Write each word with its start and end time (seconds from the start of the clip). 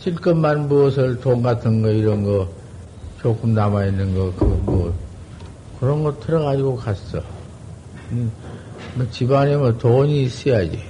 쓸 0.00 0.14
것만 0.14 0.68
무엇을 0.68 1.20
돈 1.20 1.42
같은 1.42 1.82
거 1.82 1.90
이런 1.90 2.24
거 2.24 2.48
조금 3.20 3.52
남아 3.52 3.84
있는 3.84 4.14
거그뭐 4.14 4.94
그런 5.78 6.02
거 6.02 6.18
틀어가지고 6.18 6.76
갔어. 6.76 7.22
음, 8.12 8.32
뭐 8.94 9.06
집안에 9.10 9.56
뭐 9.56 9.76
돈이 9.76 10.22
있어야지. 10.24 10.82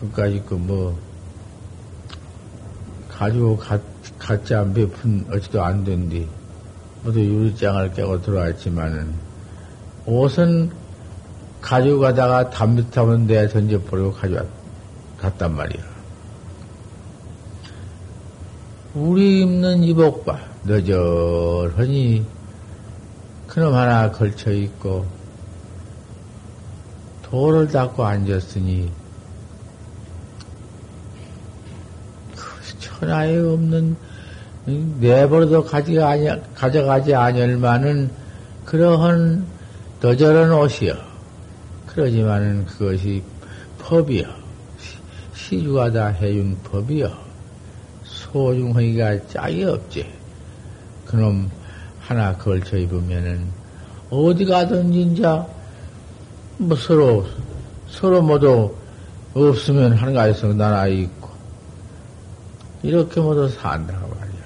그까지 0.00 0.42
그 0.46 0.54
뭐 0.54 0.96
가지고 3.10 3.56
갔, 3.56 3.80
갔지 4.16 4.54
안 4.54 4.72
베푼 4.72 5.26
어찌도 5.28 5.60
안 5.60 5.82
된디. 5.82 6.28
모두 7.02 7.20
유리장을 7.20 7.92
깨고 7.92 8.22
들어왔지만은 8.22 9.12
옷은 10.06 10.70
가지고 11.60 11.98
가다가 11.98 12.48
담배 12.50 12.88
타면 12.90 13.26
내 13.26 13.48
던져버리고 13.48 14.12
가져왔, 14.12 14.46
갔단 15.18 15.56
말이야. 15.56 15.97
우리 18.94 19.42
입는 19.42 19.84
이복봐. 19.84 20.38
너저하니 20.64 22.24
그놈 23.46 23.74
하나 23.74 24.10
걸쳐 24.10 24.50
있고 24.50 25.06
돌을 27.22 27.68
닦고 27.68 28.04
앉았으니 28.04 28.90
그 32.34 32.78
천하에 32.78 33.38
없는 33.38 33.96
내버려도 35.00 35.66
아니, 36.04 36.28
가져가지 36.54 37.14
아니만은 37.14 38.10
그러한 38.64 39.46
너저런 40.00 40.52
옷이여. 40.52 40.94
그러지만은 41.86 42.66
그것이 42.66 43.22
법이여. 43.78 44.26
시주가 45.34 45.90
다 45.90 46.06
해준 46.08 46.58
법이여. 46.64 47.27
소중하기가 48.32 49.26
짝이 49.28 49.64
없지. 49.64 50.06
그놈 51.06 51.50
하나 52.00 52.36
걸쳐 52.36 52.76
입으면은 52.76 53.46
어디 54.10 54.44
가든지 54.44 55.00
인자 55.00 55.46
뭐 56.58 56.76
서로 56.76 57.26
서로 57.88 58.22
모두 58.22 58.74
없으면 59.34 59.92
한가해서 59.92 60.52
나나 60.54 60.86
있고 60.86 61.28
이렇게 62.82 63.20
모두 63.20 63.48
산다고 63.48 64.08
말이야. 64.08 64.44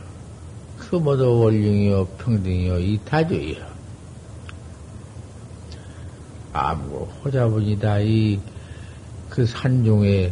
그 0.78 0.96
모두 0.96 1.40
원령이요 1.40 2.06
평등이요 2.18 2.78
이타주이요. 2.78 3.72
아무 6.52 7.08
호자분이다 7.24 8.00
이 8.00 8.40
그 9.32 9.46
산중에 9.46 10.30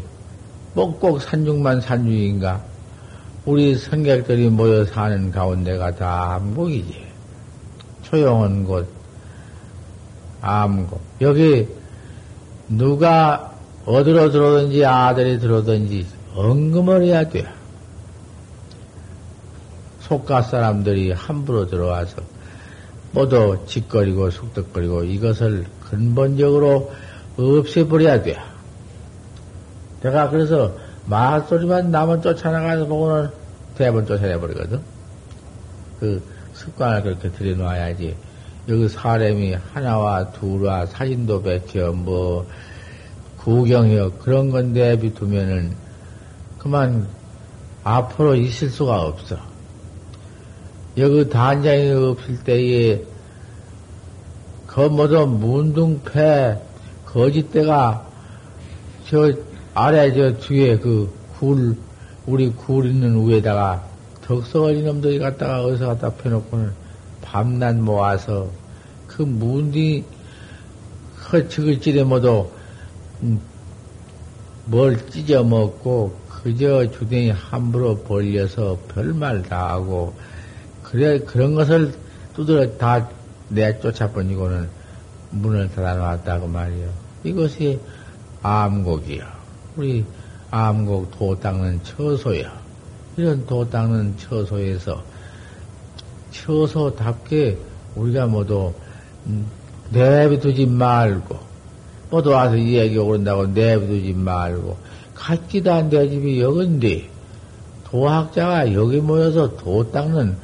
꼭꼭 0.75 1.23
산중만 1.23 1.81
산중인가 1.81 2.62
우리 3.46 3.74
성객들이 3.77 4.50
모여 4.50 4.84
사는 4.84 5.30
가운데가 5.30 5.94
다 5.94 6.34
암곡이지. 6.34 7.06
조용한 8.02 8.64
곳, 8.64 8.88
암곡. 10.42 11.00
여기 11.22 11.69
누가 12.69 13.55
어디로 13.86 14.30
들어오든지 14.30 14.84
아들이 14.84 15.38
들어오든지 15.38 16.06
언금을 16.34 17.05
해야 17.05 17.28
돼. 17.28 17.47
속가 20.00 20.42
사람들이 20.42 21.12
함부로 21.12 21.66
들어와서 21.66 22.16
모두 23.12 23.58
짓거리고 23.66 24.30
숙덕거리고 24.30 25.04
이것을 25.04 25.66
근본적으로 25.88 26.92
없애버려야 27.38 28.22
돼. 28.22 28.36
내가 30.02 30.30
그래서 30.30 30.75
말소리만 31.11 31.91
나면 31.91 32.22
쫓아나가서 32.22 32.86
보고는 32.86 33.30
대번 33.77 34.06
쫓아내버리거든. 34.06 34.81
그 35.98 36.22
습관을 36.54 37.03
그렇게 37.03 37.31
들여놔야지. 37.31 38.16
여기 38.69 38.88
사람이 38.88 39.54
하나와 39.72 40.31
둘과 40.31 40.87
사진도 40.87 41.43
백혀, 41.43 41.93
뭐, 41.93 42.47
구경이요. 43.38 44.12
그런 44.19 44.50
건 44.50 44.72
내비 44.72 45.15
두면은 45.15 45.75
그만 46.59 47.09
앞으로 47.82 48.37
있을 48.37 48.69
수가 48.69 49.03
없어. 49.03 49.37
여기 50.97 51.28
단장이 51.28 51.91
없을 51.91 52.44
때에 52.44 53.03
그 54.66 54.81
모두 54.82 55.27
문둥패 55.27 56.60
거짓대가 57.06 58.06
저 59.09 59.32
아래 59.82 60.12
저 60.12 60.36
뒤에 60.36 60.76
그 60.76 61.10
굴, 61.38 61.74
우리 62.26 62.50
굴 62.50 62.84
있는 62.84 63.26
위에다가 63.26 63.82
덕석어린 64.26 64.84
놈들이 64.84 65.18
갖다가 65.18 65.64
어디서 65.64 65.86
갖다 65.86 66.10
펴놓고는 66.10 66.70
밤낮 67.22 67.76
모아서 67.76 68.50
그 69.06 69.22
문디 69.22 70.04
모두 72.04 72.50
음, 73.22 73.41
뭘 74.66 74.98
찢어 75.08 75.44
먹고 75.44 76.14
그저 76.28 76.91
주댕이 76.91 77.30
함부로 77.30 77.97
벌려서 78.02 78.76
별말 78.88 79.44
다 79.44 79.70
하고 79.70 80.14
그래 80.82 81.20
그런 81.20 81.54
것을 81.54 81.94
두드려 82.34 82.76
다 82.76 83.08
내쫓아버리고는 83.48 84.68
문을 85.30 85.70
닫아놨다고 85.70 86.48
말이요. 86.48 86.91
이것이 87.24 87.80
암곡이요. 88.42 89.40
우리 89.76 90.04
암곡 90.50 91.10
도 91.19 91.38
닦는 91.38 91.81
처소야. 91.84 92.60
이런 93.16 93.47
도 93.47 93.69
닦는 93.69 94.16
처소에서 94.19 95.03
처소답게 96.31 97.58
우리가 97.97 98.26
모두 98.26 98.72
음, 99.26 99.47
내비두지 99.91 100.66
말고 100.66 101.38
모두 102.10 102.30
와서 102.30 102.56
이야기 102.56 102.97
오른다고 102.98 103.47
내비두지 103.48 104.14
말고 104.14 104.76
같기도 105.14 105.72
한내 105.72 106.09
집이 106.09 106.41
여긴데 106.41 107.09
도학자가 107.84 108.72
여기 108.72 109.00
모여서 109.00 109.56
도 109.56 109.91
닦는 109.91 110.36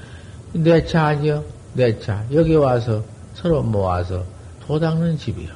내 0.53 0.85
차 0.87 1.07
아니여? 1.07 1.45
내 1.75 1.99
차. 1.99 2.25
여기 2.33 2.55
와서 2.55 3.05
서로 3.35 3.63
모아서 3.63 4.25
도 4.67 4.79
닦는 4.81 5.19
집이요. 5.19 5.49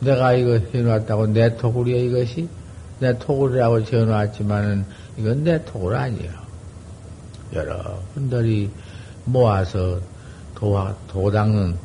내가 0.00 0.34
이거 0.34 0.58
해놨다고 0.72 1.28
내 1.28 1.56
토구리야 1.56 1.96
이것이? 1.98 2.48
내 2.98 3.18
토굴이라고 3.18 3.84
지어놨지만은 3.84 4.84
이건 5.18 5.44
내 5.44 5.64
토굴 5.64 5.94
아니에요. 5.94 6.32
여러 7.52 8.00
분들이 8.14 8.70
모아서 9.24 10.00
도, 10.54 10.94
도 11.08 11.30
닦는, 11.30 11.76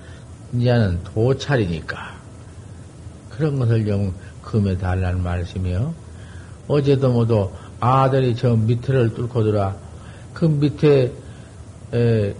이제는 0.53 1.03
도찰이니까. 1.03 2.15
그런 3.29 3.59
것을 3.59 3.85
좀 3.85 4.13
금해 4.41 4.77
달라는 4.77 5.23
말씀이요. 5.23 5.93
어제도 6.67 7.11
모두 7.11 7.49
아들이 7.79 8.35
저 8.35 8.55
밑을 8.55 9.13
뚫고 9.13 9.43
들어와 9.43 9.75
그 10.33 10.45
밑에 10.45 11.11
에, 11.93 12.33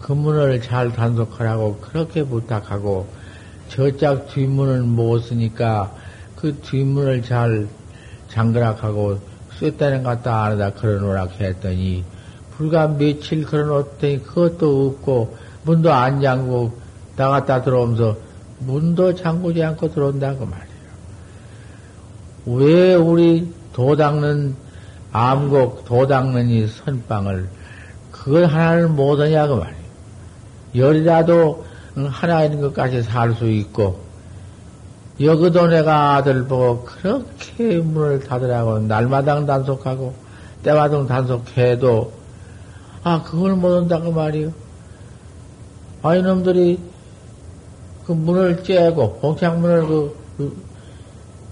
그 0.00 0.12
문을 0.12 0.60
잘 0.62 0.92
단속하라고 0.92 1.78
그렇게 1.78 2.22
부탁하고 2.24 3.08
저짝 3.68 4.28
뒷문을 4.28 4.82
못 4.82 5.20
쓰니까 5.20 5.94
그 6.40 6.58
뒷문을 6.62 7.22
잘 7.22 7.68
장그락하고 8.28 9.18
쇠다는 9.58 10.02
갖다 10.02 10.44
안에다 10.44 10.72
걸어놓으라 10.72 11.28
했더니 11.38 12.02
불과 12.56 12.88
며칠 12.88 13.44
걸어놓더니 13.44 14.22
그것도 14.22 14.86
없고 14.88 15.36
문도 15.64 15.92
안 15.92 16.22
잠고 16.22 16.72
나갔다 17.16 17.62
들어오면서 17.62 18.16
문도 18.60 19.14
잠그지 19.14 19.62
않고 19.62 19.92
들어온다고 19.92 20.46
말이에요. 20.46 20.70
왜 22.46 22.94
우리 22.94 23.52
도 23.72 23.96
닦는 23.96 24.56
암곡 25.12 25.84
도 25.84 26.06
닦는 26.06 26.48
이 26.48 26.66
선빵을 26.66 27.48
그걸 28.10 28.46
하나를 28.46 28.88
못하냐고 28.88 29.56
말이에요. 29.56 29.80
열이라도 30.74 31.66
하나 32.08 32.44
있는 32.44 32.60
것까지 32.62 33.02
살 33.02 33.34
수 33.34 33.46
있고 33.46 34.09
여기도 35.22 35.66
내가 35.66 36.16
아들 36.16 36.44
보고 36.44 36.84
그렇게 36.84 37.78
문을 37.78 38.20
닫으라고 38.20 38.78
날마당 38.80 39.44
단속하고 39.44 40.14
때마당 40.62 41.06
단속해도 41.06 42.12
아 43.02 43.22
그걸 43.22 43.54
못한다고 43.54 44.12
말이요. 44.12 44.50
아 46.02 46.14
이놈들이 46.14 46.78
그 48.06 48.12
문을 48.12 48.62
째고 48.62 49.18
봉창문을 49.20 49.86
그, 49.86 50.16
그 50.38 50.62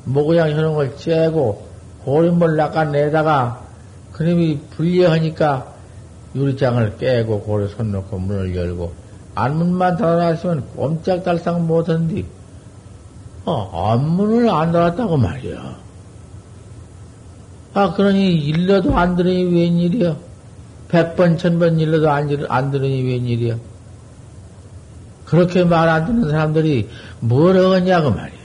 모고양 0.04 0.56
하는 0.56 0.74
걸 0.74 0.96
째고 0.96 1.68
고린물 2.04 2.56
낚아내다가 2.56 3.62
그놈이 4.12 4.60
불리하니까 4.70 5.74
유리장을 6.34 6.96
깨고 6.96 7.42
고리 7.42 7.68
손 7.68 7.92
놓고 7.92 8.18
문을 8.18 8.56
열고 8.56 8.92
안문만 9.34 9.98
닫아놨으면 9.98 10.68
꼼짝달싹 10.74 11.60
못한디 11.60 12.37
어, 13.44 13.92
안문을 13.92 14.48
안 14.50 14.72
닫았다고 14.72 15.16
말이야. 15.16 15.76
아, 17.74 17.94
그러니 17.94 18.34
일러도 18.34 18.96
안 18.96 19.16
들으니 19.16 19.44
웬일이야? 19.44 20.16
백번, 20.88 21.38
천번 21.38 21.78
일러도 21.78 22.10
안, 22.10 22.46
안 22.48 22.70
들으니 22.70 23.02
웬일이야? 23.02 23.56
그렇게 25.26 25.64
말 25.64 25.88
안 25.88 26.06
듣는 26.06 26.30
사람들이 26.30 26.88
뭘 27.20 27.56
얻냐고 27.56 28.10
말이야. 28.10 28.38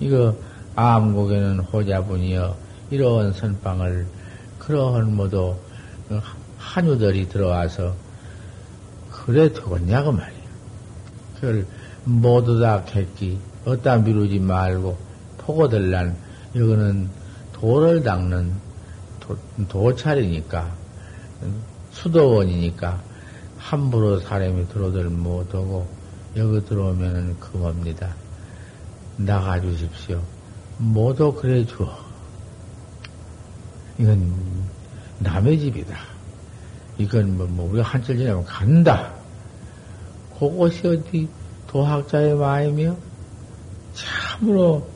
이거, 0.00 0.34
암곡에는 0.74 1.60
호자분이여, 1.60 2.56
이런 2.90 3.32
선방을, 3.32 4.06
그러한 4.58 5.14
모두 5.14 5.54
한유들이 6.58 7.28
들어와서, 7.28 7.94
그래 9.10 9.52
되겠냐고 9.52 10.12
말이야. 10.12 10.36
그걸 11.36 11.66
모두 12.06 12.60
다 12.60 12.84
객기, 12.84 13.38
어디다 13.64 13.98
미루지 13.98 14.38
말고, 14.38 14.96
포고들란, 15.38 16.16
이거는 16.54 17.10
도를 17.52 18.02
닦는 18.04 18.52
도, 19.20 19.36
도찰이니까, 19.68 20.72
수도원이니까, 21.90 23.02
함부로 23.58 24.20
사람이 24.20 24.68
들어들 24.68 25.10
못하고, 25.10 25.88
여기 26.36 26.64
들어오면은 26.64 27.40
금업니다. 27.40 28.14
나가 29.16 29.60
주십시오. 29.60 30.22
모두 30.78 31.32
그래 31.32 31.66
줘. 31.66 31.90
이건 33.98 34.32
남의 35.18 35.58
집이다. 35.58 35.96
이건 36.98 37.36
뭐, 37.36 37.46
뭐 37.46 37.70
우리가 37.70 37.88
한철 37.88 38.16
지나면 38.16 38.44
간다. 38.44 39.12
그것이 40.38 40.86
어디 40.86 41.28
도학자의 41.76 42.34
마음이요? 42.34 42.96
참으로 43.92 44.88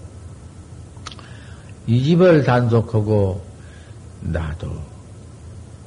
이 1.86 2.02
집을 2.02 2.42
단속하고 2.42 3.44
나도 4.20 4.70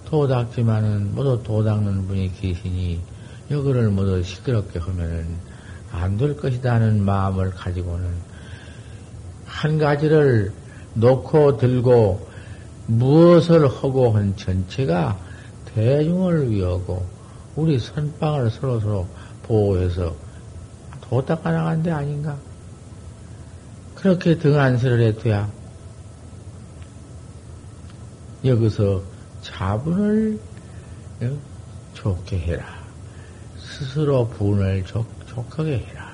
도닦지만은 0.05 1.15
모두 1.15 1.41
도닦는 1.41 2.07
분이 2.07 2.33
계시니 2.39 3.01
여기를 3.49 3.89
모두 3.89 4.21
시끄럽게 4.21 4.77
하면은 4.77 5.35
안 5.91 6.17
될 6.17 6.35
것이다 6.35 6.77
는 6.77 7.03
마음을 7.03 7.49
가지고는 7.51 8.07
한 9.47 9.79
가지를 9.79 10.51
놓고 10.93 11.57
들고 11.57 12.27
무엇을 12.85 13.67
하고 13.67 14.11
한 14.11 14.35
전체가 14.35 15.17
대중을 15.73 16.51
위하고 16.51 17.03
우리 17.55 17.79
선방을 17.79 18.51
서로서로 18.51 19.07
보호해서 19.43 20.22
도 21.13 21.23
닦아 21.23 21.51
나간 21.51 21.83
데 21.83 21.91
아닌가? 21.91 22.35
그렇게 23.93 24.35
등한세를 24.35 24.99
해둬야 25.01 25.47
여기서 28.43 29.03
자분을 29.43 30.39
어, 31.21 31.37
좋게 31.93 32.39
해라. 32.39 32.65
스스로 33.59 34.27
분을 34.27 34.83
좋, 34.85 35.05
좋게 35.27 35.85
해라. 35.85 36.13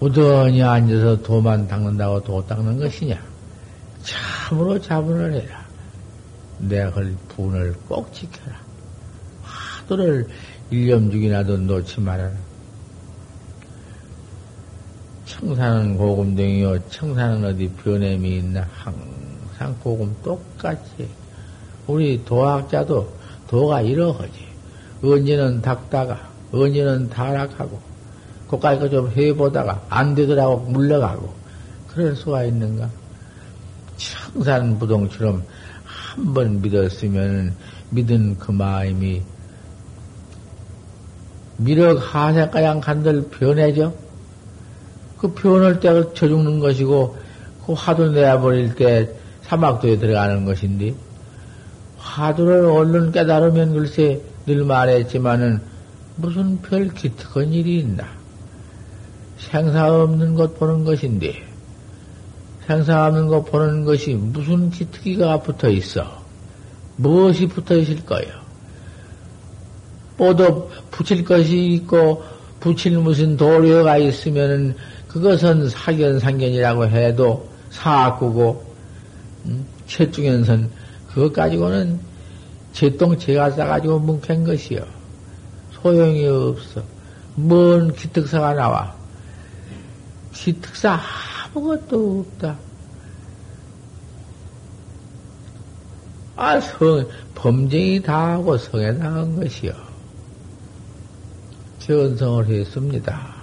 우연히 0.00 0.62
앉아서 0.62 1.20
도만 1.20 1.68
닦는다고 1.68 2.22
도 2.24 2.46
닦는 2.46 2.78
것이냐? 2.78 3.22
참으로 4.02 4.80
자분을 4.80 5.34
해라. 5.34 5.62
내가 6.58 6.90
그 6.92 7.16
분을 7.28 7.74
꼭 7.86 8.10
지켜라. 8.14 8.56
화두를 9.42 10.26
일념 10.70 11.10
중이라도 11.10 11.58
놓지 11.58 12.00
말아라. 12.00 12.47
청산은 15.40 15.96
고금등이요. 15.96 16.88
청산은 16.90 17.44
어디 17.44 17.68
변함이 17.68 18.38
있나? 18.38 18.66
항 18.72 18.94
상 19.58 19.74
고금 19.80 20.14
똑같이 20.22 21.08
우리 21.88 22.24
도학자도 22.24 23.12
도가 23.48 23.80
이러하지. 23.80 24.46
언제는 25.02 25.60
닦다가 25.62 26.28
언제는 26.52 27.08
타락하고 27.10 27.80
그까지 28.48 28.80
거좀 28.80 29.10
해보다가 29.16 29.84
안 29.88 30.14
되더라고 30.14 30.58
물러가고 30.58 31.32
그럴 31.88 32.14
수가 32.16 32.44
있는가? 32.44 32.88
청산부동처럼 34.32 35.42
한 35.84 36.34
번 36.34 36.60
믿었으면 36.60 37.54
믿은 37.90 38.38
그 38.38 38.50
마음이 38.52 39.22
미륵 41.58 41.98
하세가양 42.14 42.80
간들 42.80 43.28
변해져? 43.30 43.92
그 45.18 45.32
변할 45.32 45.80
때쳐 45.80 46.28
죽는 46.28 46.60
것이고 46.60 47.16
그 47.66 47.72
화두 47.72 48.10
내버릴 48.10 48.74
때 48.74 49.12
사막도에 49.42 49.98
들어가는 49.98 50.44
것인데, 50.44 50.94
화두를 51.98 52.64
얼른 52.64 53.12
깨달으면 53.12 53.72
글쎄 53.72 54.20
늘 54.46 54.64
말했지만은 54.64 55.60
무슨 56.16 56.60
별 56.62 56.88
기특한 56.88 57.52
일이 57.52 57.78
있나. 57.80 58.04
생사 59.38 59.92
없는 59.92 60.34
것 60.34 60.58
보는 60.58 60.84
것인데, 60.84 61.44
생사 62.66 63.06
없는 63.06 63.28
것 63.28 63.44
보는 63.44 63.84
것이 63.84 64.14
무슨 64.14 64.70
기특이가 64.70 65.40
붙어 65.40 65.68
있어? 65.70 66.22
무엇이 66.96 67.46
붙어 67.46 67.76
있을 67.76 68.04
거예요? 68.04 68.32
뽀도 70.16 70.70
붙일 70.90 71.24
것이 71.24 71.66
있고, 71.74 72.22
붙일 72.60 72.98
무슨 72.98 73.36
도료가 73.36 73.98
있으면은 73.98 74.74
그것은 75.18 75.68
사견상견이라고 75.68 76.86
해도 76.86 77.48
사악구고, 77.70 78.64
최중현선 79.86 80.70
그것 81.08 81.32
가지고는 81.32 81.98
제똥 82.72 83.18
제가 83.18 83.50
싸가지고 83.50 83.98
뭉캔 83.98 84.44
것이요. 84.44 84.84
소용이 85.72 86.26
없어. 86.26 86.82
뭔 87.34 87.92
기특사가 87.92 88.54
나와. 88.54 88.94
기특사 90.32 91.00
아무것도 91.52 92.20
없다. 92.20 92.56
아, 96.36 96.60
성, 96.60 97.08
범죄이 97.34 98.02
다 98.02 98.34
하고 98.34 98.56
성에 98.56 98.96
당한 98.96 99.34
것이요. 99.34 99.72
견성을 101.80 102.46
했습니다. 102.46 103.37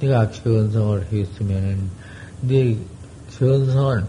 네가 0.00 0.30
견성을 0.30 1.06
했으면은, 1.12 1.90
네 2.42 2.76
견성은 3.38 4.06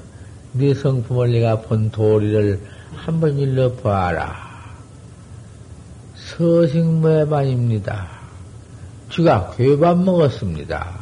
네 0.53 0.73
성품을 0.73 1.31
내가 1.31 1.61
본 1.61 1.91
도리를 1.91 2.59
한번 2.95 3.37
일러 3.37 3.71
봐라. 3.73 4.51
서식무에만입니다. 6.15 8.07
쥐가 9.11 9.55
괴밥 9.57 9.99
먹었습니다. 9.99 10.99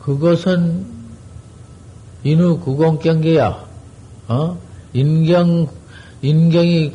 그것은 0.00 0.86
인후 2.24 2.58
구공경계야. 2.60 3.66
어? 4.28 4.58
인경 4.92 5.68
인경이 6.22 6.92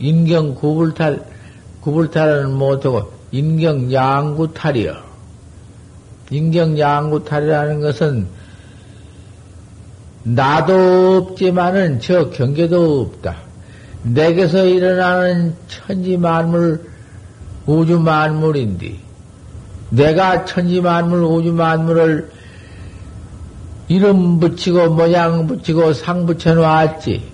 인경 0.00 0.54
구불탈 0.54 1.24
구불탈은 1.80 2.52
못하고 2.52 3.12
인경 3.32 3.90
양구탈이여. 3.92 4.94
인경 6.30 6.78
양구탈이라는 6.78 7.80
것은 7.80 8.26
나도 10.24 11.28
없지만은 11.30 12.00
저 12.00 12.30
경계도 12.30 13.00
없다. 13.00 13.36
내게서 14.02 14.66
일어나는 14.66 15.54
천지 15.66 16.16
만물, 16.16 16.84
우주 17.66 17.98
만물인데, 17.98 18.96
내가 19.90 20.44
천지 20.44 20.80
만물, 20.80 21.22
우주 21.22 21.52
만물을 21.52 22.30
이름 23.88 24.40
붙이고 24.40 24.94
모양 24.94 25.46
붙이고 25.46 25.92
상 25.92 26.26
붙여 26.26 26.54
놨지. 26.54 27.30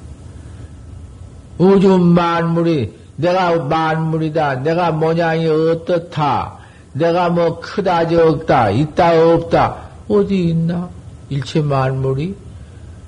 우주 1.59 1.99
만물이 1.99 2.95
내가 3.19 3.57
만물이다. 3.57 4.63
내가 4.63 4.93
모양이 4.93 5.47
어떻다. 5.47 6.59
내가 6.93 7.29
뭐 7.29 7.61
크다 7.61 8.09
적다 8.09 8.71
있다 8.71 9.35
없다 9.35 9.77
어디 10.09 10.49
있나 10.49 10.89
일체 11.29 11.61
만물이 11.61 12.35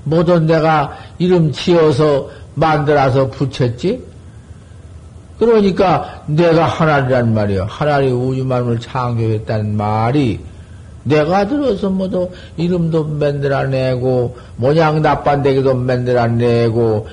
모두 0.05 0.39
내가 0.39 0.97
이름 1.19 1.51
지어서 1.53 2.31
만들어서 2.55 3.29
붙였지 3.31 4.03
그러니까 5.39 6.23
내가 6.27 6.67
하나리란 6.67 7.33
말이야 7.33 7.67
하나리 7.69 8.11
우주 8.11 8.45
만물 8.45 8.79
창조했다는 8.81 9.77
말이 9.77 10.39
내가 11.03 11.49
들어서 11.49 11.89
모두 11.89 12.31
이름도 12.59 13.05
만들어내고 13.05 14.37
모양 14.57 15.01
나빤데기도 15.01 15.75
만들어내고 15.75 17.09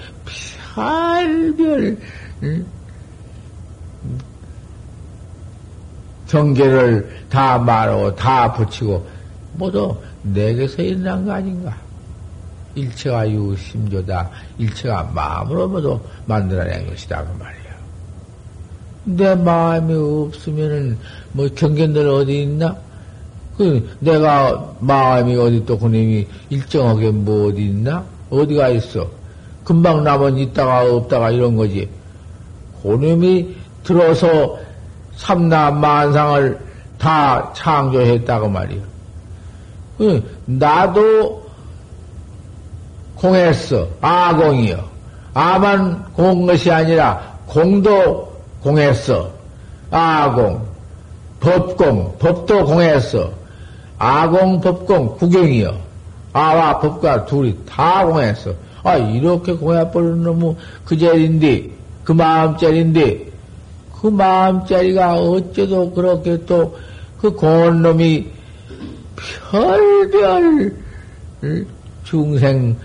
별별 0.75 1.97
응? 2.43 2.65
경계를 6.27 7.09
다 7.29 7.57
말하고 7.57 8.15
다 8.15 8.51
붙이고 8.53 9.05
모두 9.53 9.95
내게서 10.23 10.81
일어난 10.81 11.25
거 11.25 11.33
아닌가? 11.33 11.75
일체가 12.75 13.29
유심조다. 13.29 14.29
일체가 14.59 15.11
마음으로 15.13 15.67
모두 15.67 15.99
만들어낸 16.25 16.87
것이다. 16.87 17.23
그 17.23 17.37
말이야. 17.39 17.67
내 19.05 19.35
마음이 19.35 19.93
없으면은 19.93 20.97
뭐 21.31 21.47
경계들 21.55 22.07
어디 22.07 22.43
있나? 22.43 22.75
그 23.57 23.89
내가 23.99 24.75
마음이 24.79 25.35
어디 25.37 25.65
또 25.65 25.79
그님이 25.79 26.27
일정하게 26.49 27.09
뭐 27.09 27.47
어디 27.47 27.63
있나? 27.65 28.05
어디가 28.29 28.69
있어? 28.69 29.09
금방 29.63 30.03
나면 30.03 30.37
있다가 30.37 30.93
없다가 30.93 31.31
이런 31.31 31.55
거지. 31.55 31.89
그놈이 32.83 33.55
들어서 33.83 34.59
삼나 35.17 35.71
만상을 35.71 36.59
다 36.97 37.51
창조했다고 37.53 38.49
말이야. 38.49 38.81
그 39.97 40.41
나도 40.45 41.45
공했어. 43.15 43.87
아공이요. 43.99 44.83
아만 45.33 46.03
공 46.13 46.45
것이 46.45 46.71
아니라 46.71 47.37
공도 47.47 48.31
공했어. 48.61 49.29
아공. 49.91 50.65
법공. 51.39 52.17
법도 52.19 52.65
공했어. 52.65 53.31
아공, 53.99 54.61
법공, 54.61 55.17
구경이요. 55.17 55.75
아와 56.33 56.79
법과 56.79 57.25
둘이 57.25 57.57
다 57.67 58.05
공했어. 58.05 58.53
아, 58.83 58.95
이렇게 58.95 59.53
공해버리는 59.53 60.23
놈은 60.23 60.55
그 60.85 60.97
자리인데, 60.97 61.69
그 62.03 62.11
마음짜리인데, 62.11 63.26
그 64.01 64.07
마음짜리가 64.07 65.15
어째도 65.15 65.91
그렇게 65.91 66.43
또 66.45 66.75
그 67.19 67.31
고운 67.31 67.81
놈이 67.81 68.27
별별 69.51 70.75
중생 72.03 72.77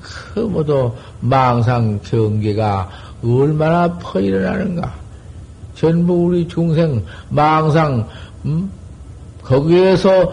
그 0.00 0.40
모두 0.40 0.92
망상 1.20 1.98
경계가 2.02 2.88
얼마나 3.24 3.92
퍼 3.98 4.20
일어나는가. 4.20 4.94
전부 5.74 6.26
우리 6.26 6.46
중생 6.46 7.02
망상 7.30 8.06
음? 8.44 8.70
거기에서 9.42 10.30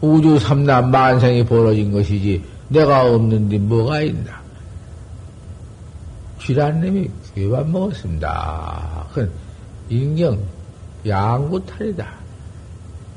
우주 0.00 0.38
삼남 0.38 0.90
만생이 0.90 1.44
벌어진 1.44 1.92
것이지 1.92 2.42
내가 2.68 3.06
없는데 3.06 3.58
뭐가 3.58 4.00
있나? 4.00 4.40
쥐란님이 6.40 7.10
귀만 7.34 7.70
먹었습니다. 7.70 9.06
그건 9.10 9.30
인경 9.88 10.38
양구탈이다. 11.06 12.06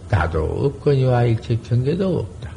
나도 0.10 0.44
없거니와 0.44 1.24
일체 1.24 1.56
경계도 1.58 2.20
없다. 2.20 2.52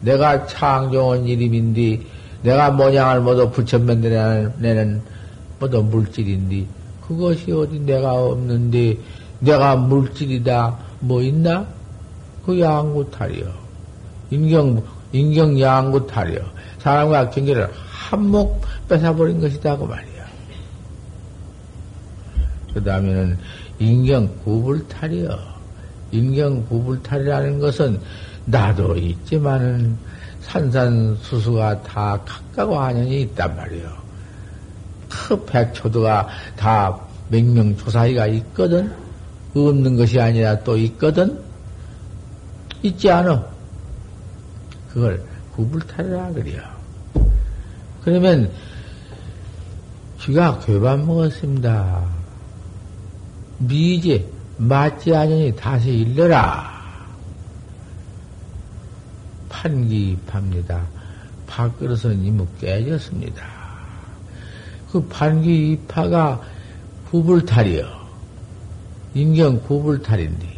내가 0.00 0.46
창조한 0.46 1.26
이름인데 1.26 2.00
내가 2.42 2.70
모양을 2.70 3.20
모두 3.20 3.50
붙여만들어내는 3.50 5.02
모두 5.58 5.82
물질인데 5.82 6.66
그것이 7.06 7.50
어디 7.52 7.78
내가 7.80 8.12
없는데 8.12 8.98
내가 9.40 9.76
물질이다 9.76 10.78
뭐 11.00 11.22
있나? 11.22 11.66
그 12.44 12.58
양구탈이요. 12.60 13.46
인경 14.30 14.82
인경 15.12 15.60
양구탈이요. 15.60 16.40
사람과 16.78 17.30
경계를 17.30 17.68
한몫 17.88 18.60
뺏어버린 18.88 19.40
것이다 19.40 19.76
그 19.76 19.84
말이야. 19.84 20.15
그 22.76 22.84
다음에는 22.84 23.38
인경 23.78 24.28
구불탈이요. 24.44 25.30
인경 26.10 26.62
구불탈이라는 26.66 27.58
것은 27.58 27.98
나도 28.44 28.98
있지만은 28.98 29.96
산산수수가 30.42 31.84
다 31.84 32.20
각각 32.26 32.70
완연히 32.70 33.22
있단 33.22 33.56
말이요. 33.56 33.90
그 35.08 35.42
백초도가 35.46 36.28
다 36.54 37.00
맹명조사이가 37.30 38.26
있거든. 38.26 38.92
없는 39.54 39.96
것이 39.96 40.20
아니라 40.20 40.62
또 40.62 40.76
있거든. 40.76 41.40
있지 42.82 43.10
않아. 43.10 43.42
그걸 44.90 45.24
구불탈이라 45.54 46.32
그래요. 46.32 46.60
그러면 48.04 48.50
쥐가 50.20 50.58
괴반 50.58 51.06
먹었습니다. 51.06 52.15
미제 53.58 54.26
맞지 54.58 55.14
않으니 55.14 55.54
다시 55.54 55.90
일러라. 55.90 56.76
판기입합니다. 59.48 60.82
밥그릇은 61.46 62.24
이무 62.24 62.46
깨졌습니다. 62.60 63.44
그 64.90 65.02
판기입파가 65.08 66.40
구불탈이요. 67.10 68.06
인경 69.14 69.60
구불탈인데 69.62 70.56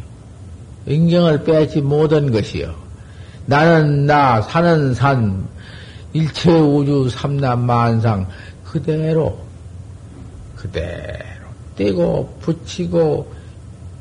인경을 0.85 1.43
빼지 1.43 1.81
못한 1.81 2.31
것이요. 2.31 2.73
나는 3.45 4.05
나, 4.05 4.41
사는 4.41 4.93
산, 4.93 5.47
일체 6.13 6.51
우주 6.51 7.09
삼남 7.09 7.65
만상 7.65 8.27
그대로 8.63 9.39
그대로 10.55 11.28
떼고 11.79 12.37
붙이고 12.41 13.31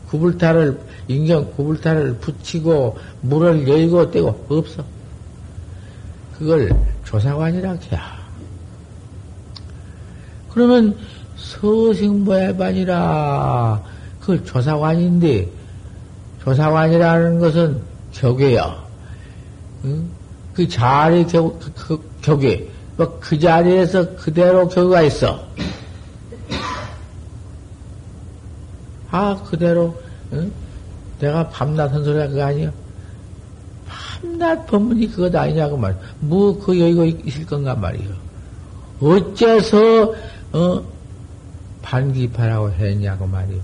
구불탈을 0.09 0.79
인경 1.07 1.49
구불탈을 1.53 2.17
붙이고 2.17 2.99
물을 3.21 3.69
열고 3.69 4.11
떼고 4.11 4.47
없어. 4.49 4.85
그걸 6.37 6.73
조사관이라 7.05 7.77
해야. 7.91 8.19
그러면 10.51 10.97
서승모해반이라 11.37 12.91
그 14.21 14.45
조사관인데 14.45 15.49
조사관이라는 16.43 17.39
것은 17.39 17.81
격이야. 18.13 18.89
응? 19.85 20.11
그 20.53 20.69
자리 20.69 21.25
격, 21.27 21.61
그, 21.61 21.73
그, 21.75 22.11
격이 22.23 22.69
뭐그 22.97 23.39
자리에서 23.39 24.17
그대로 24.17 24.67
격가 24.67 25.03
있어. 25.03 25.47
아, 29.11 29.43
그대로, 29.45 29.97
응? 30.33 30.53
내가 31.19 31.49
밤낮 31.49 31.93
한 31.93 32.05
소리가 32.05 32.29
그거 32.29 32.45
아니야? 32.45 32.71
밤낮 33.89 34.67
법문이 34.67 35.09
그것 35.09 35.35
아니냐고 35.35 35.77
말. 35.77 35.99
뭐, 36.21 36.59
그 36.59 36.79
여유가 36.79 37.05
있을 37.05 37.47
건가 37.47 37.75
말이요. 37.75 38.11
어째서, 39.01 40.15
어, 40.53 40.85
반기파라고 41.83 42.71
했냐고 42.73 43.27
말이요. 43.27 43.61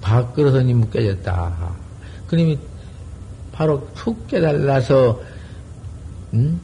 밥그릇은 0.00 0.68
이 0.68 0.74
묶여졌다. 0.74 1.74
그님이 2.26 2.58
바로 3.52 3.86
툭 3.94 4.26
깨달라서, 4.26 5.20
응? 6.34 6.58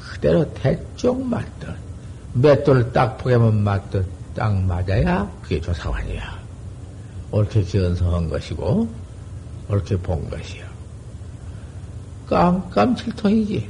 그대로 0.00 0.52
대충 0.54 1.28
맞듯, 1.28 1.68
맷돌 2.32 2.92
딱 2.92 3.18
포개면 3.18 3.62
맞듯 3.62 4.17
딱 4.38 4.54
맞아야 4.62 5.28
그게 5.42 5.60
조사관이야. 5.60 6.38
옳게 7.32 7.62
견성한 7.64 8.28
것이고, 8.30 8.88
옳게 9.68 9.96
본 9.98 10.30
것이야. 10.30 10.64
깜깜칠통이지. 12.28 13.68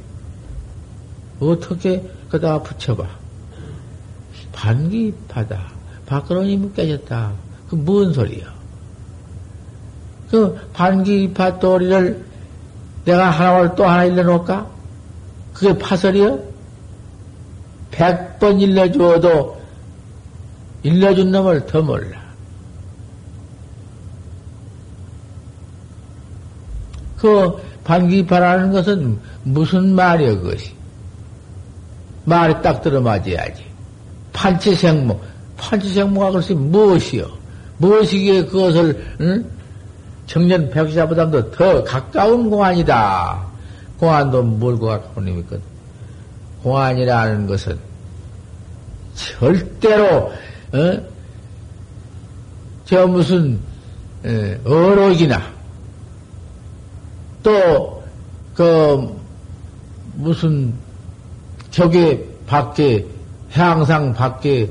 어떻게 1.39 2.03
그다가 2.29 2.61
붙여봐. 2.61 3.07
반기파다. 4.51 5.71
밖으로니 6.05 6.57
묶여졌다. 6.57 7.31
그 7.69 7.75
무슨 7.75 8.13
소리야? 8.13 8.45
그 10.29 10.55
반기파 10.73 11.57
도리를 11.59 12.25
내가 13.05 13.31
하나를 13.31 13.75
또 13.75 13.85
하나 13.85 14.05
일러놓을까? 14.05 14.69
그게 15.53 15.75
파설이요? 15.77 16.39
백 17.91 18.39
번 18.39 18.61
일러주어도 18.61 19.58
일러준 20.83 21.31
놈을 21.31 21.65
더 21.65 21.81
몰라. 21.81 22.19
그 27.17 27.51
반기파라는 27.83 28.71
것은 28.71 29.19
무슨 29.43 29.93
말이여, 29.93 30.39
그것이? 30.39 30.73
말이 32.25 32.53
딱 32.61 32.81
들어맞아야지. 32.81 33.65
판치생모. 34.31 35.19
판치생모가 35.57 36.31
글쎄 36.31 36.53
무엇이요? 36.53 37.27
무엇이기에 37.79 38.45
그것을, 38.45 39.15
응? 39.21 39.45
청년 40.27 40.69
백사보다도 40.69 41.51
더 41.51 41.83
가까운 41.83 42.49
공안이다. 42.49 43.45
공안도 43.99 44.43
뭘고 44.43 44.85
가까운 44.85 45.25
놈이거든. 45.25 45.61
공안이라는 46.63 47.47
것은 47.47 47.77
절대로, 49.15 50.31
어? 50.73 51.01
저 52.85 53.07
무슨, 53.07 53.59
에, 54.25 54.59
어록이나 54.65 55.41
또 57.43 57.99
그 58.59 59.17
무슨 60.15 60.73
격에 61.71 62.27
밖에 62.45 63.05
향상 63.51 64.13
밖에 64.13 64.69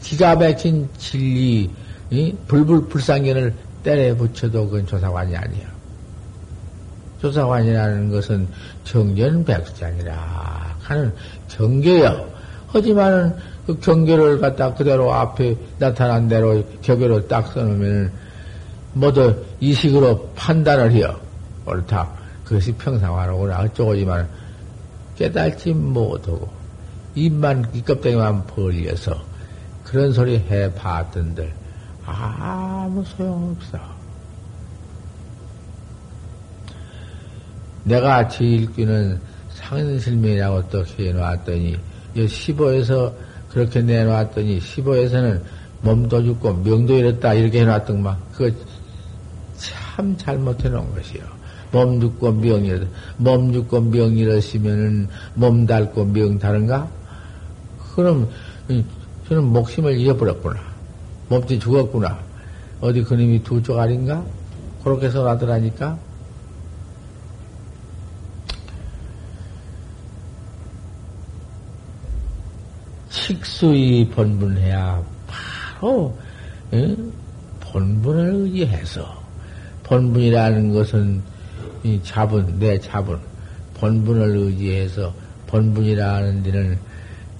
기가 0.00 0.34
막힌 0.34 0.88
진리 0.96 1.70
이? 2.08 2.34
불불 2.48 2.88
불상견을 2.88 3.52
때려 3.82 4.16
붙여도 4.16 4.70
그건 4.70 4.86
조사관이 4.86 5.36
아니야. 5.36 5.66
조사관이라는 7.20 8.10
것은 8.10 8.48
정전 8.84 9.44
백수장이라 9.44 10.76
하는 10.80 11.12
경계여. 11.48 12.26
하지만은 12.68 13.36
그 13.66 13.78
경계를 13.80 14.38
갖다 14.38 14.72
그대로 14.72 15.12
앞에 15.12 15.56
나타난 15.78 16.28
대로 16.28 16.62
격외로 16.82 17.26
딱 17.26 17.48
써놓으면 17.48 18.12
모두 18.94 19.44
이식으로 19.60 20.32
판단을 20.36 20.92
해요. 20.92 21.18
옳다. 21.66 22.08
그것이 22.44 22.72
평상화로구나. 22.72 23.60
어쩌고지만 23.60 24.28
깨달지 25.16 25.72
못하고 25.72 26.48
입만 27.16 27.68
이 27.74 27.82
껍데기만 27.82 28.46
벌려서 28.46 29.16
그런 29.82 30.12
소리 30.12 30.38
해 30.38 30.72
봤던들 30.74 31.52
아무 32.04 33.02
소용없어. 33.04 33.78
내가 37.82 38.28
제일 38.28 38.72
끼는 38.72 39.20
상인실명이라고 39.50 40.68
또 40.68 40.84
해놓았더니 40.84 41.76
15에서 42.14 43.12
그렇게 43.56 43.80
내놓았더니 43.80 44.60
15에서는 44.60 45.40
몸도 45.80 46.22
죽고 46.22 46.56
명도 46.56 46.92
잃었다 46.92 47.32
이렇게 47.32 47.62
해놨더만 47.62 48.14
그거 48.32 48.54
참 49.56 50.14
잘못해 50.18 50.68
놓은 50.68 50.94
것이요. 50.94 51.22
몸 51.72 51.98
죽고 51.98 52.32
명 52.32 52.66
잃었다. 52.66 52.86
몸 53.16 53.54
죽고 53.54 53.80
명 53.80 54.14
잃었으면은 54.14 55.08
몸 55.36 55.64
닳고 55.64 56.04
명 56.04 56.38
다른가? 56.38 56.86
그럼 57.94 58.28
저는 59.26 59.44
목숨을 59.44 59.98
잃어버렸구나. 60.00 60.60
몸뚱이 61.30 61.58
죽었구나. 61.58 62.18
어디 62.82 63.02
그놈이 63.04 63.42
두 63.42 63.62
쪼가리인가? 63.62 64.22
그렇게 64.84 65.06
해서 65.06 65.24
나더라니까. 65.24 65.98
식수의 73.26 74.08
본분해야 74.10 75.02
바로 75.26 76.16
응? 76.72 77.12
본분을 77.60 78.34
의지해서 78.34 79.22
본분이라는 79.82 80.72
것은 80.72 81.22
이 81.82 82.00
자분 82.02 82.58
내 82.58 82.78
자분 82.78 83.18
본분을 83.74 84.36
의지해서 84.36 85.12
본분이라는 85.48 86.42
데는 86.42 86.78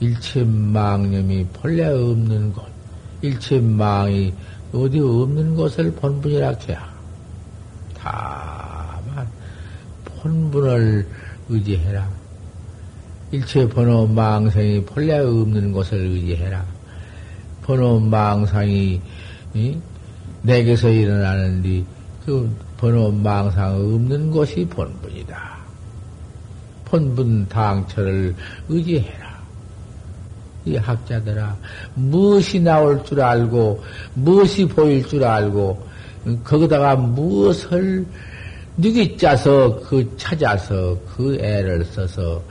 일체 0.00 0.44
망념이 0.44 1.46
본래 1.52 1.86
없는 1.86 2.52
곳 2.52 2.64
일체 3.22 3.60
망이 3.60 4.34
어디 4.72 4.98
없는 4.98 5.54
것을 5.54 5.92
본분이라 5.92 6.54
해야 6.68 6.96
다만 7.96 9.26
본분을 10.04 11.06
의지해라. 11.48 12.25
일체 13.32 13.68
번호 13.68 14.06
망상이 14.06 14.84
본래 14.84 15.18
없는 15.18 15.72
것을 15.72 15.98
의지해라. 15.98 16.64
번호 17.62 17.98
망상이 17.98 19.00
이? 19.54 19.78
내게서 20.42 20.88
일어나는데 20.88 21.84
그 22.24 22.56
번호 22.76 23.10
망상 23.10 23.74
없는 23.74 24.30
것이 24.30 24.64
본분이다. 24.66 25.56
본분 26.86 27.48
당처를 27.48 28.34
의지해라. 28.68 29.36
이 30.64 30.76
학자들아, 30.76 31.56
무엇이 31.94 32.60
나올 32.60 33.04
줄 33.04 33.20
알고, 33.20 33.82
무엇이 34.14 34.66
보일 34.66 35.06
줄 35.06 35.22
알고, 35.22 35.86
거기다가 36.42 36.96
무엇을 36.96 38.04
누기 38.76 39.16
짜서 39.16 39.80
그 39.80 40.16
찾아서 40.16 40.96
그 41.16 41.36
애를 41.40 41.84
써서 41.84 42.42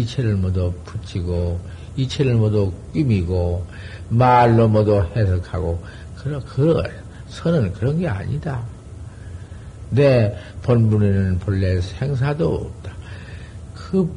이체를 0.00 0.36
모두 0.36 0.72
붙이고, 0.84 1.60
이체를 1.96 2.34
모두 2.34 2.72
꾸미고, 2.92 3.66
말로 4.08 4.68
모두 4.68 5.02
해석하고, 5.16 5.82
그런, 6.16 6.44
그런, 6.44 6.84
선은 7.28 7.72
그런 7.72 7.98
게 7.98 8.08
아니다. 8.08 8.62
내 9.90 10.36
본분에는 10.62 11.38
본래 11.38 11.80
생사도 11.80 12.54
없다. 12.54 12.92
그 13.74 14.10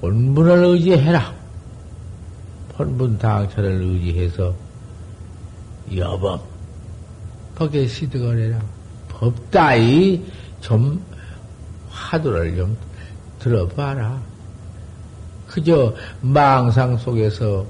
본분을 0.00 0.64
의지해라. 0.64 1.34
본분 2.76 3.18
당처를 3.18 3.80
의지해서 3.80 4.54
여법 5.94 6.46
법에 7.54 7.86
시드거래라 7.86 8.60
법다이 9.08 10.22
좀 10.60 11.02
화두를 11.88 12.54
좀 12.54 12.76
들어봐라. 13.46 14.20
그저 15.46 15.94
망상 16.20 16.98
속에서 16.98 17.64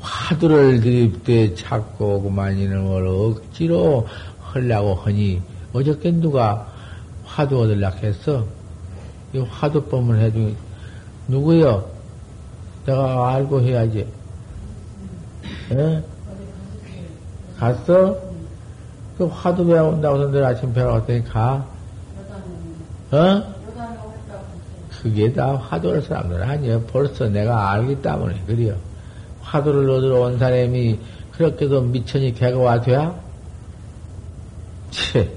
화두를 0.00 0.80
드립때 0.80 1.54
찾고 1.54 2.22
그만 2.22 2.56
이놈을 2.56 3.06
억지로 3.06 4.06
하려고 4.40 4.94
하니 4.94 5.42
어저께 5.74 6.10
누가 6.12 6.66
화두 7.24 7.60
얻으려고 7.60 7.98
했어? 7.98 8.46
이 9.34 9.38
화두법을 9.38 10.18
해주 10.20 10.54
누구요? 11.28 11.86
내가 12.86 13.34
알고 13.34 13.60
해야지. 13.60 14.06
에? 15.72 16.02
갔어? 17.58 18.18
그 19.18 19.26
화두 19.26 19.66
배운다고 19.66 20.18
서 20.18 20.30
내일 20.30 20.44
아침 20.44 20.72
배워 20.72 20.94
갔더니 20.94 21.24
가? 21.24 21.66
어? 23.10 23.53
그게 25.04 25.30
다 25.30 25.54
화두를 25.54 26.00
사람들 26.00 26.42
아니야. 26.42 26.80
벌써 26.90 27.28
내가 27.28 27.72
알기 27.72 28.00
때문에 28.00 28.42
그래요. 28.46 28.74
화두를 29.42 29.90
얻으러 29.90 30.20
온 30.22 30.38
사람이 30.38 30.98
그렇게도 31.32 31.82
미천이 31.82 32.32
개가 32.32 32.80
돼야? 32.80 33.14
채, 34.90 35.30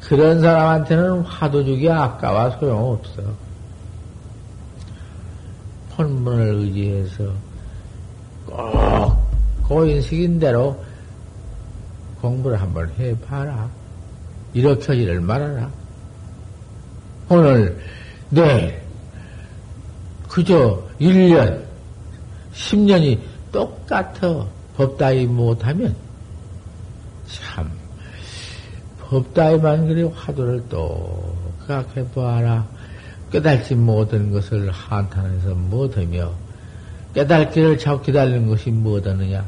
그런 0.00 0.40
사람한테는 0.40 1.20
화두 1.20 1.62
주기 1.62 1.90
아까워 1.90 2.50
소용없어. 2.52 3.22
본문을 5.90 6.54
의지해서 6.54 7.30
꼭 8.46 9.18
고인식인 9.68 10.38
대로 10.38 10.82
공부를 12.22 12.58
한번 12.58 12.90
해봐라. 12.98 13.68
일으켜지를 14.54 15.20
말아라. 15.20 15.68
오늘, 17.28 17.78
내일, 18.30 18.80
그저 20.28 20.82
1년, 21.00 21.62
10년이 22.54 23.18
똑같아. 23.52 24.46
법다이 24.76 25.26
못하면, 25.26 25.94
참, 27.26 27.70
법다이만 29.00 29.88
그리 29.88 30.04
화두를 30.04 30.64
또 30.68 31.34
생각해봐라. 31.66 32.66
깨달지 33.30 33.74
못한 33.74 34.30
것을 34.30 34.70
한탄해서 34.70 35.54
못하며 35.54 36.32
깨달기를 37.14 37.78
자꾸 37.78 38.02
기다리는 38.02 38.46
것이 38.48 38.70
무엇하느냐? 38.70 39.44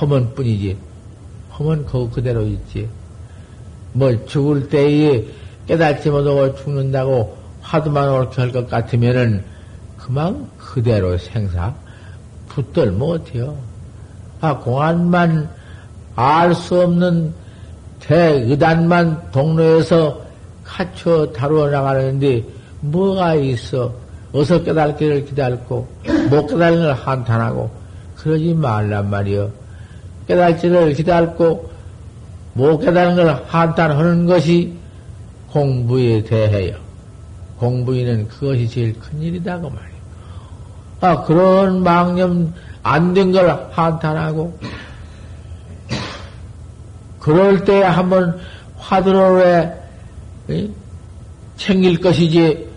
허먼 0.00 0.34
뿐이지. 0.34 0.76
허먼 1.58 1.86
그 1.86 2.10
그대로 2.10 2.42
있지. 2.46 2.88
뭐 3.92 4.24
죽을 4.26 4.68
때에 4.68 5.24
깨달지 5.66 6.10
못하고 6.10 6.54
죽는다고 6.56 7.37
화두만 7.68 8.08
옳게 8.08 8.40
할 8.40 8.52
것 8.52 8.68
같으면은 8.70 9.44
그만 9.98 10.48
그대로 10.56 11.18
생사 11.18 11.74
붙들 12.48 12.92
못해요. 12.92 13.56
아, 14.40 14.56
공안만 14.56 15.50
알 16.16 16.54
수 16.54 16.80
없는 16.80 17.34
대의단만 18.00 19.30
동로에서 19.32 20.22
갖춰 20.64 21.30
다루어 21.32 21.68
나가는데 21.68 22.42
뭐가 22.80 23.34
있어? 23.34 23.92
어서 24.32 24.62
깨달기를 24.62 25.24
기다리고, 25.26 25.88
못 26.30 26.46
깨달는 26.46 26.82
걸 26.82 26.92
한탄하고, 26.92 27.70
그러지 28.16 28.54
말란 28.54 29.08
말이여. 29.10 29.50
깨달지를 30.26 30.92
기다리고, 30.92 31.70
못 32.52 32.78
깨달는 32.78 33.16
걸 33.16 33.42
한탄하는 33.46 34.26
것이 34.26 34.74
공부에 35.50 36.22
대해요. 36.24 36.87
공부에는 37.58 38.28
그것이 38.28 38.68
제일 38.68 38.98
큰 38.98 39.20
일이다, 39.20 39.58
그 39.60 39.66
말이야. 39.66 39.98
아, 41.00 41.22
그런 41.24 41.82
망념 41.82 42.52
안 42.82 43.14
된 43.14 43.32
걸 43.32 43.48
한탄하고, 43.72 44.58
그럴 47.20 47.64
때 47.64 47.82
한번 47.82 48.38
화두를 48.76 49.74
왜 50.48 50.68
챙길 51.56 52.00
것이지 52.00 52.68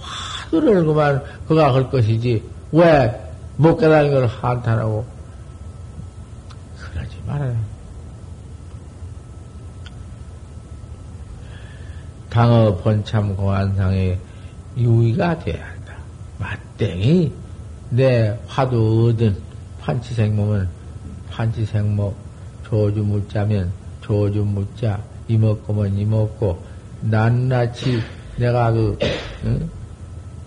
화두를 0.00 0.84
그만 0.84 1.22
그가 1.46 1.74
할 1.74 1.88
것이지 1.90 2.42
왜 2.72 3.24
못 3.56 3.76
깨달은 3.76 4.10
걸 4.12 4.26
한탄하고 4.26 5.04
그러지 6.78 7.16
말아요. 7.26 7.56
당어 12.30 12.76
번참 12.76 13.34
공안상의 13.36 14.18
유의가 14.76 15.38
돼야 15.38 15.64
한다. 15.66 15.94
맞땡이 16.38 17.32
내 17.90 18.38
화두 18.46 19.10
얻은 19.10 19.36
판치생몸은 19.80 20.68
판치생모 21.30 22.14
조주 22.64 23.00
묻자면 23.02 23.72
조주 24.02 24.44
묻자 24.44 25.00
이먹고면 25.28 25.96
이먹고 25.98 26.62
낱낱이 27.02 28.00
내가 28.36 28.72
그 28.72 28.98
응? 29.44 29.70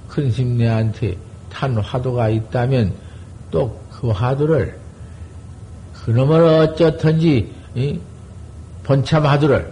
큰 0.07 0.31
심내한테 0.31 1.17
탄 1.49 1.77
화두가 1.77 2.29
있다면 2.29 2.93
또 3.49 3.81
그 4.01 4.09
화두를 4.09 4.75
그놈을 5.93 6.41
어쩌든지 6.41 7.53
이? 7.75 7.99
번참 8.83 9.27
화두를 9.27 9.71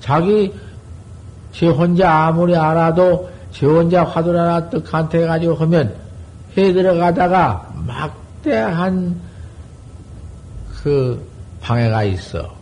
자기 0.00 0.50
제 1.56 1.68
혼자 1.68 2.26
아무리 2.26 2.54
알아도 2.54 3.30
제 3.50 3.64
혼자 3.64 4.04
화두를 4.04 4.38
하나 4.38 4.68
떡 4.68 4.84
간택해가지고 4.84 5.54
하면 5.54 5.94
해 6.56 6.72
들어가다가 6.72 7.72
막대한 7.86 9.18
그 10.82 11.26
방해가 11.62 12.04
있어. 12.04 12.54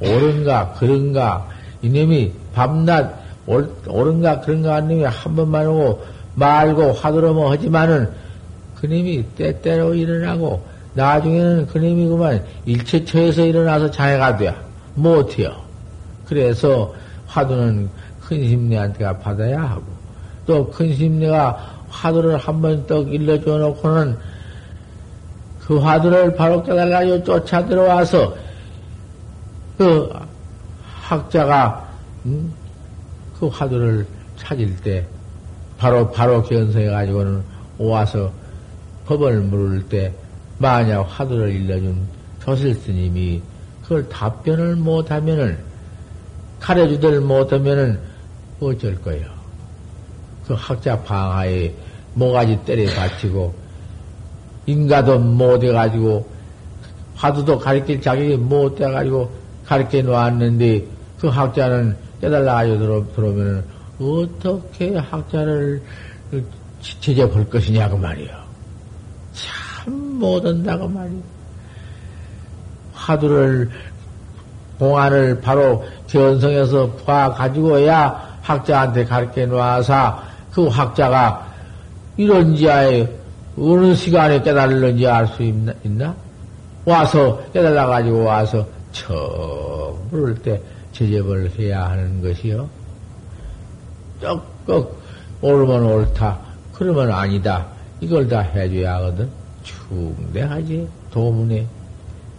옳은가, 0.00 0.74
그런가, 0.78 1.46
이놈이 1.82 2.32
밤낮, 2.54 3.20
옳은가, 3.46 4.40
그런가 4.40 4.76
한 4.76 4.88
놈이 4.88 5.04
한 5.04 5.36
번만 5.36 5.66
오고 5.66 6.02
말고 6.34 6.92
화두로 6.92 7.34
뭐 7.34 7.50
하지만은 7.50 8.08
그놈이 8.80 9.24
때때로 9.36 9.94
일어나고 9.94 10.64
나중에는 10.94 11.66
그놈이 11.66 12.08
그만 12.08 12.42
일체처에서 12.64 13.44
일어나서 13.44 13.90
장애가 13.90 14.36
돼. 14.36 14.54
못해요. 14.94 15.54
그래서 16.26 16.92
화두는 17.26 17.88
큰 18.24 18.48
심리한테가 18.48 19.18
받아야 19.18 19.62
하고 19.62 19.84
또 20.46 20.70
큰 20.70 20.94
심리가 20.94 21.56
화두를 21.88 22.36
한번 22.38 22.86
떡 22.86 23.12
일러줘 23.12 23.58
놓고는 23.58 24.16
그 25.60 25.78
화두를 25.78 26.34
바로 26.34 26.62
깨달아가지고 26.62 27.22
쫓아 27.24 27.64
들어와서 27.64 28.34
그 29.78 30.10
학자가 31.02 31.88
음? 32.26 32.52
그 33.38 33.46
화두를 33.48 34.06
찾을 34.36 34.76
때 34.76 35.06
바로 35.78 36.10
바로 36.10 36.42
견성해 36.42 36.86
가지고는 36.86 37.42
와서 37.78 38.30
법을 39.06 39.40
물을 39.42 39.82
때 39.88 40.12
만약 40.58 41.02
화두를 41.02 41.50
일러준 41.50 42.06
조실 42.42 42.74
스님이 42.74 43.42
그걸 43.82 44.08
답변을 44.08 44.76
못하면은 44.76 45.58
가려주들 46.60 47.20
못하면은 47.20 47.98
어쩔 48.66 49.00
거예요. 49.02 49.26
그 50.46 50.54
학자 50.54 51.00
방하에 51.02 51.72
모가지 52.14 52.58
때려 52.64 52.92
바치고 52.94 53.54
인가도 54.66 55.18
못해가지고 55.18 56.26
화두도 57.14 57.58
가르칠 57.58 58.00
자격이 58.00 58.36
못돼가지고 58.36 59.30
가르쳐 59.64 60.02
놓았는데 60.02 60.84
그 61.20 61.28
학자는 61.28 61.96
깨달아가지고 62.20 62.78
들어, 62.78 63.06
들어오면은 63.14 63.64
어떻게 64.00 64.96
학자를 64.96 65.82
제재볼 67.00 67.48
것이냐 67.48 67.88
그 67.88 67.96
말이요. 67.96 68.30
참 69.32 70.18
못한다고 70.18 70.88
말이요. 70.88 71.20
화두를 72.94 73.70
공안을 74.78 75.40
바로 75.40 75.84
견성해서 76.08 76.90
봐 77.04 77.32
가지고야 77.32 78.31
학자한테 78.42 79.04
가르쳐 79.04 79.46
놔서 79.46 80.22
그 80.52 80.66
학자가 80.66 81.46
이런 82.16 82.54
지하에 82.54 83.08
어느 83.56 83.94
시간에 83.94 84.42
깨달는지 84.42 85.06
알 85.06 85.26
수 85.28 85.42
있나, 85.42 85.72
있나? 85.84 86.14
와서 86.84 87.40
깨달아가지고 87.52 88.24
와서 88.24 88.66
처음 88.92 90.08
부를 90.10 90.34
때 90.34 90.60
제접을 90.92 91.50
해야 91.58 91.88
하는 91.88 92.20
것이요. 92.20 92.68
적극 94.20 95.00
옳으면 95.40 95.84
옳다. 95.84 96.38
그러면 96.72 97.10
아니다. 97.12 97.66
이걸 98.00 98.28
다 98.28 98.40
해줘야 98.40 98.96
하거든. 98.96 99.28
중대하지. 99.62 100.88
도문에. 101.10 101.66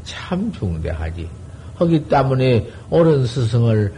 참 0.03 0.51
중대하지. 0.51 1.27
하기 1.75 2.03
때문에 2.07 2.67
옳은 2.89 3.25
스승을 3.25 3.93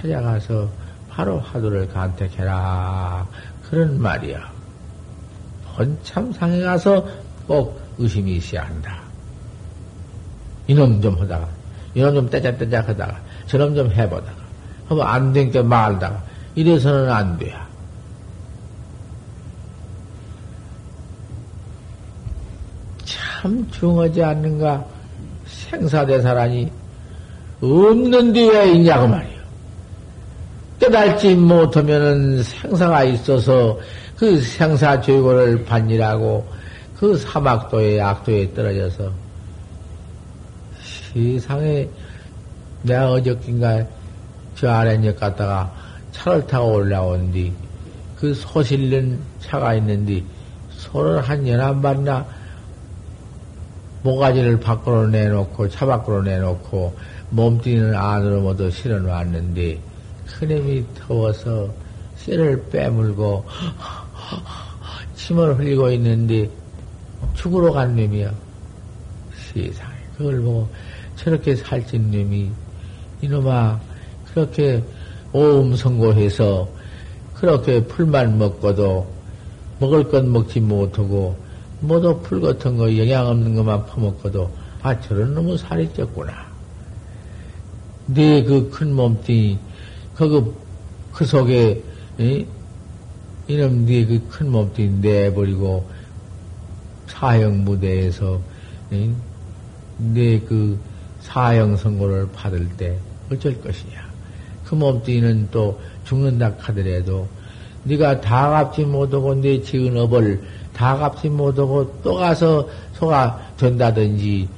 찾아가서 0.00 0.68
바로 1.10 1.40
화두를 1.40 1.88
간택해라. 1.88 3.26
그런 3.68 4.00
말이야. 4.00 4.50
번참상에 5.74 6.60
가서 6.60 7.06
꼭 7.46 7.80
의심이 7.98 8.36
있어야 8.36 8.64
한다. 8.66 9.00
이놈 10.66 11.00
좀 11.00 11.18
하다가, 11.18 11.48
이놈 11.94 12.14
좀 12.14 12.30
떼작떼작 12.30 12.88
하다가, 12.88 13.20
저놈 13.46 13.74
좀 13.74 13.90
해보다가, 13.90 14.36
하면 14.88 15.06
안된게 15.06 15.62
말다가, 15.62 16.22
이래서는 16.54 17.10
안 17.10 17.38
돼요. 17.38 17.58
참 23.04 23.68
중하지 23.70 24.22
않는가? 24.22 24.84
생사대사라니, 25.46 26.70
없는 27.60 28.32
데에 28.32 28.72
있냐고 28.72 29.08
말이요. 29.08 29.37
깨달지 30.78 31.34
못하면은 31.34 32.42
생사가 32.42 33.04
있어서 33.04 33.78
그 34.16 34.40
생사 34.40 35.00
죄고를 35.00 35.64
받니라고 35.64 36.46
그 36.96 37.16
사막도에 37.16 38.00
악도에 38.00 38.54
떨어져서 38.54 39.12
세상에 41.12 41.88
내가 42.82 43.12
어저께인가 43.12 43.84
저 44.54 44.70
아랫역 44.70 45.18
갔다가 45.18 45.72
차를 46.12 46.46
타고 46.46 46.74
올라온 46.74 47.30
뒤그 47.32 48.34
소실른 48.34 49.18
차가 49.40 49.74
있는데 49.74 50.22
소를 50.70 51.20
한 51.20 51.46
열한 51.46 51.80
마리나 51.80 52.26
모가지를 54.02 54.60
밖으로 54.60 55.08
내놓고 55.08 55.68
차 55.70 55.86
밖으로 55.86 56.22
내놓고 56.22 56.96
몸뚱이는 57.30 57.94
안으로 57.94 58.40
모두 58.40 58.70
실어 58.70 58.98
놨는데 58.98 59.87
큰힘이 60.28 60.84
더워서 60.94 61.72
쇠를 62.16 62.62
빼물고 62.70 63.44
침을 65.14 65.58
흘리고 65.58 65.90
있는데 65.92 66.48
죽으러 67.34 67.72
간 67.72 67.96
놈이야. 67.96 68.32
세상에 69.52 69.96
그걸 70.16 70.40
보고 70.40 70.68
저렇게 71.16 71.56
살찐 71.56 72.10
놈이 72.10 72.50
이놈아 73.22 73.80
그렇게 74.26 74.82
오음 75.32 75.74
선고해서 75.74 76.68
그렇게 77.34 77.84
풀만 77.84 78.38
먹고도 78.38 79.06
먹을 79.80 80.08
것 80.08 80.24
먹지 80.24 80.60
못하고 80.60 81.36
모두 81.80 82.20
풀 82.22 82.40
같은 82.40 82.76
거 82.76 82.96
영양 82.96 83.28
없는 83.28 83.54
것만 83.54 83.86
퍼먹고도 83.86 84.50
아 84.82 85.00
저런 85.00 85.34
놈은 85.34 85.56
살이 85.56 85.88
쪘구나. 85.90 86.32
내그큰 88.06 88.94
몸뚱이 88.94 89.58
그, 90.18 90.54
그 91.12 91.24
속에 91.24 91.82
이? 92.18 92.44
이놈 93.46 93.86
네그 93.86 94.26
큰 94.28 94.50
몸뚱이 94.50 94.88
내버리고 95.00 95.88
사형 97.06 97.64
무대에서 97.64 98.38
내 98.90 100.38
그 100.46 100.78
사형 101.20 101.76
선고를 101.76 102.28
받을 102.32 102.68
때 102.76 102.96
어쩔 103.30 103.60
것이냐. 103.60 104.08
그 104.64 104.74
몸뚱이는 104.74 105.48
또 105.50 105.80
죽는다 106.04 106.52
하더라도 106.58 107.26
네가 107.84 108.20
다 108.20 108.50
갚지 108.50 108.84
못하고 108.84 109.34
내 109.34 109.60
지은 109.62 109.96
업을 109.96 110.42
다 110.72 110.96
갚지 110.96 111.28
못하고 111.28 112.00
또 112.02 112.14
가서 112.14 112.68
소가 112.94 113.52
된다든지 113.56 114.48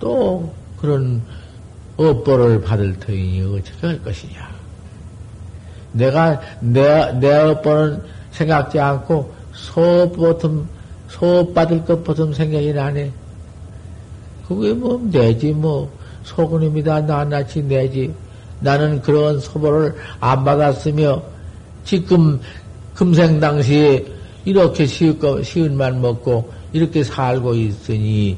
또 0.00 0.52
그런 0.78 1.22
업보를 1.96 2.60
받을 2.60 2.98
터이니 2.98 3.42
어떻게 3.42 3.86
할 3.86 4.02
것이냐. 4.02 4.48
내가 5.92 6.40
내, 6.60 7.12
내 7.12 7.32
업보는 7.32 8.02
생각지 8.30 8.78
않고 8.78 9.32
소업 9.52 10.12
보통 10.14 10.66
소업 11.08 11.54
받을 11.54 11.84
것 11.84 12.02
보통 12.04 12.32
생각이 12.32 12.72
나네. 12.72 13.10
그게 14.46 14.74
뭐 14.74 15.00
내지 15.10 15.52
뭐 15.52 15.90
소근입니다. 16.24 17.00
낱낱이 17.00 17.62
내지. 17.62 18.12
나는 18.60 19.00
그런 19.00 19.40
소보를 19.40 19.94
안 20.20 20.44
받았으며 20.44 21.22
지금 21.84 22.40
금생 22.94 23.38
당시에 23.38 24.04
이렇게 24.44 24.86
쉬운 24.86 25.76
만 25.76 26.00
먹고 26.00 26.50
이렇게 26.72 27.02
살고 27.02 27.54
있으니 27.54 28.36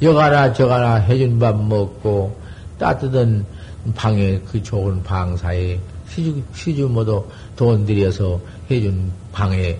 여가나 0.00 0.52
저가나 0.52 0.96
해준 0.96 1.38
밥 1.38 1.56
먹고 1.56 2.41
따뜻한 2.82 3.46
방에 3.94 4.40
그 4.40 4.60
좋은 4.60 5.00
방사에 5.04 5.78
시주, 6.08 6.42
시주 6.52 6.88
모두 6.88 7.24
돈 7.54 7.86
들여서 7.86 8.40
해준 8.68 9.12
방에 9.30 9.78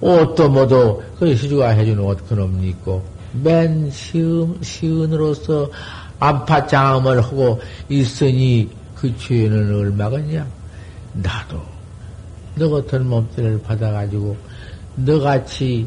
옷도 0.00 0.48
모두 0.48 1.00
그 1.16 1.34
시주가 1.36 1.68
해준 1.68 2.00
옷 2.00 2.28
그놈 2.28 2.62
입고 2.64 3.04
맨 3.44 3.88
시은, 3.88 4.58
시은으로서 4.60 5.70
안파장음을 6.18 7.22
하고 7.22 7.60
있으니 7.88 8.68
그 8.96 9.16
죄는 9.16 9.72
얼마겠냐? 9.72 10.44
나도 11.14 11.62
너 12.56 12.68
같은 12.68 13.08
몸뚱이를 13.08 13.62
받아가지고 13.62 14.36
너같이 14.96 15.86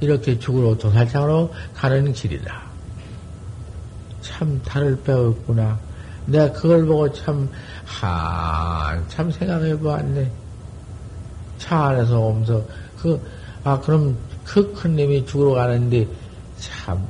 이렇게 0.00 0.38
죽으러 0.38 0.76
도살장으로 0.76 1.52
가는 1.74 2.10
길이다. 2.12 2.61
참 4.42 4.60
달을 4.64 5.00
배웠구나. 5.02 5.78
내가 6.26 6.50
그걸 6.52 6.84
보고 6.84 7.10
참, 7.12 7.48
한, 7.84 9.08
참 9.08 9.30
생각해 9.30 9.78
보았네. 9.78 10.30
차 11.58 11.86
안에서 11.86 12.18
오면서, 12.18 12.64
그, 12.98 13.20
아, 13.62 13.78
그럼 13.78 14.16
그큰 14.44 14.96
놈이 14.96 15.26
죽으러 15.26 15.52
가는데, 15.52 16.08
참, 16.58 17.06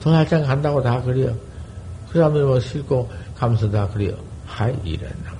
도살장 0.00 0.42
간다고 0.42 0.82
다 0.82 1.00
그래요. 1.02 1.36
그 2.08 2.18
사람들 2.18 2.44
뭐 2.44 2.58
싣고 2.58 3.08
가면서 3.36 3.70
다 3.70 3.86
그래요. 3.88 4.16
하이, 4.44 4.74
이랬나. 4.82 5.32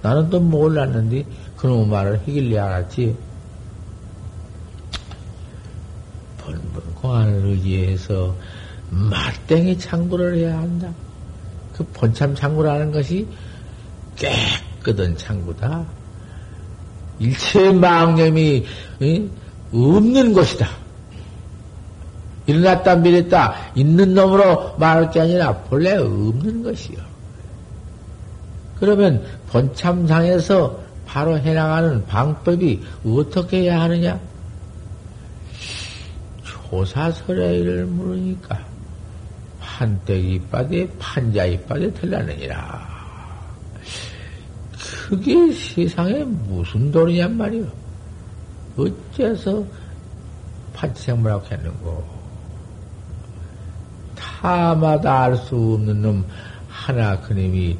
나는 0.00 0.30
또 0.30 0.40
몰랐는데, 0.40 1.26
그놈의 1.58 1.86
말을 1.86 2.20
해길래 2.20 2.58
알았지. 2.58 3.14
본분 6.38 6.82
공안을 6.94 7.44
의지해서 7.44 8.34
맞땡이 8.90 9.78
창구를 9.78 10.38
해야 10.38 10.58
한다. 10.58 10.90
그 11.74 11.84
본참 11.92 12.34
창구라는 12.34 12.90
것이 12.92 13.26
깨끗한 14.16 15.16
창구다. 15.16 15.84
일체 17.20 17.72
망념이 17.72 18.66
없는 19.72 20.32
것이다. 20.32 20.68
일어났다 22.46 22.96
미랬다 22.96 23.72
있는 23.74 24.14
놈으로 24.14 24.76
말할 24.78 25.10
게 25.10 25.20
아니라 25.20 25.54
본래 25.64 25.96
없는 25.96 26.62
것이요. 26.62 26.96
그러면 28.80 29.22
본참상에서 29.48 30.80
바로 31.04 31.38
해나가는 31.38 32.04
방법이 32.06 32.82
어떻게 33.04 33.62
해야 33.62 33.82
하느냐? 33.82 34.18
조사설의를 36.44 37.86
물으니까 37.86 38.67
판때기 39.78 40.40
빠대 40.50 40.88
판자 40.98 41.44
이빠대 41.44 41.92
틀라느니라. 41.94 42.98
그게 45.08 45.52
세상에 45.52 46.24
무슨 46.24 46.90
돈이냔 46.90 47.36
말이오. 47.36 47.64
어째서 48.76 49.64
판치생물하고 50.74 51.46
했는고. 51.46 52.18
타마다 54.16 55.22
알 55.22 55.36
수 55.36 55.54
없는 55.54 56.02
놈 56.02 56.24
하나 56.68 57.20
그님이 57.20 57.78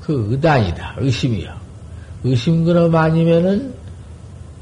그 0.00 0.26
의단이다. 0.30 0.96
의심이요. 0.98 1.54
의심 2.24 2.64
그놈 2.64 2.94
아니면은 2.94 3.74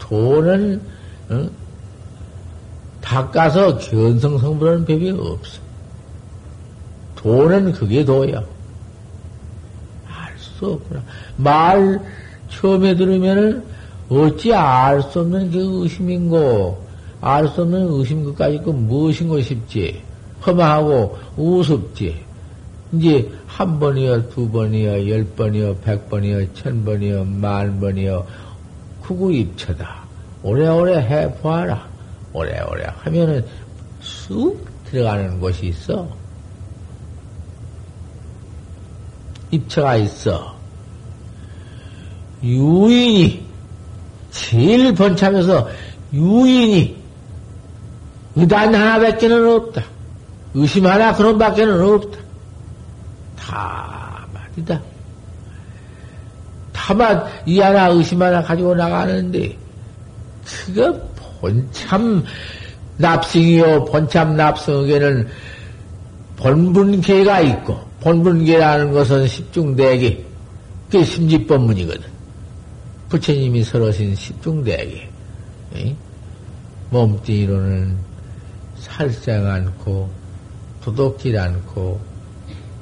돈은 0.00 0.82
어? 1.30 1.48
닦아서 3.00 3.78
견성성불하는 3.78 4.84
법이 4.84 5.10
없어. 5.10 5.61
돈은 7.22 7.72
그게 7.72 8.04
도야. 8.04 8.42
알 10.08 10.36
수 10.36 10.72
없구나. 10.72 11.02
말 11.36 12.00
처음에 12.50 12.96
들으면은 12.96 13.64
어찌 14.08 14.52
알 14.52 15.02
수 15.02 15.20
없는 15.20 15.50
게 15.50 15.58
의심인고, 15.60 16.84
알 17.20 17.48
수 17.48 17.62
없는 17.62 17.88
의심 17.92 18.24
그까지 18.24 18.56
있고 18.56 18.72
무엇인고 18.72 19.40
싶지. 19.40 20.02
험하고 20.44 21.18
우습지. 21.36 22.20
이제 22.92 23.30
한 23.46 23.78
번이요, 23.78 24.28
두 24.30 24.50
번이요, 24.50 25.08
열 25.08 25.24
번이요, 25.24 25.76
백 25.76 26.10
번이요, 26.10 26.52
천 26.52 26.84
번이요, 26.84 27.24
만 27.24 27.80
번이요, 27.80 28.26
구구입처다. 29.00 30.02
오래오래 30.42 30.98
해보아라. 30.98 31.86
오래오래 32.32 32.86
하면은 32.98 33.44
쑥 34.00 34.58
들어가는 34.90 35.38
곳이 35.40 35.66
있어. 35.66 36.08
입처가 39.52 39.96
있어. 39.96 40.56
유인이, 42.42 43.46
제일 44.30 44.94
번참해서 44.94 45.68
유인이, 46.12 46.96
의단 48.34 48.74
하나밖에는 48.74 49.48
없다. 49.48 49.84
의심 50.54 50.86
하나 50.86 51.14
그런 51.14 51.38
밖에는 51.38 51.80
없다. 51.80 52.18
다 53.38 54.26
말이다. 54.32 54.80
다만 56.72 57.24
이 57.46 57.60
하나 57.60 57.88
의심 57.88 58.20
하나 58.20 58.42
가지고 58.42 58.74
나가는데 58.74 59.56
그거 60.44 60.92
본참 61.40 62.24
납승이요 62.96 63.84
본참 63.84 64.36
납승에게는 64.36 65.28
본분계가 66.36 67.40
있고 67.40 67.91
본분계라는 68.02 68.92
것은 68.92 69.28
십중대계 69.28 70.24
그게 70.90 71.04
심지법문이거든. 71.04 72.02
부처님이 73.08 73.62
설하신 73.62 74.14
십중대계 74.14 75.08
몸뚱이로는 76.90 77.96
살생 78.76 79.46
않고 79.46 80.10
도둑질 80.82 81.38
않고 81.38 82.00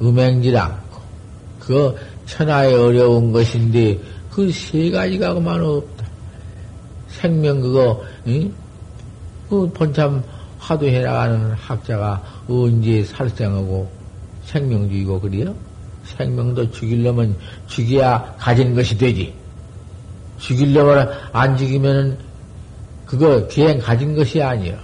음행질 0.00 0.56
않고 0.56 1.00
그 1.60 1.96
천하에 2.26 2.72
어려운 2.72 3.30
것인데 3.32 4.00
그 4.30 4.50
세 4.50 4.90
가지가 4.90 5.34
그만 5.34 5.60
없다. 5.60 6.06
생명 7.08 7.60
그거 7.60 8.02
응? 8.26 8.52
그 9.50 9.68
본참 9.72 10.22
화두 10.58 10.86
해 10.86 11.02
나가는 11.02 11.52
학자가 11.52 12.22
언제 12.48 13.04
살생하고 13.04 13.99
생명 14.50 14.88
죽이고 14.88 15.20
그래요? 15.20 15.54
생명도 16.04 16.70
죽이려면 16.72 17.36
죽여야 17.68 18.34
가진 18.38 18.74
것이 18.74 18.98
되지. 18.98 19.32
죽이려면 20.38 21.08
안 21.32 21.56
죽이면은 21.56 22.18
그거 23.06 23.46
기행 23.46 23.78
가진 23.78 24.16
것이 24.16 24.42
아니요. 24.42 24.74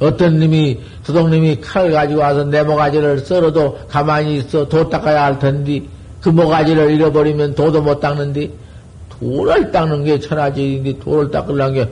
어떤 0.00 0.40
놈이 0.40 0.80
도둑님이 1.06 1.60
칼을 1.60 1.92
가지고 1.92 2.20
와서 2.20 2.44
내 2.44 2.62
모가지를 2.64 3.20
썰어도 3.20 3.78
가만히 3.88 4.38
있어 4.38 4.68
도 4.68 4.88
닦아야 4.88 5.24
할 5.24 5.38
텐데 5.38 5.82
그 6.20 6.28
모가지를 6.30 6.90
잃어버리면 6.90 7.54
도도 7.54 7.82
못 7.82 8.00
닦는데 8.00 8.50
돌을 9.10 9.70
닦는 9.70 10.04
게 10.04 10.18
천하제인데 10.18 10.98
돌을 10.98 11.30
닦으려는 11.30 11.74
게 11.74 11.88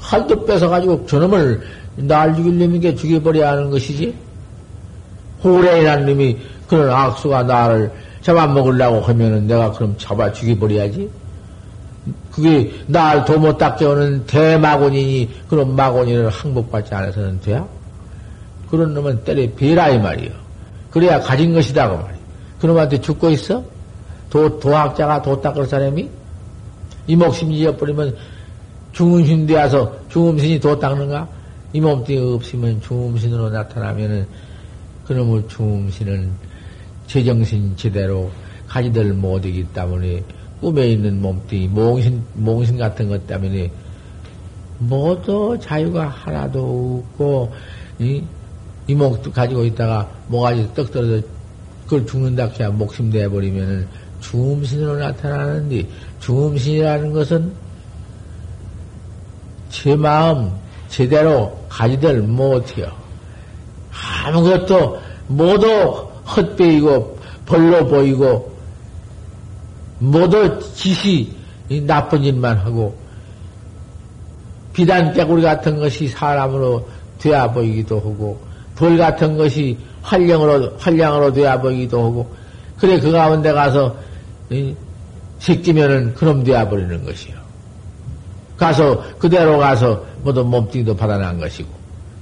칼도 0.00 0.44
뺏어가지고 0.44 1.06
저놈을 1.06 1.62
날 1.96 2.34
죽이려면 2.34 2.80
게 2.80 2.94
죽여버려야 2.94 3.52
하는 3.52 3.70
것이지. 3.70 4.14
호래이라는 5.44 6.06
놈이 6.06 6.38
그런 6.66 6.90
악수가 6.90 7.42
나를 7.42 7.92
잡아먹으려고 8.22 9.00
하면은 9.02 9.46
내가 9.46 9.70
그럼 9.70 9.94
잡아 9.98 10.32
죽여버려야지. 10.32 11.10
그게 12.30 12.72
날도못 12.86 13.58
닦게 13.58 13.84
오는 13.84 14.26
대마곤이니 14.26 15.30
그런 15.48 15.76
마곤이를 15.76 16.30
항복받지 16.30 16.94
않아서는 16.94 17.40
돼야? 17.40 17.66
그런 18.70 18.94
놈은 18.94 19.24
때려 19.24 19.46
베라 19.54 19.90
이 19.90 19.98
말이요. 19.98 20.30
그래야 20.90 21.20
가진 21.20 21.54
것이다 21.54 21.88
그 21.88 21.94
말이요. 21.94 22.24
그놈한테 22.60 23.00
죽고 23.00 23.30
있어? 23.30 23.62
도, 24.30 24.58
도학자가 24.58 25.22
도 25.22 25.40
닦을 25.40 25.66
사람이? 25.66 26.08
이 27.06 27.16
목심 27.16 27.52
잊어버리면 27.52 28.16
중음신 28.92 29.46
되어서 29.46 29.94
중음신이 30.08 30.60
도 30.60 30.78
닦는가? 30.78 31.28
이 31.72 31.80
몸뚱이 31.80 32.34
없으면 32.34 32.80
중음신으로 32.80 33.50
나타나면은 33.50 34.26
그놈의 35.06 35.48
중음신은 35.48 36.30
제정신 37.06 37.76
제대로 37.76 38.30
가지들 38.66 39.12
못하기 39.12 39.68
때문에 39.74 40.22
꿈에 40.60 40.88
있는 40.88 41.20
몸뚱이, 41.20 41.68
몽신, 41.68 42.22
몽신 42.34 42.78
같은 42.78 43.08
것 43.08 43.26
때문에 43.26 43.70
모두 44.78 45.58
자유가 45.60 46.08
하나도 46.08 47.04
없고, 47.12 47.52
이? 47.98 48.22
이목 48.86 49.32
가지고 49.32 49.64
있다가 49.64 50.10
모가지 50.28 50.68
떡 50.74 50.92
떨어져 50.92 51.26
그걸 51.84 52.06
죽는다 52.06 52.48
해야 52.58 52.70
목심 52.70 53.10
내버리면은 53.10 53.86
중음신으로 54.20 54.96
나타나는데 54.98 55.86
중음신이라는 56.20 57.12
것은 57.12 57.52
제 59.70 59.96
마음 59.96 60.52
제대로 60.88 61.58
가지들 61.68 62.22
못해요. 62.22 63.03
아무것도 64.24 65.00
모두 65.28 65.66
헛배이고 66.36 67.18
벌로 67.46 67.86
보이고 67.86 68.54
모두 69.98 70.58
짓이 70.74 71.32
나쁜 71.86 72.22
짓만 72.22 72.58
하고 72.58 72.96
비단 74.72 75.12
깨구리 75.12 75.42
같은 75.42 75.78
것이 75.78 76.08
사람으로 76.08 76.88
되어 77.18 77.50
보이기도 77.52 77.96
하고 77.98 78.40
벌 78.76 78.96
같은 78.98 79.36
것이 79.36 79.78
활량으로 80.02 80.76
활량으로 80.78 81.32
되어 81.32 81.60
보이기도 81.60 82.04
하고 82.04 82.34
그래 82.76 82.98
그 82.98 83.12
가운데 83.12 83.52
가서 83.52 83.94
새끼면은 85.38 86.14
그놈 86.14 86.42
되어 86.42 86.68
버리는 86.68 87.04
것이요. 87.04 87.36
가서 88.56 89.02
그대로 89.18 89.58
가서 89.58 90.04
모두 90.22 90.44
몸뚱이도 90.44 90.96
받아난 90.96 91.38
것이고 91.38 91.68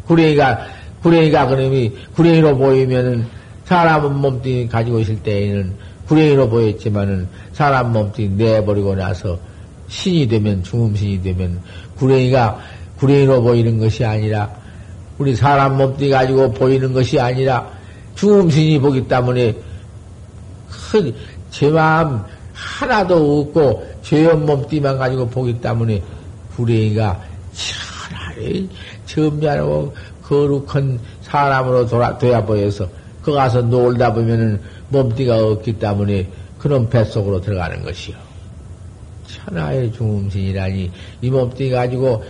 구레이가 0.06 0.60
구레이가 1.02 1.46
그놈이 1.48 1.92
구레이로 2.14 2.56
보이면은 2.56 3.26
사람은 3.64 4.16
몸뚱이 4.16 4.68
가지고 4.68 5.00
있을 5.00 5.16
때에는 5.22 5.74
구레이로 6.06 6.48
보였지만은 6.48 7.28
사람 7.52 7.92
몸뚱이 7.92 8.30
내버리고 8.30 8.94
나서 8.94 9.38
신이 9.88 10.26
되면 10.26 10.62
중음신이 10.62 11.22
되면 11.22 11.60
구레이가 11.96 12.58
구레이로 12.98 13.42
보이는 13.42 13.78
것이 13.78 14.04
아니라 14.04 14.50
우리 15.18 15.34
사람 15.34 15.76
몸뚱이 15.76 16.10
가지고 16.10 16.50
보이는 16.52 16.92
것이 16.92 17.18
아니라 17.18 17.68
중음신이 18.14 18.78
보기 18.78 19.06
때문에 19.08 19.54
큰제 20.68 21.70
마음 21.70 22.20
하나도 22.52 23.40
없고 23.40 23.86
죄업 24.02 24.44
몸뚱이만 24.44 24.98
가지고 24.98 25.28
보기 25.28 25.60
때문에 25.60 26.02
구레이가 26.56 27.20
차라리 27.52 28.68
점잖하고 29.06 29.94
거룩한 30.22 31.00
사람으로 31.22 31.86
돌아, 31.86 32.16
되어 32.18 32.44
보여서 32.44 32.88
그 33.22 33.32
가서 33.32 33.62
놀다 33.62 34.12
보면은 34.12 34.60
몸띠가 34.88 35.44
없기 35.44 35.74
때문에 35.74 36.28
그런 36.58 36.88
뱃속으로 36.88 37.40
들어가는 37.40 37.82
것이요. 37.82 38.16
천하의 39.26 39.92
중음신이라니 39.92 40.90
이 41.22 41.30
몸띠 41.30 41.70
가지고 41.70 42.22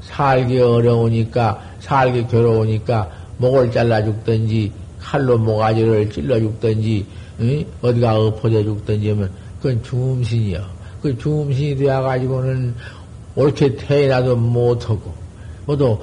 살기 0.00 0.58
어려우니까 0.60 1.60
살기 1.80 2.26
괴로우니까 2.28 3.10
목을 3.38 3.70
잘라 3.70 4.02
죽든지 4.04 4.72
칼로 4.98 5.36
모가지를 5.38 6.10
찔러 6.10 6.38
죽든지 6.38 7.06
응? 7.40 7.64
어디가 7.82 8.18
엎어져 8.18 8.62
죽든지 8.62 9.10
하면 9.10 9.30
그건 9.60 9.82
중음신이요. 9.82 10.64
그 11.02 11.18
중음신이 11.18 11.76
되어 11.76 12.02
가지고는 12.02 12.74
옳게 13.34 13.76
태어나도 13.76 14.36
못하고 14.36 15.12
모두 15.66 15.98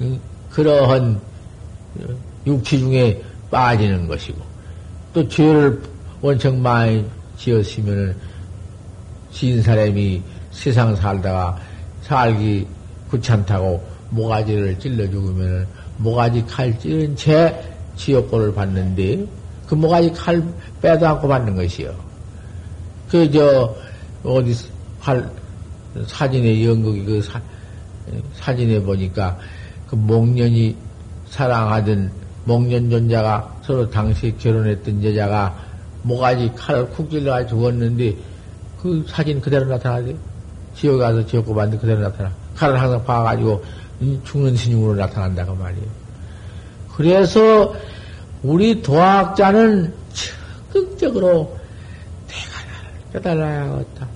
응? 0.00 0.18
그러한 0.58 1.20
육치 2.44 2.80
중에 2.80 3.22
빠지는 3.48 4.08
것이고 4.08 4.40
또 5.14 5.28
죄를 5.28 5.80
원청 6.20 6.60
많이 6.60 7.06
지었으면은 7.36 8.16
진 9.30 9.62
사람이 9.62 10.20
세상 10.50 10.96
살다가 10.96 11.56
살기 12.02 12.66
귀찮다고 13.12 13.86
모가지를 14.10 14.76
찔러 14.80 15.08
죽으면은 15.08 15.64
모가지 15.98 16.44
칼 16.46 16.76
찌른 16.76 17.14
채 17.14 17.54
지옥고를 17.94 18.52
받는데 18.52 19.24
그 19.68 19.76
모가지 19.76 20.12
칼 20.12 20.42
빼도 20.82 21.06
않고 21.06 21.28
받는 21.28 21.54
것이요. 21.54 21.94
그 23.08 23.30
저 23.30 23.76
어디 24.24 24.56
활 24.98 25.30
사진의 26.08 26.66
연극이 26.66 27.04
그 27.04 27.22
사, 27.22 27.40
사진에 28.34 28.80
보니까 28.82 29.38
그 29.88 29.96
목련이 29.96 30.76
사랑하던 31.28 32.10
목련존자가 32.44 33.60
서로 33.62 33.88
당시 33.90 34.34
결혼했던 34.38 35.04
여자가 35.04 35.54
모가지 36.02 36.50
칼을 36.56 36.88
쿡 36.90 37.10
찔러가 37.10 37.46
죽었는데 37.46 38.16
그 38.80 39.04
사진 39.08 39.40
그대로 39.40 39.66
나타나대. 39.66 40.14
지옥에 40.74 40.98
가서 40.98 41.26
지옥고 41.26 41.54
만든 41.54 41.78
그대로 41.78 42.00
나타나. 42.00 42.30
칼을 42.54 42.80
항상 42.80 43.04
봐가지고 43.04 43.64
죽는 44.24 44.56
신용으로 44.56 44.94
나타난다고 44.94 45.54
말이에요. 45.56 45.86
그래서 46.94 47.74
우리 48.42 48.80
도학자는 48.80 49.92
적극적으로 50.72 51.58
대가를 52.28 53.12
깨달아야겠다. 53.12 54.06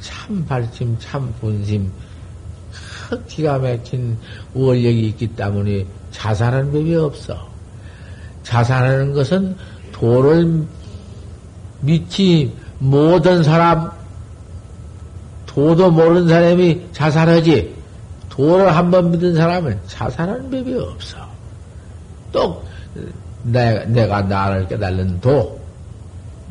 참 0.00 0.44
발심, 0.46 0.96
참 0.98 1.32
분심, 1.40 1.90
기가 3.28 3.58
막힌 3.58 4.16
원력이 4.54 5.08
있기 5.08 5.28
때문에 5.28 5.86
자살하는 6.10 6.72
법이 6.72 6.94
없어. 6.94 7.48
자살하는 8.42 9.12
것은 9.12 9.56
도를 9.92 10.64
믿지 11.80 12.52
못한 12.78 13.42
사람, 13.42 13.90
도도 15.46 15.90
모르는 15.90 16.28
사람이 16.28 16.88
자살하지, 16.92 17.74
도를 18.28 18.74
한 18.74 18.90
번 18.90 19.10
믿은 19.12 19.34
사람은 19.34 19.78
자살하는 19.86 20.50
법이 20.50 20.74
없어. 20.74 21.18
또, 22.32 22.62
내, 23.44 23.84
내가 23.86 24.22
나를 24.22 24.66
깨달는 24.68 25.20
도, 25.20 25.60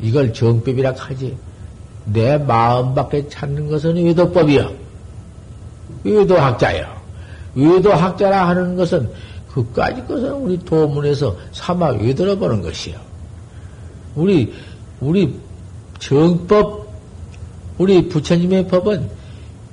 이걸 0.00 0.32
정법이라 0.32 0.94
하지. 0.96 1.36
내 2.06 2.36
마음 2.38 2.94
밖에 2.94 3.28
찾는 3.28 3.68
것은 3.68 3.96
외도법이야. 3.96 4.70
외도학자야. 6.04 7.02
외도학자라 7.54 8.48
하는 8.48 8.76
것은 8.76 9.10
그까지 9.52 10.04
것은 10.06 10.32
우리 10.32 10.58
도문에서 10.58 11.36
삼아 11.52 11.90
외도로 11.90 12.36
보는 12.38 12.62
것이요. 12.62 12.96
우리, 14.14 14.52
우리 15.00 15.38
정법, 15.98 16.88
우리 17.78 18.08
부처님의 18.08 18.68
법은 18.68 19.08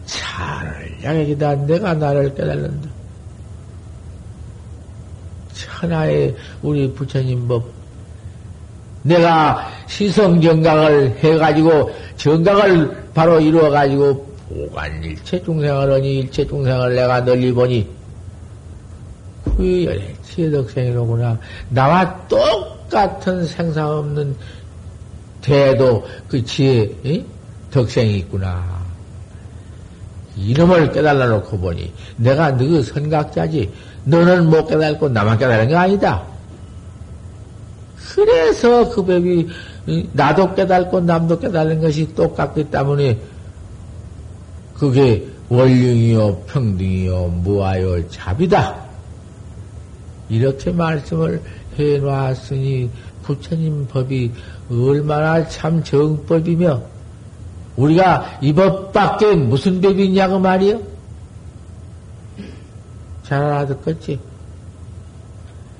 차를 0.05 0.97
양에기다 1.03 1.55
내가 1.65 1.93
나를 1.93 2.33
깨달는다. 2.33 2.89
천하의 5.53 6.35
우리 6.61 6.91
부처님 6.93 7.47
법, 7.47 7.65
내가 9.03 9.67
시성 9.87 10.39
정각을 10.41 11.17
해가지고 11.23 11.91
정각을 12.17 13.09
바로 13.13 13.39
이루어가지고 13.39 14.30
보관 14.53 15.03
일체 15.03 15.41
중생을 15.41 15.93
하니 15.93 16.19
일체 16.19 16.45
중생을 16.45 16.95
내가 16.95 17.23
널리 17.23 17.51
보니 17.51 17.87
후열의 19.45 20.15
지덕생이로구나. 20.23 21.39
나와 21.69 22.27
똑같은 22.27 23.45
생사 23.45 23.97
없는 23.99 24.35
대도 25.41 26.05
그 26.27 26.43
지혜 26.43 26.89
에? 27.05 27.23
덕생이 27.71 28.17
있구나. 28.19 28.81
이놈을 30.35 30.91
깨달아 30.91 31.25
놓고 31.25 31.59
보니 31.59 31.91
내가 32.17 32.55
너 32.55 32.81
선각자지 32.81 33.71
너는 34.05 34.49
못 34.49 34.67
깨달고 34.67 35.09
나만 35.09 35.37
깨달은 35.37 35.67
게 35.67 35.75
아니다. 35.75 36.23
그래서 38.15 38.89
그 38.89 39.03
법이 39.03 39.47
나도 40.13 40.53
깨달고 40.53 41.01
남도 41.01 41.39
깨달는 41.39 41.81
것이 41.81 42.13
똑같기 42.13 42.65
때문에 42.65 43.17
그게 44.81 45.27
원령이요 45.47 46.37
평등이요 46.47 47.27
무아요 47.43 48.09
잡이다. 48.09 48.83
이렇게 50.27 50.71
말씀을 50.71 51.39
해 51.77 51.99
놨으니 51.99 52.89
부처님 53.21 53.85
법이 53.85 54.31
얼마나 54.71 55.47
참 55.47 55.83
정법이며 55.83 56.81
우리가 57.75 58.39
이 58.41 58.51
법밖에 58.53 59.35
무슨 59.35 59.81
법이 59.81 60.03
있냐고 60.05 60.39
말이요? 60.39 60.81
잘 63.21 63.39
알아듣겠지? 63.39 64.19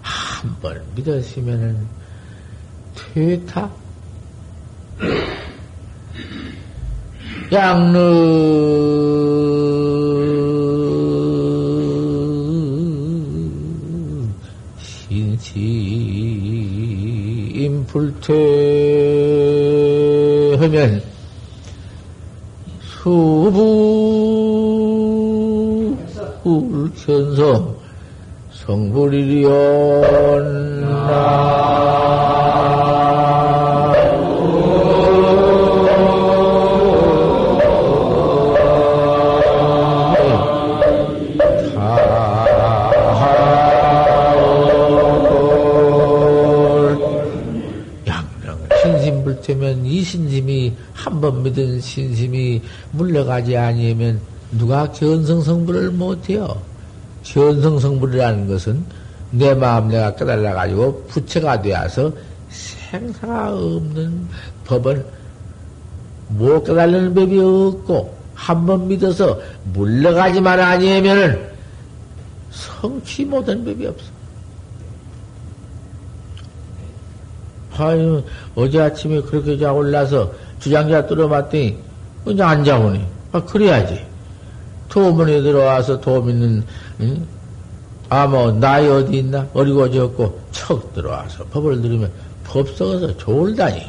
한 0.04 0.56
번 0.62 0.80
믿었으면은 0.96 1.88
퇴타? 3.16 3.72
양릉 7.52 8.00
신심 14.80 15.56
불퇴하면 17.88 18.32
수부 22.82 23.58
불천성 26.44 27.76
정불이리온 28.66 30.72
신 30.82 32.01
심불태면 49.42 49.86
이 49.86 50.02
신심이 50.04 50.74
한 50.94 51.20
번 51.22 51.44
믿은 51.44 51.80
신심이 51.82 52.62
물러가지 52.92 53.58
아니면 53.58 54.20
누가 54.52 54.90
견성성불을 54.92 55.92
못해요. 55.92 56.56
견성성불이라는 57.24 58.48
것은 58.48 58.84
내 59.32 59.54
마음 59.54 59.90
내가 59.90 60.16
깨달아 60.16 60.54
가지고 60.54 61.04
부처가 61.08 61.62
되어서 61.62 62.12
생사가 62.50 63.54
없는 63.56 64.28
법은 64.66 65.04
못 66.30 66.64
깨달는 66.64 67.14
법이 67.14 67.40
없고 67.40 68.22
한 68.36 68.66
번 68.66 68.88
믿어서 68.88 69.40
물러가지만 69.74 70.60
아니면은 70.60 71.48
성취 72.52 73.24
못한 73.24 73.64
법이 73.64 73.86
없어. 73.86 74.06
아유, 77.78 78.24
어제 78.56 78.80
아침에 78.80 79.22
그렇게 79.22 79.58
자 79.58 79.72
올라서 79.72 80.32
주장자 80.60 81.06
뚫어봤더니 81.08 81.78
그냥 82.24 82.50
앉아오니. 82.50 83.06
아, 83.32 83.44
그래야지. 83.44 84.06
도문에 84.90 85.42
들어와서 85.42 86.00
도 86.02 86.22
믿는, 86.22 86.64
응? 87.00 87.28
아, 88.10 88.28
뭐, 88.28 88.52
나이 88.52 88.88
어디 88.88 89.20
있나? 89.20 89.48
어리고 89.54 89.90
졌고, 89.90 90.40
척 90.52 90.94
들어와서 90.94 91.46
법을 91.46 91.82
들으면 91.82 92.12
법 92.44 92.68
썩어서 92.70 93.16
졸다니. 93.16 93.86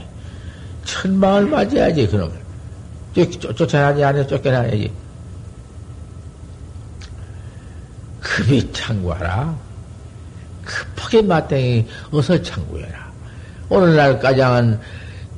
천망을 0.85 1.47
맞아야지. 1.47 2.09
쫓, 2.09 3.57
쫓아나지 3.57 4.05
않아 4.05 4.27
쫓겨나야지. 4.27 4.93
급히 8.21 8.73
창구하라. 8.73 9.55
급하게 10.65 11.23
마땅히 11.23 11.87
어서 12.13 12.41
창구해라. 12.41 13.02
오늘날 13.73 14.21
까장은 14.21 14.79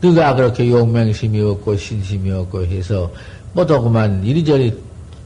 네가 0.00 0.34
그렇게 0.34 0.68
용맹심이 0.68 1.40
없고 1.40 1.76
신심이 1.76 2.32
없고 2.32 2.64
해서 2.64 3.08
뭐도 3.52 3.80
그만 3.80 4.24
이리저리 4.24 4.76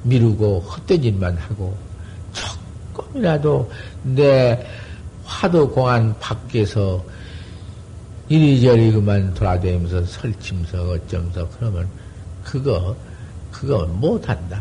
미루고 0.03 0.61
헛된 0.61 1.01
짓만 1.01 1.35
하고 1.39 1.75
조금이라도 2.93 3.71
내 4.03 4.63
화도 5.25 5.71
공안 5.71 6.15
밖에서 6.21 7.03
이리저리 8.29 8.93
그만 8.93 9.33
돌아다니면서 9.33 10.05
설침서 10.05 10.91
어쩌면서 10.91 11.49
그러면 11.57 11.89
그거 12.45 12.95
그거 13.51 13.87
못한다. 13.87 14.61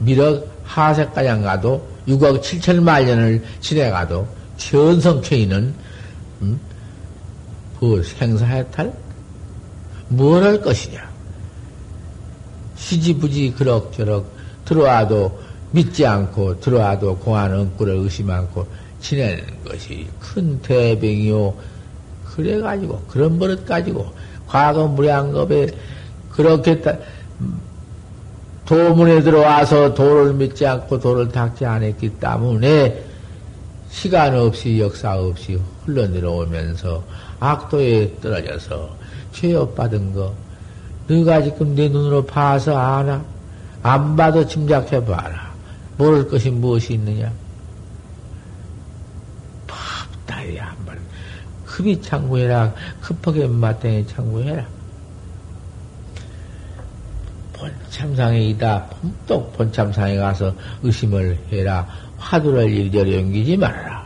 미륵 0.00 0.46
하색가장 0.62 1.40
가도 1.40 1.88
6억 2.06 2.42
7천 2.42 2.82
만 2.82 3.06
년을 3.06 3.42
지내가도 3.60 4.28
천성케이는 4.58 5.74
음? 6.42 6.60
그 7.80 8.02
생사해탈 8.02 8.92
뭘 10.08 10.42
할 10.42 10.60
것이냐? 10.62 11.16
시지부지 12.76 13.54
그럭저럭 13.56 14.30
들어와도 14.64 15.40
믿지 15.72 16.06
않고 16.06 16.60
들어와도 16.60 17.16
공안 17.18 17.52
엉꾸를 17.52 17.94
의심 17.96 18.30
않고 18.30 18.66
지내는 19.00 19.44
것이 19.64 20.06
큰 20.20 20.60
대병이요. 20.62 21.54
그래가지고 22.26 23.00
그런 23.08 23.38
버릇 23.38 23.64
가지고 23.64 24.12
과거 24.46 24.86
무량겁에 24.86 25.68
그렇게 26.30 26.80
따, 26.80 26.96
도문에 28.66 29.22
들어와서 29.22 29.94
도를 29.94 30.34
믿지 30.34 30.66
않고 30.66 30.98
도를 30.98 31.28
닦지 31.28 31.64
않았기 31.64 32.10
때문에 32.20 33.04
시간 33.88 34.36
없이 34.36 34.78
역사 34.80 35.16
없이 35.16 35.58
흘러내려오면서 35.84 37.02
악도에 37.40 38.16
떨어져서 38.20 38.96
죄업 39.32 39.74
받은 39.74 40.14
거 40.14 40.34
너가 41.08 41.42
지금 41.42 41.74
내 41.74 41.88
눈으로 41.88 42.26
봐서 42.26 42.76
아나? 42.76 43.24
안 43.82 44.16
봐도 44.16 44.46
짐작해 44.46 45.04
봐라. 45.04 45.54
모를 45.96 46.28
것이 46.28 46.50
무엇이 46.50 46.94
있느냐? 46.94 47.32
밥다이 49.66 50.56
한번 50.56 50.98
급히 51.64 52.00
창구해라. 52.00 52.74
급하게 53.00 53.46
마땅히 53.46 54.06
창구해라. 54.06 54.66
본참상에 57.52 58.40
이다. 58.48 58.86
또 59.26 59.50
본참상에 59.52 60.16
가서 60.16 60.54
의심을 60.82 61.38
해라. 61.52 61.86
화두를 62.18 62.70
일절히 62.70 63.16
옮기지 63.18 63.56
말아라. 63.56 64.05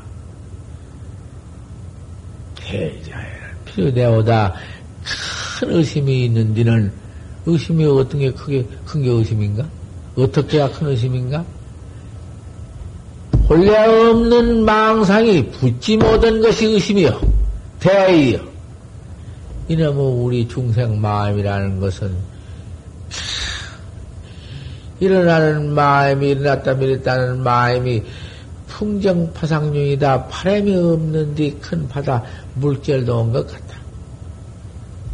대자해라. 2.71 3.47
필요되오다. 3.65 4.55
큰 5.61 5.71
의심이 5.73 6.25
있는 6.27 6.55
데는 6.55 6.93
의심이 7.47 7.85
어떤 7.87 8.21
게 8.21 8.31
크게, 8.33 8.65
큰 8.87 9.03
게 9.03 9.11
의심인가? 9.11 9.67
어떻게야 10.17 10.71
큰 10.71 10.89
의심인가? 10.89 11.45
본래 13.47 13.77
없는 13.77 14.65
망상이 14.65 15.51
붙지 15.51 15.97
못한 15.97 16.41
것이 16.41 16.67
의심이요. 16.67 17.21
대의요. 17.81 18.41
이놈의 19.69 19.97
우리 20.23 20.49
중생 20.49 21.01
마음이라는 21.01 21.81
것은 21.81 22.13
일어나는 25.01 25.73
마음이 25.73 26.29
일어났다 26.31 26.75
밀었다는 26.75 27.43
마음이 27.43 28.03
풍정파상중이다. 28.81 30.29
바람이 30.29 30.75
없는 30.75 31.35
데 31.35 31.51
큰 31.61 31.87
바다 31.87 32.23
물결도 32.55 33.21
온 33.21 33.33
것 33.33 33.47
같다. 33.47 33.79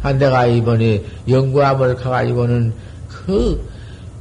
아, 0.01 0.13
내가 0.13 0.45
이번에 0.45 1.03
연구함을 1.27 1.95
가가지고는 1.95 2.73
그 3.09 3.67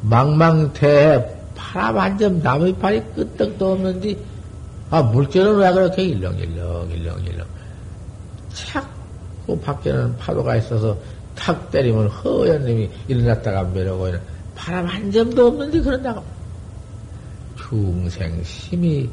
망망대해 0.03 1.25
바람 1.55 1.99
한점 1.99 2.43
나무이파리 2.43 3.01
끄떡도 3.15 3.73
없는데 3.73 4.17
아 4.91 5.03
물결은 5.03 5.59
왜 5.59 5.73
그렇게 5.73 6.03
일렁일렁 6.05 6.91
일렁일렁 6.91 7.47
자꾸 8.53 9.59
밖에는 9.63 10.17
파도가 10.17 10.57
있어서 10.57 10.97
탁 11.37 11.71
때리면 11.71 12.09
허연 12.09 12.63
놈이 12.63 12.91
일어났다가 13.09 13.65
매려고 13.65 14.11
바람 14.55 14.87
한 14.87 15.11
점도 15.13 15.49
없는데 15.49 15.81
그런다고 15.81 16.23
중생 17.57 18.43
심이 18.43 19.09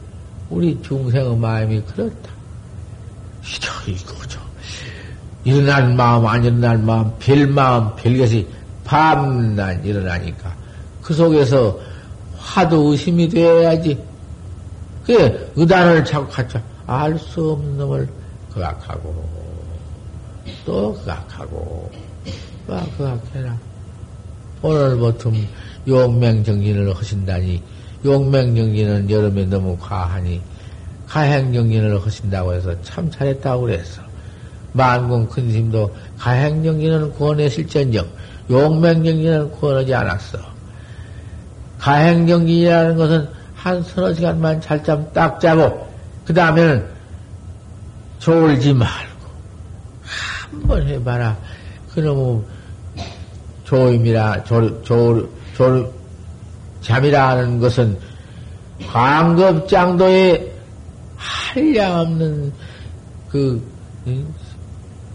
우리 0.53 0.79
중생의 0.83 1.35
마음이 1.37 1.81
그렇다. 1.81 2.31
이거죠. 3.87 4.39
일어날 5.43 5.93
마음, 5.93 6.25
안 6.27 6.43
일어날 6.43 6.77
마음, 6.77 7.11
별 7.19 7.47
마음, 7.47 7.95
별것이 7.95 8.47
밤낮 8.83 9.83
일어나니까 9.83 10.55
그 11.01 11.13
속에서 11.13 11.77
화도 12.37 12.91
의심이 12.91 13.27
되어야지. 13.27 13.97
그게 15.01 15.51
의단을 15.55 16.05
자꾸 16.05 16.29
갖자. 16.29 16.61
알수 16.85 17.51
없는 17.51 17.77
놈을 17.77 18.07
그악하고, 18.53 19.29
또 20.65 20.93
그악하고, 21.03 21.91
또 22.67 22.79
그악해라. 22.97 23.57
오늘 24.61 24.97
보통 24.97 25.33
용맹정진을 25.87 26.95
하신다니, 26.95 27.61
용맹정진은 28.05 29.09
여름에 29.09 29.45
너무 29.45 29.77
과하니, 29.79 30.41
가행정진을 31.07 32.03
하신다고 32.03 32.53
해서 32.53 32.81
참 32.81 33.09
잘했다고 33.09 33.61
그랬어. 33.63 34.01
만공 34.73 35.27
큰 35.27 35.51
스님도 35.51 35.95
가행정진은 36.17 37.13
구원했을전정 37.13 38.07
용맹정진은 38.49 39.51
구원하지 39.51 39.93
않았어. 39.93 40.39
가행정진이라는 41.77 42.95
것은 42.95 43.29
한 43.55 43.83
서너 43.83 44.13
시간만 44.13 44.59
잘 44.61 44.83
잠 44.83 45.05
딱 45.13 45.39
자고 45.39 45.87
그 46.25 46.33
다음에는 46.33 46.85
졸지 48.19 48.73
말고 48.73 49.27
한번 50.49 50.87
해봐라. 50.87 51.37
그놈의 51.93 52.41
조임이라 53.65 54.43
졸, 54.43 54.81
졸, 54.83 55.29
졸, 55.55 55.91
잠이라는 56.83 57.59
것은 57.59 57.97
광급장도에 58.87 60.53
한량 61.15 61.99
없는 61.99 62.53
그 63.29 63.61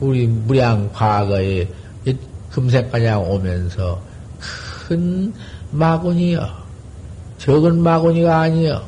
우리 0.00 0.26
무량 0.26 0.90
과거에 0.92 1.68
금색가냥 2.50 3.30
오면서 3.30 4.00
큰 4.88 5.32
마군이여. 5.70 6.48
적은 7.36 7.82
마군이가 7.82 8.40
아니여. 8.40 8.82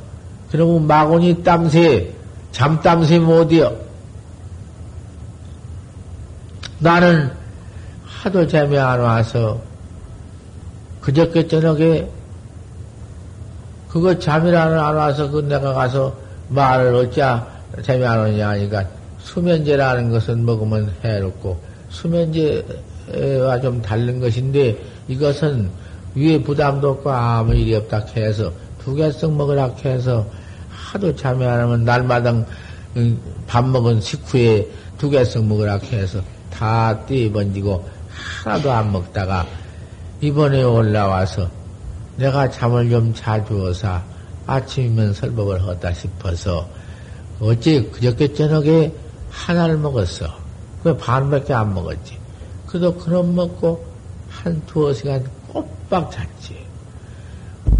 그러면 0.50 0.86
마곤이 0.86 1.42
땀새, 1.44 2.12
잠땀새 2.50 3.18
못이여. 3.18 3.76
나는 6.78 7.30
하도 8.04 8.46
잠이 8.46 8.78
안 8.78 9.00
와서 9.00 9.60
그저께 11.00 11.46
저녁에 11.46 12.08
그거 13.91 14.16
잠이라는 14.16 14.78
안 14.78 14.95
와서 14.95 15.28
그 15.30 15.41
내가 15.41 15.74
가서 15.74 16.14
말을 16.49 16.95
어찌 16.95 17.20
잠이 17.82 18.05
안 18.05 18.20
오냐 18.20 18.51
하니까 18.51 18.84
수면제라는 19.18 20.11
것은 20.11 20.45
먹으면 20.45 20.95
해롭고 21.05 21.61
수면제와 21.88 23.61
좀 23.61 23.82
다른 23.82 24.20
것인데 24.20 24.78
이것은 25.09 25.70
위에 26.14 26.41
부담도 26.41 26.91
없고 26.91 27.11
아무 27.11 27.55
일이 27.55 27.74
없다 27.74 28.07
해서 28.16 28.53
두 28.82 28.95
개씩 28.95 29.32
먹으라 29.32 29.70
해서 29.84 30.26
하도 30.70 31.14
잠이 31.14 31.45
안 31.45 31.64
오면 31.64 31.84
날마다 31.84 32.34
밥 33.47 33.66
먹은 33.66 34.01
식후에 34.01 34.68
두 34.99 35.11
개씩 35.11 35.45
먹으라 35.45 35.78
해서 35.93 36.20
다 36.51 36.97
뛰어번지고 37.07 37.88
하나도 38.45 38.70
안 38.70 38.93
먹다가 38.93 39.47
이번에 40.20 40.62
올라와서 40.62 41.59
내가 42.16 42.50
잠을 42.50 42.90
좀 42.90 43.14
자주어서 43.14 44.02
아침이면 44.46 45.14
설법을 45.14 45.66
하다 45.66 45.92
싶어서 45.92 46.68
어째 47.40 47.84
그저께 47.90 48.34
저녁에 48.34 48.92
하나를 49.30 49.78
먹었어. 49.78 50.26
그 50.82 50.96
반밖에 50.96 51.54
안 51.54 51.72
먹었지. 51.74 52.18
그래도 52.66 52.94
그놈 52.94 53.34
먹고 53.34 53.84
한 54.28 54.61
두어 54.66 54.92
시간 54.92 55.24
꼬박 55.48 56.11
잤지. 56.11 56.56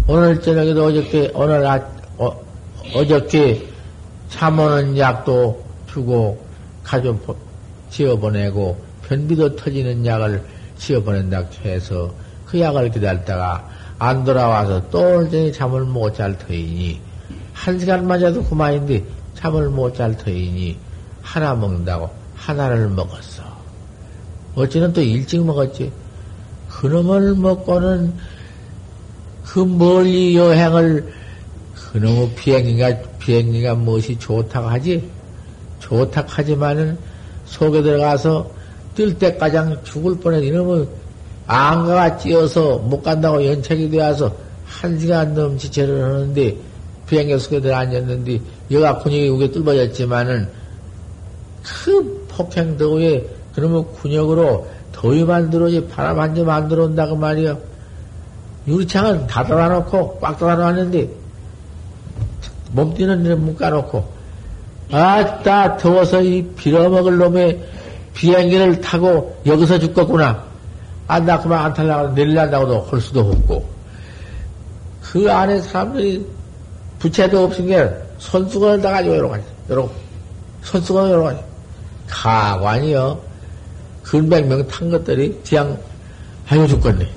오늘 0.07 0.41
저녁에도 0.41 0.85
어저께, 0.85 1.31
오늘 1.33 1.65
아, 1.65 1.75
어, 2.17 2.41
어저께 2.95 3.67
잠오는 4.29 4.97
약도 4.97 5.63
주고 5.87 6.43
가좀 6.83 7.21
지어보내고 7.89 8.81
변비도 9.07 9.55
터지는 9.55 10.05
약을 10.05 10.43
지어보낸다 10.77 11.43
해서 11.63 12.11
그 12.45 12.59
약을 12.59 12.91
기다렸다가 12.91 13.69
안 14.01 14.23
돌아와서 14.23 14.81
또 14.89 14.99
온전히 14.99 15.53
잠을 15.53 15.81
못 15.85 16.15
잘 16.15 16.35
터이니 16.35 16.99
한 17.53 17.77
시간만 17.77 18.19
자도 18.19 18.43
그만인데 18.45 19.03
잠을 19.35 19.69
못 19.69 19.93
잘 19.93 20.17
터이니 20.17 20.75
하나 21.21 21.53
먹는다고 21.53 22.09
하나를 22.33 22.89
먹었어. 22.89 23.43
어찌는 24.55 24.93
또 24.93 25.01
일찍 25.01 25.45
먹었지. 25.45 25.91
그놈을 26.67 27.35
먹고는 27.35 28.15
그 29.45 29.59
멀리 29.59 30.35
여행을 30.35 31.13
그놈의 31.75 32.33
비행기가 32.33 32.97
비행기가 33.19 33.75
무엇이 33.75 34.17
좋다고 34.17 34.67
하지? 34.67 35.07
좋다고 35.79 36.27
하지만은 36.27 36.97
속에 37.45 37.83
들어가서 37.83 38.49
뜰 38.95 39.19
때까지 39.19 39.57
죽을 39.83 40.17
뻔해 40.19 40.43
이놈의 40.43 40.87
안가가 41.51 42.17
찌어서 42.17 42.77
못 42.77 43.01
간다고 43.03 43.45
연착이 43.45 43.89
되어서 43.89 44.33
한 44.65 44.97
시간 44.97 45.33
넘지체를 45.33 46.01
하는데 46.01 46.55
비행기 47.07 47.37
속에 47.37 47.59
들어 47.59 47.75
앉았는데 47.75 48.39
여가 48.71 48.99
근육이 48.99 49.27
우게 49.27 49.51
뚫어졌지만은 49.51 50.47
그 51.61 52.25
폭행 52.29 52.77
더위에 52.77 53.25
그러면 53.53 53.85
근육으로 54.01 54.65
더위 54.93 55.25
만 55.25 55.49
들어지 55.49 55.85
바람 55.87 56.19
한 56.21 56.33
점 56.35 56.47
안 56.49 56.69
들어온다고 56.69 57.17
말이요. 57.17 57.57
유리창은 58.67 59.27
다 59.27 59.43
닫아놓고 59.43 60.19
꽉 60.21 60.37
닫아놨는데 60.39 61.09
몸뛰는 62.71 63.23
데 63.23 63.35
묶어놓고 63.35 64.05
아따 64.89 65.75
더워서 65.75 66.21
이 66.21 66.43
빌어먹을 66.55 67.17
놈의 67.17 67.61
비행기를 68.13 68.79
타고 68.79 69.35
여기서 69.45 69.79
죽겠구나. 69.79 70.50
아, 71.11 71.19
나 71.19 71.37
그만 71.37 71.65
안 71.65 71.73
탈라고 71.73 72.13
내릴란다고도 72.13 72.87
할 72.89 73.01
수도 73.01 73.19
없고. 73.19 73.69
그 75.01 75.29
안에 75.29 75.59
사람들이 75.59 76.25
부채도 76.99 77.43
없은 77.43 77.67
게 77.67 77.89
손수건을 78.17 78.79
다 78.81 78.91
가지고 78.91 79.17
여러 79.17 79.27
가지. 79.27 79.43
여러, 79.69 79.89
손수건 80.63 81.11
여러 81.11 81.23
가지. 81.23 81.41
가관이요. 82.07 83.19
근백 84.03 84.47
명 84.47 84.65
탄 84.69 84.89
것들이 84.89 85.37
그냥, 85.45 85.77
아이고 86.47 86.65
죽겠네. 86.67 87.09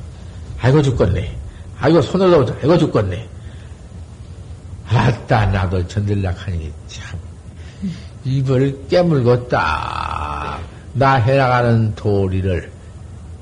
아이고 0.61 0.83
죽겠네. 0.83 1.33
아이고 1.79 2.03
손을 2.03 2.33
넣어 2.33 2.45
아이고 2.63 2.77
죽겠네. 2.77 3.29
아따, 4.89 5.47
나도 5.47 5.87
전들락하니 5.87 6.73
참. 6.89 7.17
입을 8.25 8.77
깨물고 8.89 9.47
딱, 9.47 10.61
나 10.95 11.15
해나가는 11.15 11.95
도리를 11.95 12.74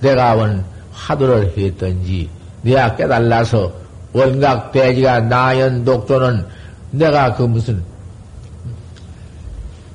내가 0.02 0.34
원 0.34 0.64
화두를 0.92 1.54
했던지, 1.56 2.28
내가 2.60 2.94
깨달라서 2.96 3.72
원각 4.12 4.72
대지가 4.72 5.20
나연 5.20 5.84
독조는 5.84 6.44
내가 6.90 7.34
그 7.34 7.44
무슨, 7.44 7.82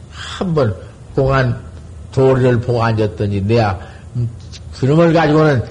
한번 0.10 0.76
공안 1.14 1.62
도리를 2.12 2.60
보고 2.62 2.84
앉았더니 2.84 3.42
내가 3.42 3.80
그놈을 4.80 5.14
가지고는 5.14 5.64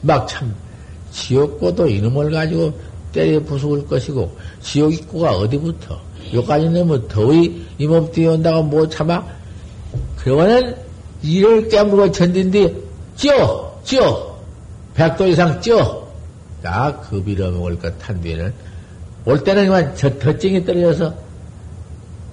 막 0.00 0.26
참, 0.26 0.52
지옥고도 1.12 1.86
이놈을 1.88 2.30
가지고 2.30 2.72
때려 3.12 3.38
부수을 3.40 3.86
것이고, 3.86 4.36
지옥 4.60 4.94
입구가 4.94 5.36
어디부터? 5.36 6.00
여기까지 6.32 6.68
내면 6.70 7.06
더위 7.08 7.64
이몸 7.78 8.10
뛰어온다고 8.10 8.62
못 8.62 8.90
참아? 8.90 9.22
그러면은 10.16 10.74
이를 11.22 11.68
깨물고 11.68 12.10
견딘뒤 12.10 12.74
쪄! 13.22 13.80
쪄! 13.84 14.36
백도 14.94 15.28
이상 15.28 15.60
쪄! 15.60 16.08
나 16.60 16.92
급이러 17.00 17.52
먹을 17.52 17.78
것한 17.78 18.20
뒤에는 18.20 18.52
올 19.24 19.44
때는 19.44 19.66
그만 19.66 19.94
저 19.94 20.18
덧쟁이 20.18 20.64
떨어져서 20.64 21.14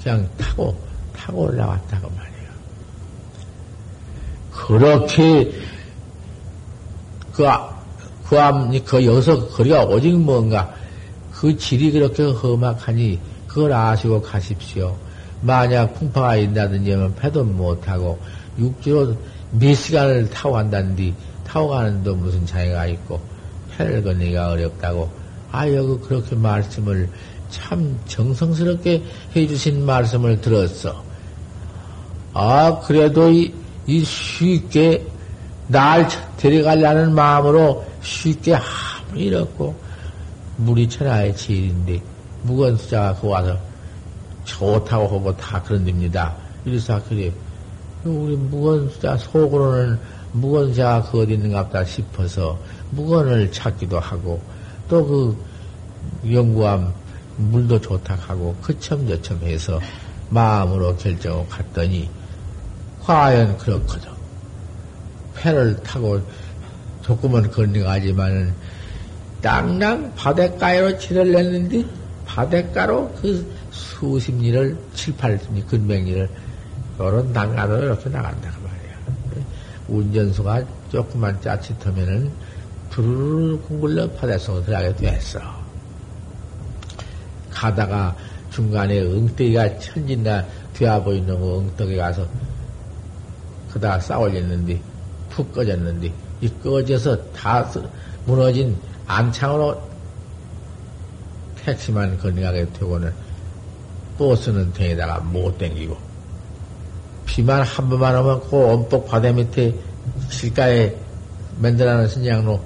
그냥 0.01 0.27
타고, 0.37 0.75
타고 1.15 1.43
올라왔다고 1.43 2.09
말이에요. 2.09 2.49
그렇게 4.51 5.51
그, 7.33 7.45
그 8.25 8.39
암, 8.39 8.71
그 8.83 9.05
여기서 9.05 9.49
거리가 9.49 9.85
오직 9.85 10.17
뭔가 10.17 10.73
그 11.31 11.55
질이 11.55 11.91
그렇게 11.91 12.23
험악하니 12.23 13.19
그걸 13.47 13.73
아시고 13.73 14.21
가십시오. 14.21 14.97
만약 15.41 15.93
풍파가 15.93 16.35
있다든지 16.35 16.91
하면 16.91 17.15
패도 17.15 17.43
못하고 17.43 18.19
육지로 18.57 19.15
몇 19.51 19.73
시간을 19.73 20.29
타고 20.29 20.53
간다는데 20.53 21.13
타고 21.43 21.69
가는데 21.69 22.11
무슨 22.11 22.45
차이가 22.45 22.85
있고 22.87 23.19
건너기가 23.77 24.49
어렵다고 24.49 25.09
아 25.51 25.67
여기 25.71 25.97
그렇게 26.05 26.35
말씀을 26.35 27.09
참 27.49 27.99
정성스럽게 28.05 29.03
해주신 29.35 29.85
말씀을 29.85 30.39
들었어. 30.41 31.03
아 32.33 32.79
그래도 32.85 33.29
이, 33.31 33.51
이 33.87 34.03
쉽게 34.03 35.05
날 35.67 36.07
데려가려는 36.37 37.13
마음으로 37.15 37.85
쉽게 38.01 38.55
아무리 38.55 39.25
이렇고 39.25 39.75
물이 40.57 40.89
천하의 40.89 41.35
지일인데 41.35 42.01
무건 42.43 42.77
수자가 42.77 43.19
그 43.19 43.27
와서 43.27 43.57
좋다고 44.43 45.03
하고 45.03 45.35
다 45.37 45.61
그런 45.63 45.85
됩니다. 45.85 46.35
이래서 46.65 47.01
그래. 47.07 47.31
우리 48.09 48.35
무건수자 48.35 49.17
속으로는 49.17 49.99
무건자가 50.31 51.09
그 51.09 51.21
어디 51.21 51.33
있는가 51.33 51.67
보다 51.67 51.83
싶어서 51.83 52.57
무건을 52.91 53.51
찾기도 53.51 53.99
하고 53.99 54.41
또 54.87 55.05
그 55.05 55.49
연구함 56.31 56.93
물도 57.37 57.79
좋다 57.79 58.15
하고 58.15 58.55
그첨저첨 58.61 59.39
해서 59.43 59.79
마음으로 60.29 60.95
결정하고 60.97 61.45
갔더니 61.47 62.09
과연 63.01 63.57
그렇거든. 63.57 64.09
패를 65.35 65.81
타고 65.83 66.19
조금은 67.01 67.49
건너가지만은 67.49 68.53
땅랑 69.41 70.13
바닷가로 70.15 70.97
치를 70.97 71.31
냈는데 71.31 71.85
바닷가로 72.25 73.13
그 73.21 73.49
수십 73.71 74.33
리를, 74.35 74.77
칠, 74.93 75.15
팔 75.15 75.39
근백 75.67 76.03
리를 76.03 76.29
요런 76.99 77.31
난간으로 77.31 77.83
이렇게 77.85 78.09
나간다 78.09 78.51
그 78.51 78.67
말이야. 78.67 79.47
운전수가 79.87 80.63
조금만 80.91 81.39
짜릿하면은 81.41 82.31
두루루 82.89 83.59
굴러 83.61 84.09
바닷속으로 84.11 84.65
들어가게 84.65 84.95
됐어. 84.95 85.39
가다가 87.49 88.15
중간에 88.51 88.99
엉덩이가 89.01 89.79
천진나 89.79 90.45
되어 90.73 91.01
보이는 91.01 91.33
엉덩이 91.35 91.95
가서 91.95 92.27
그다 93.71 93.99
싸올렸는데 93.99 94.81
푹 95.29 95.53
꺼졌는데 95.53 96.11
이 96.41 96.49
꺼져서 96.63 97.31
다 97.31 97.69
무너진 98.25 98.75
안창으로 99.05 99.89
택시만 101.57 102.17
건너가게 102.17 102.71
되고는 102.73 103.13
버스는 104.17 104.73
댕에다가 104.73 105.19
못 105.19 105.57
댕기고 105.57 106.08
비만 107.29 107.61
한 107.61 107.87
번만 107.87 108.15
오면 108.17 108.41
그 108.49 108.57
엄폭 108.57 109.07
바다 109.07 109.31
밑에 109.31 109.73
길가에 110.31 110.95
만들어놓은 111.59 112.07
신장로 112.07 112.59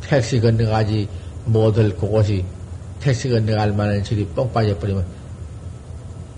택시 0.00 0.40
건너가지 0.40 1.08
못할 1.44 1.90
그곳이 1.96 2.44
택시 3.00 3.28
건너갈 3.28 3.72
만한 3.72 4.00
길이 4.04 4.24
뻥 4.28 4.50
빠져버리면 4.52 5.04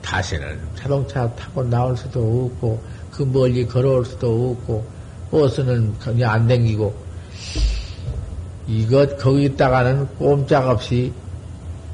다시는 0.01 0.59
자동차 0.75 1.31
타고 1.35 1.63
나올 1.63 1.95
수도 1.95 2.47
없고 2.47 2.83
그 3.11 3.23
멀리 3.23 3.67
걸어올 3.67 4.05
수도 4.07 4.53
없고 4.53 4.85
버스는 5.31 5.99
그냥 5.99 6.31
안 6.31 6.47
댕기고 6.47 6.95
이것 8.67 9.19
거기 9.19 9.45
있다가는 9.45 10.07
꼼짝없이 10.17 11.13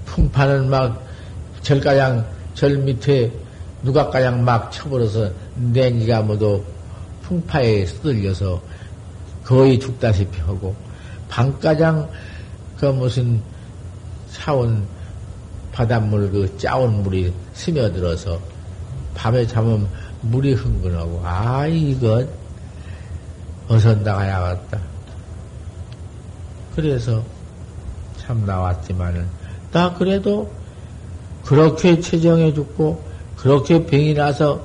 풍파는 0.07 0.71
막 0.71 1.05
절가양 1.63 2.25
절 2.55 2.79
밑에 2.79 3.33
누가 3.83 4.11
가양 4.11 4.45
막 4.45 4.71
쳐버려서 4.71 5.31
냉기가 5.57 6.23
모두 6.23 6.63
풍파에 7.23 7.87
쓰들려서 7.87 8.61
거의 9.45 9.79
죽다시피 9.79 10.41
하고 10.41 10.75
방가장 11.29 12.09
그 12.79 12.87
무슨 12.87 13.41
차온 14.31 14.87
바닷물 15.73 16.31
그 16.31 16.59
짜온 16.59 17.03
물이 17.03 17.33
스며들어서 17.55 18.39
밤에 19.15 19.47
자면 19.47 19.89
물이 20.23 20.55
흥건하고 20.55 21.23
아 21.25 21.67
이것 21.67 22.29
어서 23.69 23.95
나가야겠다. 23.95 24.81
그래서 26.75 27.23
참 28.19 28.45
나왔지만은 28.45 29.27
나 29.73 29.95
그래도 29.95 30.51
그렇게 31.45 32.01
체정해 32.01 32.53
죽고 32.53 33.10
그렇게 33.41 33.85
병이 33.87 34.15
나서 34.15 34.61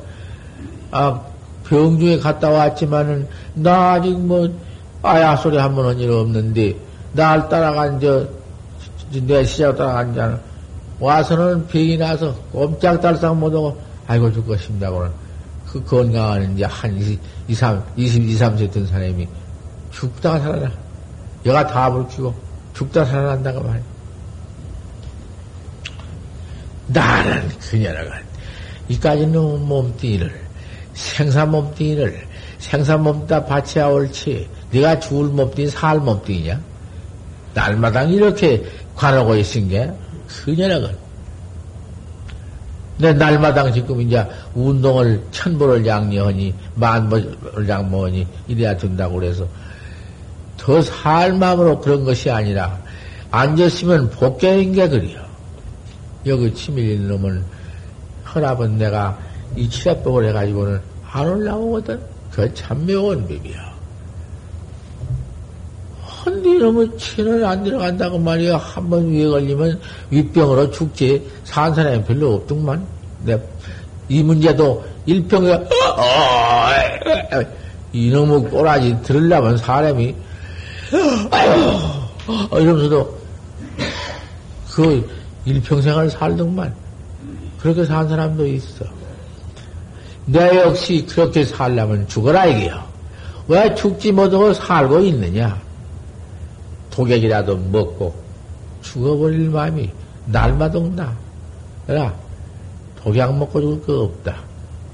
아 0.92 1.22
병중에 1.68 2.20
갔다 2.20 2.50
왔지만은 2.50 3.28
나 3.56 3.94
아직 3.94 4.18
뭐 4.20 4.48
아야 5.02 5.36
소리 5.36 5.58
한 5.58 5.74
번 5.76 5.86
한 5.86 5.98
일 6.00 6.12
없는데 6.12 6.76
날 7.14 7.48
따라간 7.50 8.00
저 8.00 8.28
내 9.12 9.44
시작 9.46 9.78
따라간 9.78 10.14
자는 10.16 10.40
와서는 11.00 11.68
병이 11.68 11.98
나서 11.98 12.34
꼼짝달싹 12.52 13.38
못하고 13.38 13.80
아이고 14.08 14.32
죽고 14.34 14.58
싶다고는 14.58 15.12
그 15.68 15.84
건강한 15.84 16.54
이제 16.54 16.66
한 16.66 16.98
20, 16.98 17.20
23, 17.48 17.84
22, 17.96 18.38
3세 18.38 18.72
된 18.72 18.88
사람이 18.88 19.28
죽다가 19.92 20.40
살아나. 20.40 20.72
얘가 21.46 21.66
다 21.68 21.92
불키고 21.92 22.34
죽다 22.74 23.06
살아난다고 23.06 23.62
말이야. 23.62 23.84
나는 26.88 27.48
그녀라가 27.60 28.20
이까지는 28.90 29.68
몸뚱이를 29.68 30.42
생사 30.94 31.46
몸뚱이를 31.46 32.26
생사 32.60 32.98
몸뚱다 32.98 33.46
바치야 33.46 33.88
옳지 33.88 34.48
네가 34.72 35.00
죽을 35.00 35.26
몸뚱이 35.30 35.68
살 35.68 36.00
몸뚱이냐 36.00 36.60
날마다 37.54 38.04
이렇게 38.04 38.64
관하고 38.96 39.36
있은 39.36 39.68
게 39.70 39.92
그녀라건 40.28 40.96
내 42.98 43.12
날마당 43.12 43.74
지금 43.74 44.02
이제 44.02 44.26
운동을 44.54 45.22
천보를 45.32 45.86
양녀하니 45.86 46.54
만보를 46.76 47.68
양모하니 47.68 48.26
이래야 48.48 48.78
된다고 48.78 49.16
그래서 49.16 49.46
더 50.58 50.82
살 50.82 51.34
마음으로 51.34 51.80
그런 51.80 52.06
것이 52.06 52.32
아니라 52.32 52.80
앉았으면 53.32 54.12
복개인 54.12 54.72
게 54.72 54.88
그래요. 54.88 55.20
여기 56.26 56.54
치밀린 56.54 57.08
놈은 57.10 57.44
허랍은 58.36 58.78
내가 58.78 59.18
이 59.56 59.70
치료법을 59.70 60.28
해가지고는 60.30 60.80
안 61.10 61.28
올라오거든. 61.30 62.00
그 62.32 62.54
참 62.54 62.86
묘한 62.86 63.22
법이야. 63.28 63.74
헌디 66.26 66.58
놈은 66.58 66.98
치는 66.98 67.46
안 67.46 67.64
들어간다고 67.64 68.20
말이야. 68.20 68.58
한 68.58 68.90
번 68.90 69.10
위에 69.12 69.26
걸리면 69.28 69.80
윗병으로 70.10 70.70
죽지. 70.72 71.26
산 71.46 71.74
사람이 71.74 72.04
별로 72.04 72.34
없더만. 72.36 72.86
내, 73.24 73.40
이 74.10 74.22
문제도 74.22 74.84
일평에, 75.06 75.54
어, 75.54 75.58
어, 75.58 77.42
이놈의 77.94 78.50
꼬라지 78.50 78.98
들으려면 79.04 79.58
사람이, 79.58 80.14
어, 82.52 82.60
이러면서도 82.60 83.18
그 84.74 85.10
일평생을 85.46 86.10
살더만. 86.10 86.74
그렇게 87.66 87.84
산 87.84 88.08
사람도 88.08 88.46
있어. 88.46 88.86
내 90.28 90.60
역시 90.60 91.04
그렇게 91.10 91.44
살려면 91.44 92.08
죽어라 92.08 92.46
이게요. 92.46 92.84
왜 93.48 93.74
죽지 93.74 94.12
못하고 94.12 94.54
살고 94.54 95.00
있느냐? 95.00 95.60
독약이라도 96.92 97.58
먹고 97.58 98.14
죽어버릴 98.84 99.50
마음이 99.50 99.90
날마다 100.28 100.78
온다. 100.78 101.12
그라 101.88 102.14
독약 103.02 103.36
먹고 103.36 103.60
죽을 103.60 103.82
거 103.82 104.04
없다. 104.04 104.36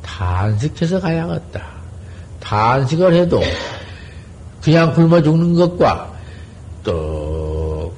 단식해서 0.02 1.02
가야겠다. 1.02 1.62
단식을 2.40 3.14
해도 3.16 3.42
그냥 4.64 4.94
굶어 4.94 5.22
죽는 5.22 5.56
것과 5.56 6.10
또 6.86 7.94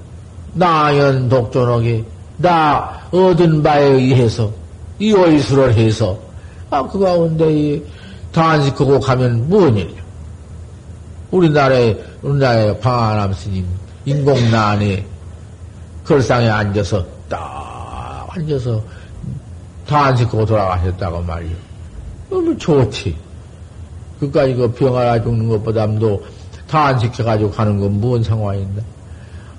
나연 0.55 1.30
독존하게 1.30 2.03
나 2.38 2.99
얻은 3.11 3.61
바에 3.61 3.84
의해서 3.84 4.62
이 5.04 5.12
월수를 5.12 5.74
해서 5.74 6.18
아 6.70 6.82
그 6.88 6.97
가운데 6.99 7.51
이 7.54 7.84
단식하고 8.32 8.99
가면 8.99 9.49
무슨 9.49 9.76
일이냐? 9.78 10.01
우리나라에 11.32 11.95
우리나라의 12.22 12.80
방한암 12.80 13.34
스님 13.34 13.66
인공난에 14.06 15.06
걸상에 16.06 16.49
앉아서 16.49 17.06
딱 17.30 18.28
앉아서 18.30 18.82
단식하고 19.88 20.45
돌아가셨다고 20.45 21.22
말이요. 21.22 21.56
너무 22.30 22.58
좋지. 22.58 23.16
그까지 24.20 24.56
그 24.56 24.72
병하라 24.72 25.22
죽는 25.22 25.49
것보다도 25.49 26.24
단식해가지고 26.68 27.51
가는 27.51 27.78
건 27.78 27.99
무슨 27.99 28.24
상황인데. 28.24 28.82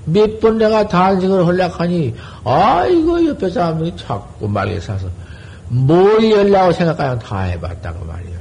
몇 0.06 0.40
번 0.40 0.58
내가 0.58 0.86
단식을 0.86 1.46
하려하니, 1.46 2.14
아, 2.44 2.84
이거 2.86 3.24
옆에 3.26 3.48
사람들이 3.50 3.94
자꾸 3.96 4.46
말에 4.48 4.78
사서, 4.80 5.06
뭘 5.74 6.30
열라고 6.30 6.72
생각하면 6.72 7.18
다 7.18 7.40
해봤다고 7.40 8.04
말이요. 8.04 8.38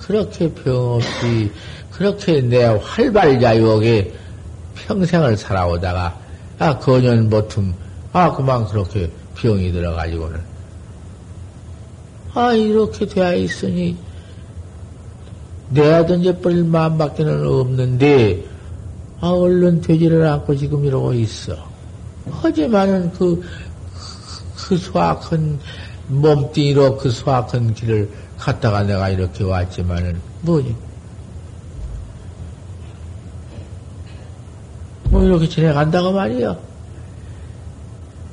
그렇게 0.00 0.52
병 0.52 0.94
없이, 0.94 1.50
그렇게 1.90 2.42
내 2.42 2.64
활발자유하게 2.64 4.12
평생을 4.74 5.36
살아오다가, 5.36 6.18
아, 6.58 6.78
거년 6.78 7.30
보틈, 7.30 7.74
아, 8.12 8.30
그만 8.32 8.66
그렇게 8.66 9.10
병이 9.34 9.72
들어가지고는. 9.72 10.40
아, 12.34 12.52
이렇게 12.52 13.06
되어 13.06 13.34
있으니, 13.34 13.96
내야 15.70 16.04
던져버릴 16.04 16.64
마음밖에는 16.64 17.46
없는데, 17.46 18.44
아, 19.20 19.28
얼른 19.28 19.80
되지를 19.80 20.26
않고 20.26 20.54
지금 20.54 20.84
이러고 20.84 21.14
있어. 21.14 21.56
하지만은 22.30 23.10
그, 23.12 23.42
그 24.56 24.76
수확한 24.76 25.58
몸뚱이로 26.08 26.96
그 26.96 27.10
수확한 27.10 27.74
길을 27.74 28.10
갔다가 28.38 28.82
내가 28.82 29.08
이렇게 29.10 29.44
왔지만은, 29.44 30.20
뭐지? 30.42 30.74
뭐 35.10 35.22
이렇게 35.22 35.48
지내간다고 35.48 36.12
말이요. 36.12 36.68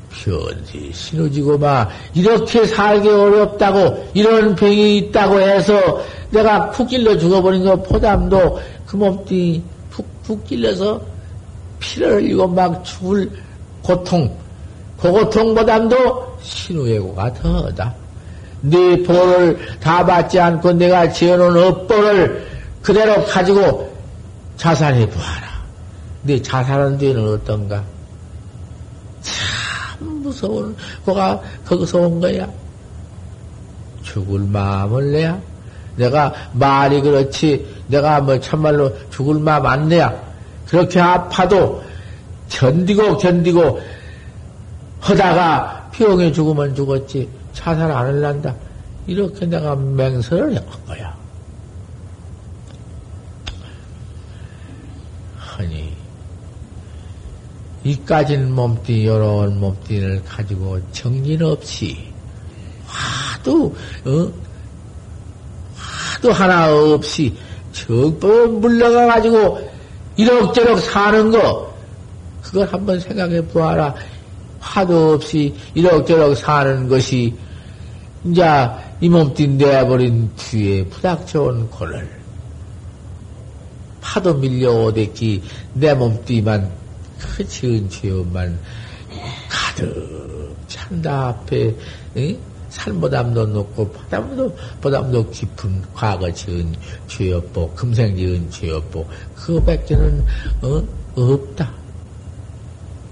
편지 0.09 0.91
신어지고 0.93 1.57
막 1.57 1.89
이렇게 2.13 2.65
살기 2.65 3.07
어렵다고 3.07 4.09
이런 4.13 4.55
병이 4.55 4.97
있다고 4.97 5.39
해서 5.39 6.01
내가 6.31 6.71
푹 6.71 6.87
길러 6.87 7.17
죽어버린 7.17 7.63
거 7.63 7.75
포담도 7.75 8.59
그 8.85 8.95
몸뚱이 8.95 9.61
푹푹 9.91 10.45
길러서 10.45 11.01
피를 11.79 12.15
흘리고 12.15 12.47
막 12.47 12.83
죽을 12.83 13.29
고통 13.81 14.35
그 14.99 15.11
고통보담도 15.11 16.34
신우예고가 16.45 17.33
더하다. 17.33 17.93
네 18.61 19.03
보를 19.03 19.57
다 19.79 20.05
받지 20.05 20.39
않고 20.39 20.73
내가 20.73 21.09
지어놓은 21.09 21.63
업보를 21.63 22.47
그대로 22.81 23.23
가지고 23.25 23.91
자살해 24.57 25.07
보아라. 25.09 25.55
네 26.23 26.41
자살한 26.41 26.97
뒤에는 26.97 27.33
어떤가? 27.33 27.83
참 29.21 30.21
무서운 30.21 30.75
거가 31.05 31.41
거기서 31.65 31.99
온 31.99 32.19
거야. 32.19 32.47
죽을 34.03 34.39
마음을 34.39 35.11
내야. 35.11 35.39
내가 35.95 36.33
말이 36.53 37.01
그렇지. 37.01 37.65
내가 37.87 38.21
뭐 38.21 38.39
참말로 38.39 38.91
죽을 39.09 39.39
마음 39.39 39.65
안 39.65 39.87
내야. 39.87 40.13
그렇게 40.67 40.99
아파도 40.99 41.83
견디고 42.49 43.17
견디고 43.17 43.79
하다가 44.99 45.74
병에 45.97 46.31
죽으면 46.31 46.75
죽었지 46.75 47.29
자살 47.53 47.91
안 47.91 48.05
할란다. 48.07 48.53
이렇게 49.07 49.45
내가 49.45 49.75
맹설을 49.75 50.55
한 50.55 50.85
거야. 50.85 51.15
하니 55.37 55.93
이까진 57.83 58.53
몸띠 58.53 59.05
여러운 59.05 59.59
몸띠를 59.59 60.23
가지고 60.25 60.79
정신없이 60.91 62.11
하도 62.87 63.75
어? 64.05 64.31
하도 65.75 66.31
하나 66.33 66.73
없이 66.73 67.37
적법 67.71 68.59
물러가 68.59 69.05
가지고 69.05 69.59
이럭저럭 70.17 70.79
사는 70.79 71.31
거 71.31 71.73
그걸 72.41 72.67
한번 72.67 72.99
생각해 72.99 73.45
보아라. 73.47 73.93
화도 74.65 75.13
없이 75.13 75.53
이럭저럭 75.75 76.35
사는 76.35 76.87
것이 76.89 77.33
이제 78.25 78.43
이 78.99 79.07
몸띠 79.07 79.47
내버린 79.47 80.31
뒤에 80.35 80.85
부닥쳐온 80.85 81.69
골을 81.69 82.09
파도 84.01 84.33
밀려오댔기 84.33 85.43
내 85.73 85.93
몸띠만 85.93 86.71
그 87.19 87.47
지은 87.47 87.89
죄업만 87.89 88.59
가득 89.47 90.55
찬다 90.67 91.27
앞에 91.27 91.75
응? 92.17 92.37
산보담도 92.69 93.45
높고 93.45 93.91
바담도 93.91 94.57
보담도 94.81 95.29
깊은 95.29 95.83
과거 95.93 96.31
지은 96.33 96.73
죄업보 97.07 97.71
금생 97.71 98.15
지은 98.17 98.49
죄업보 98.49 99.05
그 99.35 99.63
백제는 99.63 100.25
어? 100.63 100.83
없다. 101.15 101.84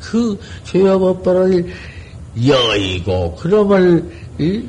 그 0.04 0.38
죄업보를 0.66 1.68
여의고 2.46 3.36
그럼을 3.36 4.04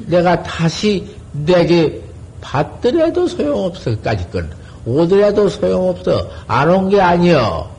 내가 0.07 0.43
다시 0.43 1.07
내게 1.32 2.01
받더라도 2.41 3.26
소용없어 3.26 3.99
까짓 4.01 4.30
건 4.30 4.51
오더라도 4.87 5.49
소용없어 5.49 6.28
안 6.47 6.68
온 6.70 6.89
게 6.89 7.01
아니여. 7.01 7.74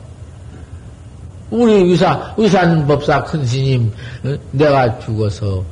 우리 1.50 1.84
위사 1.84 2.34
위산법사 2.36 3.22
큰 3.22 3.46
스님 3.46 3.92
어? 4.24 4.34
내가 4.50 4.98
죽어서 4.98 5.62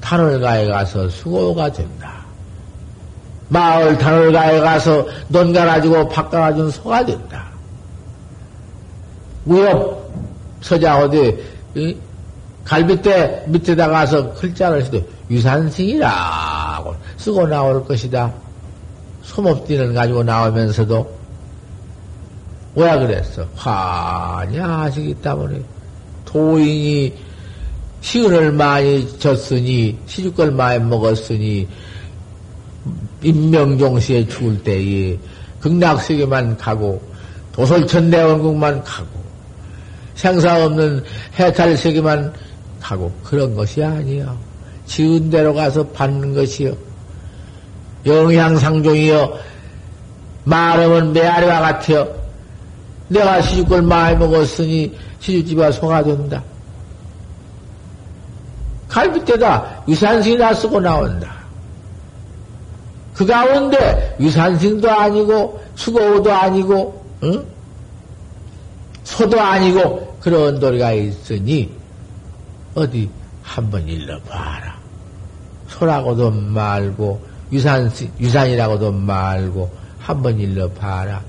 단월가에 0.00 0.66
가서 0.68 1.08
수고가 1.08 1.70
된다. 1.72 2.14
마을 3.48 3.98
단월가에 3.98 4.60
가서 4.60 5.04
논 5.28 5.52
갈아주고 5.52 6.08
밥 6.08 6.30
갈아준 6.30 6.70
소가 6.70 7.04
된다. 7.04 7.46
무협 9.44 10.06
서자 10.60 11.04
어디 11.04 11.36
갈빗대 12.64 13.44
밑에다 13.48 13.88
가서 13.88 14.32
글자를 14.34 14.84
써도 14.84 15.02
유산승이라고 15.30 16.94
쓰고 17.16 17.46
나올 17.46 17.84
것이다. 17.84 18.32
소목띠는 19.22 19.94
가지고 19.94 20.22
나오면서도 20.22 21.16
왜 22.76 22.98
그랬어? 22.98 23.46
화냐하시기 23.54 25.14
때문에 25.14 25.60
도인이 26.24 27.26
시은을 28.00 28.52
많이 28.52 29.18
졌으니, 29.18 29.98
시주걸 30.06 30.52
많이 30.52 30.78
먹었으니, 30.84 31.66
임명종시에 33.22 34.28
죽을 34.28 34.62
때에 34.62 35.18
극락세계만 35.60 36.56
가고, 36.56 37.02
도솔천대원국만 37.52 38.84
가고, 38.84 39.15
생사 40.16 40.64
없는 40.64 41.04
해탈 41.38 41.76
세계만 41.76 42.32
가고, 42.80 43.12
그런 43.22 43.54
것이 43.54 43.82
아니요. 43.82 44.36
지은 44.86 45.30
대로 45.30 45.54
가서 45.54 45.86
받는 45.88 46.34
것이요. 46.34 46.74
영향상종이요. 48.04 49.38
말하면 50.44 51.12
메아리와 51.12 51.60
같아요. 51.60 52.14
내가 53.08 53.40
시주걸 53.42 53.82
많이 53.82 54.16
먹었으니 54.16 54.96
시주집에 55.20 55.72
소가 55.72 56.02
된다. 56.02 56.42
갈빗대다 58.88 59.82
위산승이다 59.86 60.54
쓰고 60.54 60.80
나온다. 60.80 61.34
그 63.14 63.26
가운데 63.26 64.14
위산승도 64.18 64.90
아니고 64.90 65.60
수고도 65.74 66.32
아니고 66.32 67.04
응? 67.24 67.44
소도 69.06 69.40
아니고 69.40 70.18
그런 70.20 70.58
도리가 70.58 70.92
있으니 70.92 71.70
어디 72.74 73.08
한번 73.40 73.86
일러봐라. 73.86 74.76
소라고도 75.68 76.32
말고 76.32 77.24
위산 77.50 77.90
위산이라고도 78.18 78.90
말고 78.90 79.70
한번 80.00 80.38
일러봐라. 80.38 81.22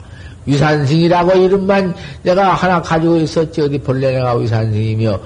위산승이라고 0.47 1.34
이름만 1.34 1.93
내가 2.23 2.53
하나 2.53 2.82
가지고 2.82 3.17
있었지 3.17 3.61
어디 3.61 3.78
본래 3.78 4.11
내가 4.13 4.34
위산승이며 4.36 5.19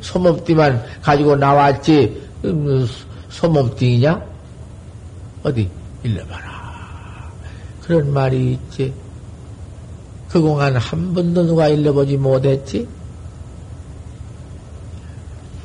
소몸띠만 0.00 0.82
가지고 1.02 1.36
나왔지, 1.36 2.22
음, 2.44 2.88
소몸띠냐? 3.28 4.22
어디, 5.42 5.68
일러봐라. 6.04 7.28
그런 7.82 8.12
말이 8.12 8.52
있지. 8.52 8.94
그 10.30 10.40
공안 10.40 10.76
한 10.76 11.14
번도 11.14 11.44
누가 11.44 11.68
일러보지 11.68 12.16
못했지? 12.16 12.86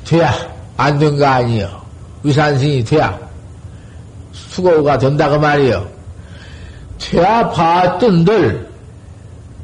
돼야, 0.06 0.32
안 0.78 1.00
된 1.00 1.18
거 1.18 1.26
아니여. 1.26 1.84
위산승이 2.24 2.84
돼야. 2.84 3.20
수고가 4.32 4.98
된다고 4.98 5.38
말이여. 5.40 5.88
돼야 7.00 7.50
봤던들, 7.50 8.70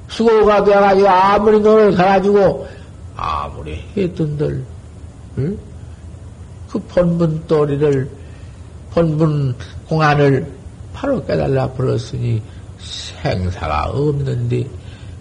수고가 0.09 0.63
돼가지고 0.63 1.07
아무리 1.07 1.59
너를 1.59 1.95
가가지고 1.95 2.67
아무리 3.15 3.79
했던들, 3.95 4.65
응? 5.37 5.57
그 6.69 6.79
본분 6.79 7.43
또리를, 7.47 8.09
본분 8.91 9.55
공안을 9.87 10.51
바로 10.93 11.23
깨달라 11.25 11.67
버렸으니 11.71 12.41
생사가 12.79 13.85
없는데, 13.91 14.67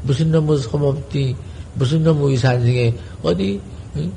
무슨 0.03 0.31
놈의 0.31 0.59
소몸띠, 0.59 1.37
무슨 1.75 2.03
놈의 2.03 2.33
위산생에 2.33 2.95
어디, 3.23 3.61
응? 3.97 4.13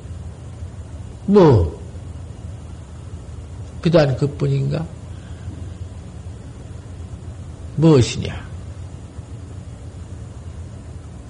뭐, 1.26 1.80
비단 3.82 4.16
그 4.18 4.28
뿐인가? 4.36 4.86
무엇이냐? 7.76 8.52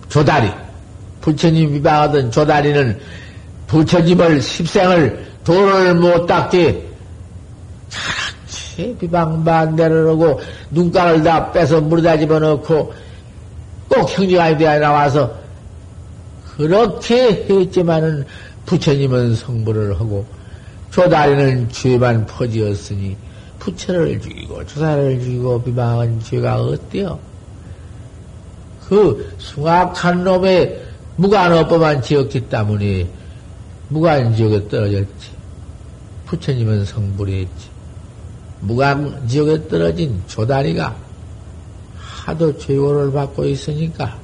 조다리. 0.10 0.52
부처님 1.22 1.74
비방하던 1.74 2.32
조다리는 2.32 2.99
부처님을 3.68 4.41
십생을 4.41 5.26
돈을 5.43 5.95
못 5.95 6.26
닦지 6.26 6.89
그렇지 7.89 8.97
비방만 8.99 9.76
내려놓고 9.76 10.41
눈가를 10.72 11.24
다 11.24 11.52
빼서 11.52 11.80
물에다 11.82 12.18
집어넣고 12.18 12.93
꼭 13.92 14.10
형제가 14.10 14.56
되어 14.58 14.80
나와서 14.80 15.30
그렇게 16.56 17.46
했지만은 17.50 18.24
부처님은 18.66 19.36
성불을 19.36 20.00
하고 20.00 20.26
조다리는 20.92 21.70
죄만 21.70 22.26
퍼지었으니 22.26 23.18
부처를 23.60 24.22
죽이고 24.22 24.66
조사를 24.66 25.20
죽이고 25.20 25.62
비방한 25.64 26.22
죄가 26.22 26.62
어때요? 26.62 27.20
그 28.88 29.36
숭악한 29.38 30.24
놈의 30.24 30.82
무관업법만 31.18 32.02
지었기 32.02 32.48
때문에 32.48 33.08
무관지옥에 33.89 34.70
떨어졌지. 34.70 35.32
부처님은 36.26 36.86
성불했지. 36.86 37.70
무관지옥에 38.62 39.68
떨어진 39.68 40.22
조다리가 40.28 41.11
하도 42.26 42.55
죄고를 42.57 43.11
받고 43.11 43.45
있으니까 43.45 44.17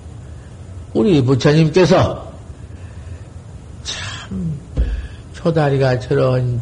우리 0.93 1.21
부처님께서 1.21 2.31
참 3.83 4.57
조다리가 5.33 5.99
저런 5.99 6.61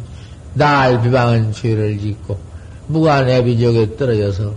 날 0.54 1.00
비방한 1.02 1.52
죄를 1.52 1.98
짓고 1.98 2.38
무관애비지옥에 2.88 3.96
떨어져서 3.96 4.54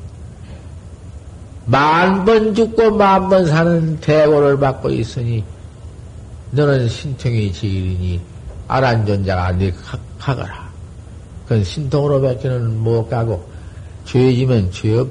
만 1.66 2.26
번 2.26 2.56
죽고 2.56 2.92
만 2.92 3.30
번 3.30 3.46
사는 3.46 4.00
대고를 4.00 4.58
받고 4.60 4.90
있으니 4.90 5.44
너는 6.52 6.88
신통이 6.90 7.52
지일이니 7.52 8.20
아란존자가 8.68 9.52
네 9.54 9.72
가거라. 10.18 10.70
그건 11.44 11.64
신통으로 11.64 12.22
밖에는 12.22 12.80
못 12.80 13.08
가고 13.10 13.44
죄지면 14.06 14.72
죄업 14.72 15.10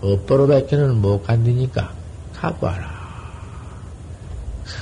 업보로 0.00 0.46
밖에는 0.46 0.96
못 0.96 1.22
간다니까 1.22 1.92
갖고 2.34 2.66
와라. 2.66 2.90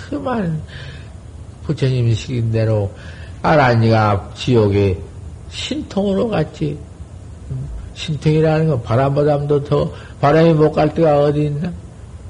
그만 0.08 0.62
부처님이 1.64 2.14
시킨 2.14 2.50
대로 2.50 2.90
아란이가 3.42 4.30
지옥에 4.34 4.98
신통으로 5.50 6.28
갔지. 6.28 6.78
신통이라는 7.94 8.68
건 8.68 8.82
바람보담도 8.82 9.64
더, 9.64 9.90
바람이 10.20 10.54
못갈 10.54 10.94
데가 10.94 11.20
어디 11.20 11.46
있나? 11.46 11.72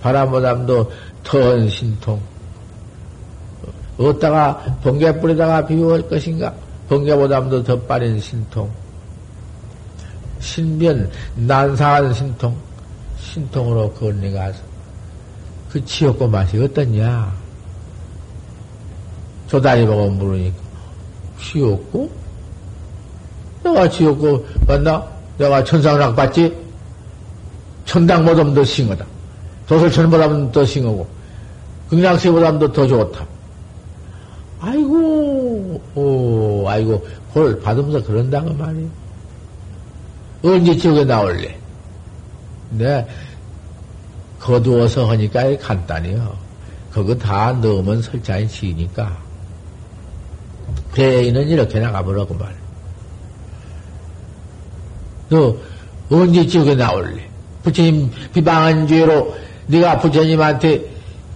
바람보담도 0.01 0.91
더한 1.22 1.68
신통. 1.68 2.20
어디다가 3.99 4.78
번개 4.82 5.12
뿌리다가 5.20 5.66
비유할 5.66 6.09
것인가? 6.09 6.55
번개보담도 6.89 7.62
더 7.64 7.78
빠른 7.80 8.18
신통. 8.18 8.70
신변, 10.41 11.11
난사한 11.34 12.14
신통. 12.14 12.57
신통으로 13.39 13.93
건너가서 13.93 14.59
그 15.70 15.84
지옥고 15.84 16.26
맛이 16.26 16.59
어떻냐? 16.59 17.32
조다리 19.47 19.86
보고 19.86 20.11
물으니까 20.11 20.57
지옥고? 21.41 22.11
내가 23.62 23.89
지옥고 23.89 24.45
맞나? 24.66 25.07
내가 25.39 25.62
천상락 25.62 26.16
봤지? 26.16 26.55
천당 27.84 28.24
보다도 28.24 28.55
더 28.55 28.64
싱하다. 28.64 29.07
도설천보다도 29.66 30.53
더 30.53 30.64
싱하고 30.64 31.07
극량세보다도 31.91 32.72
더 32.72 32.86
좋다. 32.86 33.26
아이고, 34.61 35.80
오, 35.95 36.68
아이고, 36.68 37.07
볼 37.32 37.59
받으면서 37.61 38.05
그런다고 38.05 38.53
말이야. 38.55 38.89
언제 40.43 40.76
지옥에 40.76 41.05
나올래? 41.05 41.57
네, 42.70 43.07
거두어서 44.39 45.09
하니까 45.11 45.57
간단해요. 45.59 46.36
그거 46.93 47.14
다 47.14 47.53
넣으면 47.53 48.03
설자인 48.03 48.49
지니까. 48.49 49.16
배에는 50.95 51.49
이렇게 51.49 51.78
나가보라고 51.80 52.34
말. 52.34 52.55
너 55.28 55.55
언제 56.11 56.47
지옥에 56.47 56.74
나올래? 56.74 57.28
부처님 57.62 58.11
비방한 58.32 58.86
죄로 58.86 59.34
네가 59.66 59.99
부처님한테 59.99 60.82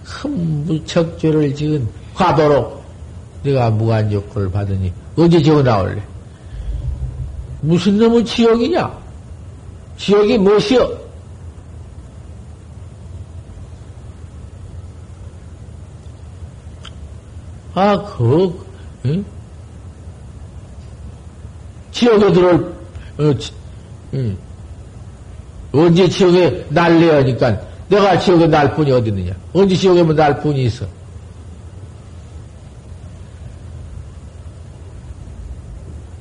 큰 0.03 0.65
무척 0.65 1.19
죄를 1.19 1.53
지은 1.53 1.87
화도로 2.15 2.81
네가 3.43 3.69
무관욕을 3.71 4.51
받으니 4.51 4.91
언제 5.15 5.41
지옥에 5.41 5.61
나올래? 5.61 6.01
무슨 7.61 7.97
놈의 7.97 8.25
지옥이냐? 8.25 8.91
지옥이 9.97 10.37
무엇이여? 10.37 11.02
아, 17.73 17.97
그, 18.03 18.65
응? 19.05 19.25
지옥에 21.91 22.31
들어올, 22.31 22.75
어, 23.17 23.37
지, 23.37 23.51
응. 24.13 24.37
언제 25.71 26.07
지옥에 26.07 26.65
날래야 26.69 27.17
하니까 27.17 27.59
내가 27.89 28.17
지옥에 28.17 28.47
날 28.47 28.75
뿐이 28.75 28.91
어디 28.91 29.09
있느냐? 29.09 29.33
언제 29.53 29.75
지옥에 29.75 30.03
뭐날 30.03 30.39
뿐이 30.39 30.65
있어? 30.65 30.85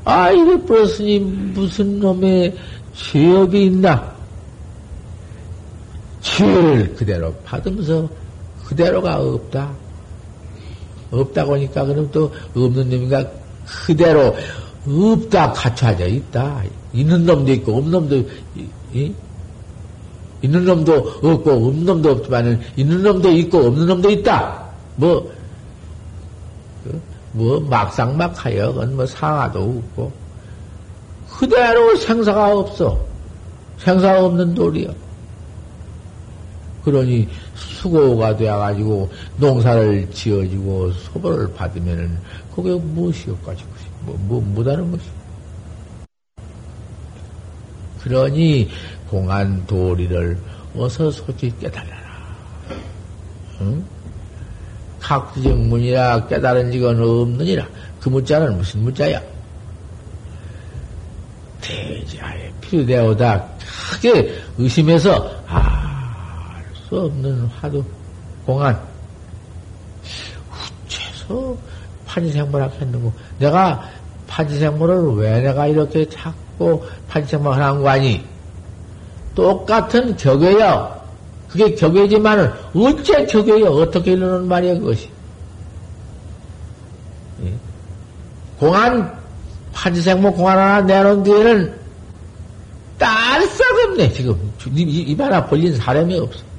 아, 0.05 0.31
이래 0.31 0.61
버렸으니 0.65 1.19
무슨 1.21 2.01
놈의 2.01 2.57
죄업이 2.95 3.67
있나? 3.67 4.13
죄를 6.21 6.95
그대로 6.95 7.33
받으면서 7.45 8.09
그대로가 8.65 9.21
없다. 9.21 9.82
없다고 11.13 11.55
하니까 11.55 11.85
그럼 11.85 12.09
또 12.11 12.33
없는 12.57 12.89
놈인가 12.91 13.25
그대로 13.65 14.35
없다 14.87 15.53
갖춰져 15.53 16.07
있다. 16.07 16.63
있는 16.93 17.25
놈도 17.25 17.53
있고 17.53 17.77
없는 17.77 17.91
놈도 17.91 18.29
이? 18.95 19.13
있는 20.43 20.65
놈도 20.65 20.93
없고 21.23 21.51
없는 21.51 21.85
놈도 21.85 22.11
없지만은 22.11 22.61
있는 22.77 23.03
놈도 23.03 23.31
있고 23.31 23.59
없는 23.59 23.87
놈도 23.87 24.11
있다. 24.11 24.63
뭐, 24.97 25.33
그, 26.85 27.01
뭐 27.33 27.61
막상 27.61 28.17
막하여 28.17 28.73
그건 28.73 28.97
뭐 28.97 29.07
상하도 29.07 29.61
없고 29.61 30.13
그대로 31.31 31.97
생사가 31.97 32.57
없어. 32.57 32.99
생사가 33.79 34.25
없는 34.25 34.55
돌이요. 34.55 35.02
그러니 36.85 37.28
수고가 37.55 38.37
되어가지고 38.37 39.11
농사를 39.37 40.11
지어주고 40.11 40.93
소벌을 40.93 41.53
받으면은 41.55 42.18
그게 42.55 42.74
무엇이었가지고 42.74 43.70
뭐, 44.05 44.16
뭐, 44.22 44.41
못하는 44.41 44.91
것이. 44.91 45.05
그러니 48.01 48.68
공안 49.09 49.64
도리를 49.66 50.37
어서 50.76 51.11
솔직히 51.11 51.57
깨달아라. 51.61 52.37
응? 53.61 53.85
각지정문이라 54.99 56.26
깨달은 56.26 56.72
지은 56.72 57.01
없느니라. 57.01 57.66
그 58.01 58.09
문자는 58.09 58.57
무슨 58.57 58.80
문자야? 58.83 59.20
대지하에 61.61 62.53
필요되오다 62.61 63.47
크게 63.93 64.35
의심해서 64.59 65.30
아, 65.47 65.91
수 66.93 67.01
없는 67.01 67.47
화두, 67.47 67.82
공안. 68.45 68.78
우체서 70.84 71.57
판지생물학 72.05 72.70
했는고. 72.78 73.11
내가 73.38 73.88
판지생물을 74.26 75.16
왜 75.16 75.40
내가 75.40 75.66
이렇게 75.66 76.07
자꾸 76.11 76.82
판지생물 77.09 77.55
하는 77.55 77.82
거 77.82 77.88
아니? 77.88 78.22
똑같은 79.34 80.14
격외야. 80.16 81.01
그게 81.49 81.74
격외지만은 81.74 82.53
어째 82.74 83.24
격외야? 83.24 83.70
어떻게 83.70 84.12
이러는 84.12 84.47
말이야, 84.47 84.74
그것이. 84.74 85.09
예? 87.45 87.55
공안, 88.59 89.18
판지생물 89.72 90.32
공안 90.32 90.59
하나 90.59 90.80
내놓은 90.82 91.22
뒤에는 91.22 91.74
딸싹 92.99 93.66
없네, 93.88 94.12
지금. 94.12 94.53
입 94.76 95.18
하나 95.18 95.47
벌린 95.47 95.74
사람이 95.74 96.18
없어. 96.18 96.52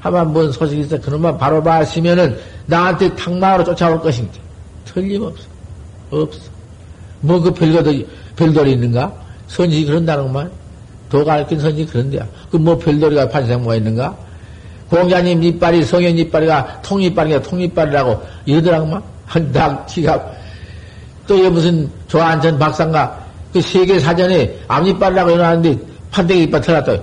하만 0.00 0.32
뭔 0.32 0.50
소식이 0.50 0.82
있어. 0.82 0.98
그놈만 1.00 1.36
바로 1.38 1.62
봤으면은 1.62 2.36
나한테 2.66 3.14
탁마로 3.14 3.64
쫓아올 3.64 4.00
것인데. 4.00 4.38
틀림없어. 4.84 5.44
없어. 6.10 6.40
뭐 7.20 7.40
그 7.40 7.52
별거도, 7.52 7.92
별돌이 8.34 8.72
있는가? 8.72 9.12
선지 9.46 9.84
그런다는 9.84 10.32
말. 10.32 10.50
도가 11.10 11.34
알긴 11.34 11.60
선지 11.60 11.84
그런데야. 11.84 12.26
그 12.50 12.56
뭐 12.56 12.76
별돌이가 12.78 13.28
판생모가 13.28 13.76
있는가? 13.76 14.16
공자님 14.88 15.42
이빨이 15.42 15.84
성현 15.84 16.18
이빨이가 16.18 16.82
통이빨이가 16.82 17.42
통이빨이라고 17.42 18.22
이러더라고만. 18.46 19.02
나 19.52 19.84
기가 19.86 20.20
또얘 21.28 21.48
무슨 21.48 21.88
조한천 22.08 22.58
박사인가 22.58 23.24
그 23.52 23.60
세계 23.60 24.00
사전에 24.00 24.58
앞니빨이라고 24.66 25.30
해놨는데 25.30 25.78
판때기 26.10 26.42
이빨 26.44 26.60
털었다. 26.60 26.96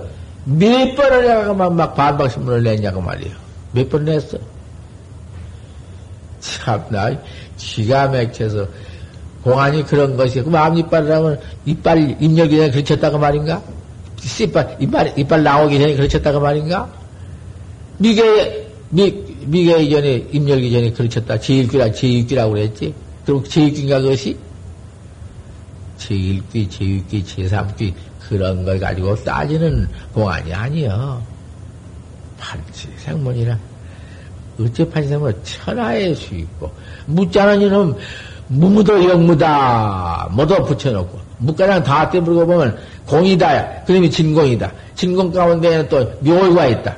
몇 0.48 0.94
번을 0.94 1.22
내가 1.26 1.52
막, 1.52 1.74
막 1.74 1.94
반박신문을 1.94 2.62
냈냐고 2.62 3.00
말이에요. 3.02 3.34
몇 3.72 3.88
번 3.90 4.04
냈어. 4.06 4.38
참 6.40 6.82
나, 6.90 7.10
기가 7.56 8.08
막혀서, 8.08 8.66
공안이 9.42 9.84
그런 9.84 10.16
것이, 10.16 10.40
그럼 10.42 10.56
앞니빨이라면 10.56 11.40
이빨, 11.66 12.16
입력이 12.20 12.56
전에 12.56 12.70
그르쳤다고 12.70 13.18
말인가? 13.18 13.62
씨빨, 14.20 14.76
이빨, 14.80 15.12
이빨 15.18 15.42
나오기 15.42 15.78
전에 15.78 15.94
그르쳤다고 15.96 16.40
말인가? 16.40 16.90
미개, 17.98 18.66
미, 18.90 19.12
미개 19.46 19.78
이전에, 19.82 20.28
입력이 20.32 20.72
전에 20.72 20.90
그르쳤다. 20.92 21.38
제일귀라, 21.38 21.92
제일귀라고 21.92 22.52
그랬지? 22.52 22.94
그럼 23.26 23.44
제일귀인가 23.44 24.00
그것이? 24.00 24.36
제일귀, 25.98 26.68
제일귀, 26.70 27.24
제삼귀, 27.24 27.94
그런 28.28 28.64
걸 28.64 28.78
가지고 28.78 29.14
따지는 29.24 29.88
공안이 30.12 30.52
아니여. 30.52 31.22
판치 32.38 32.88
생문이라. 32.98 33.58
어째 34.60 34.88
판치 34.90 35.08
생문 35.08 35.34
천하의 35.42 36.14
수있고 36.14 36.70
묻자는 37.06 37.62
이놈 37.62 37.96
무무도 38.48 39.08
영무다. 39.08 40.28
뭐도 40.32 40.64
붙여놓고 40.64 41.20
묵가랑 41.38 41.82
다 41.82 42.08
떼물고 42.10 42.46
보면 42.46 42.78
공이다. 43.06 43.84
그놈이 43.84 44.10
진공이다. 44.10 44.70
진공 44.94 45.32
가운데에는 45.32 45.88
또 45.88 46.04
묘가 46.20 46.66
있다. 46.66 46.96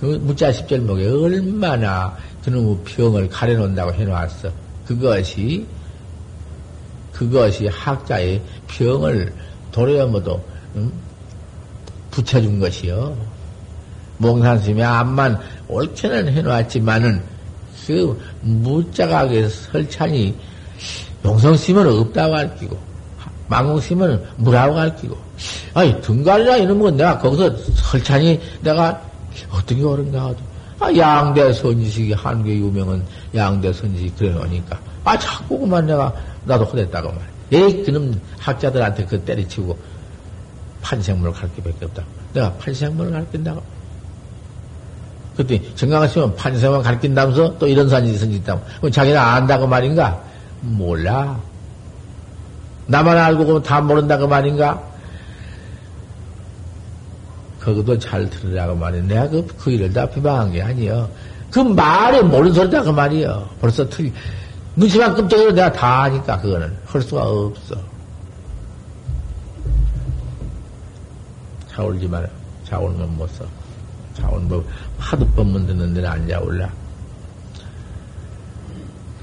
그 0.00 0.18
무자 0.22 0.50
십절목에 0.50 1.08
얼마나 1.08 2.16
그놈의 2.44 2.78
병을 2.84 3.28
가려놓는다고 3.28 3.92
해놓았어. 3.92 4.50
그것이 4.86 5.66
그것이 7.12 7.68
학자의 7.68 8.40
병을 8.66 9.32
도래어모도 9.72 10.44
응? 10.76 10.92
붙여준 12.10 12.58
것이요. 12.58 13.16
몽산스님이 14.18 14.82
암만 14.82 15.40
옳게는 15.68 16.32
해놓았지만은 16.32 17.22
그 17.86 18.20
무자각의 18.42 19.48
설찬이 19.48 20.34
용성 21.24 21.56
심은 21.56 21.86
없다고 21.86 22.32
가르치고, 22.32 22.78
망공 23.48 23.80
심은 23.80 24.22
무라고 24.36 24.74
가르치고, 24.74 25.16
아니, 25.74 26.00
등갈이나 26.00 26.56
이런 26.58 26.78
건 26.78 26.96
내가 26.96 27.18
거기서 27.18 27.56
설찬이 27.74 28.40
내가 28.60 29.00
어떤 29.50 29.78
게 29.78 29.82
옳은가 29.84 30.26
하도, 30.26 30.36
아, 30.78 30.94
양대 30.96 31.52
선지식이 31.52 32.12
한국의 32.12 32.58
유명한 32.58 33.04
양대 33.34 33.72
선지식 33.72 34.16
그래 34.16 34.30
놓으니까, 34.30 34.78
아, 35.04 35.18
자꾸 35.18 35.58
그만 35.58 35.86
내가, 35.86 36.12
나도 36.44 36.64
혼냈다고 36.64 37.08
말이야. 37.08 37.39
에이, 37.52 37.82
그놈 37.84 38.20
학자들한테 38.38 39.06
그 39.06 39.20
때리치고, 39.20 39.76
판생물을 40.82 41.32
가르쳐 41.32 41.62
밖에 41.62 41.84
없다. 41.84 42.04
내가 42.32 42.52
판생물을 42.54 43.12
가르친다고. 43.12 43.62
그때 45.36 45.60
정강하시면 45.74 46.36
판생만 46.36 46.82
가르친다면서 46.82 47.58
또 47.58 47.66
이런 47.66 47.88
산이 47.88 48.10
있으니까 48.12 48.60
그럼 48.78 48.92
자기는 48.92 49.18
안다고 49.18 49.66
말인가? 49.66 50.22
몰라. 50.60 51.40
나만 52.86 53.16
알고 53.16 53.44
그러면 53.44 53.62
다 53.62 53.80
모른다고 53.80 54.26
말인가? 54.26 54.82
그것도 57.60 57.98
잘 57.98 58.28
들으라고 58.28 58.74
말이야. 58.74 59.02
내가 59.02 59.28
그, 59.28 59.46
그 59.58 59.70
일을 59.70 59.92
다 59.92 60.06
비방한 60.06 60.52
게 60.52 60.62
아니여. 60.62 61.08
그 61.50 61.60
말에 61.60 62.22
모르는 62.22 62.52
소리다 62.52 62.82
그 62.82 62.90
말이여. 62.90 63.48
벌써 63.60 63.88
틀, 63.88 64.12
눈치만 64.80 65.14
끔찍해도 65.14 65.52
내가 65.52 65.70
다 65.70 66.02
아니까 66.04 66.40
그거는 66.40 66.74
할 66.86 67.02
수가 67.02 67.22
없어. 67.22 67.76
자올지 71.70 72.08
마라. 72.08 72.26
자올면 72.64 73.14
못 73.16 73.28
써. 73.34 73.44
자올 74.14 74.40
뭐 74.40 74.64
하도 74.98 75.26
법문 75.28 75.66
듣는 75.66 75.92
데는 75.92 76.08
안 76.08 76.26
자올라. 76.26 76.70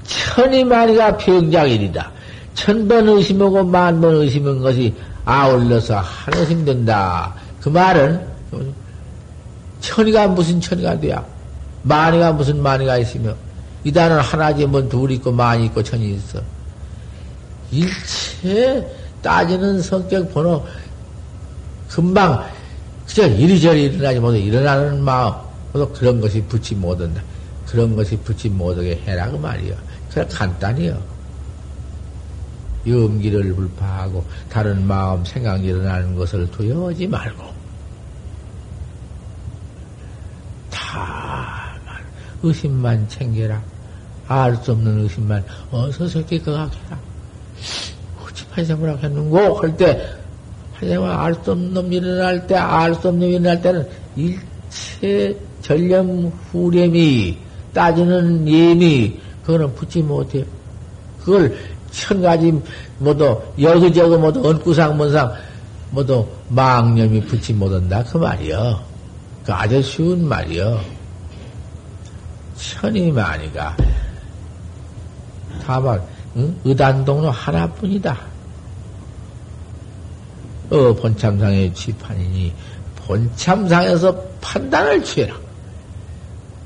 천이 0.04 0.62
마리가 0.64 1.16
병작일이다. 1.16 2.12
천 2.54 2.86
번 2.88 3.08
의심하고 3.08 3.64
만 3.64 4.00
번 4.00 4.14
의심한 4.14 4.60
것이 4.60 4.94
아울러서 5.24 5.96
하나 5.98 6.44
힘든다. 6.44 7.34
그 7.60 7.68
말은 7.68 8.26
천이가 9.80 10.28
무슨 10.28 10.60
천이가 10.60 10.98
돼야 11.00 11.24
만이가 11.82 12.32
무슨 12.32 12.62
만이가 12.62 12.98
있으며 12.98 13.34
이단은 13.84 14.18
하나지 14.20 14.66
뭔 14.66 14.88
둘이 14.88 15.14
있고 15.14 15.32
만이 15.32 15.66
있고 15.66 15.82
천이 15.82 16.14
있어. 16.14 16.40
일체 17.70 18.86
따지는 19.22 19.82
성격 19.82 20.32
번호 20.32 20.64
금방 21.88 22.44
그저 23.06 23.26
이리저리 23.26 23.84
일어나지 23.84 24.20
못해 24.20 24.38
일어나는 24.38 25.02
마음 25.02 25.34
또 25.72 25.88
그런 25.92 26.20
것이 26.20 26.42
붙지 26.42 26.74
못한다. 26.74 27.22
그런 27.66 27.94
것이 27.94 28.16
붙지 28.18 28.48
못하게 28.48 29.00
해라 29.06 29.30
그 29.30 29.36
말이여. 29.36 29.74
그래 30.10 30.26
간단히요. 30.30 31.18
염기를 32.86 33.54
불파하고 33.54 34.24
다른 34.50 34.86
마음 34.86 35.24
생각 35.24 35.62
일어나는 35.64 36.16
것을 36.16 36.50
두려워하지 36.50 37.06
말고 37.06 37.44
다 40.70 41.27
의심만 42.42 43.08
챙겨라. 43.08 43.60
알 44.28 44.56
수 44.56 44.72
없는 44.72 45.00
의심만 45.02 45.42
어서 45.70 46.06
저기 46.06 46.38
그각해라. 46.38 46.98
어찌 48.22 48.46
판생을 48.48 48.90
하겠는고 48.90 49.58
할때 49.58 50.06
판생을 50.74 51.10
알수 51.10 51.52
없는 51.52 51.74
놈 51.74 51.92
일어날 51.92 52.46
때 52.46 52.54
알 52.54 52.94
수 52.94 53.08
없는 53.08 53.20
놈 53.20 53.30
일어날 53.30 53.60
때는 53.62 53.88
일체 54.16 55.36
전념 55.62 56.30
후렴이 56.52 57.38
따지는 57.72 58.46
예미 58.46 59.18
그거는 59.44 59.74
붙지 59.74 60.02
못해. 60.02 60.44
그걸 61.20 61.56
천 61.90 62.20
가지 62.20 62.52
모두 62.98 63.40
여기저기 63.60 64.16
모두 64.16 64.46
언구상 64.46 64.96
뭔상 64.96 65.32
모두 65.90 66.26
망념이 66.48 67.22
붙지 67.22 67.54
못한다 67.54 68.04
그 68.04 68.18
말이여. 68.18 68.82
그 69.44 69.52
아주 69.52 69.82
쉬운 69.82 70.28
말이여. 70.28 70.97
천이 72.58 73.12
많이가 73.12 73.76
다만 75.64 76.02
응? 76.36 76.56
의단동로 76.64 77.30
하나뿐이다. 77.30 78.18
어 80.70 80.92
본참상의 80.94 81.72
취판이니 81.72 82.52
본참상에서 82.96 84.14
판단을 84.40 85.02
취해라. 85.02 85.34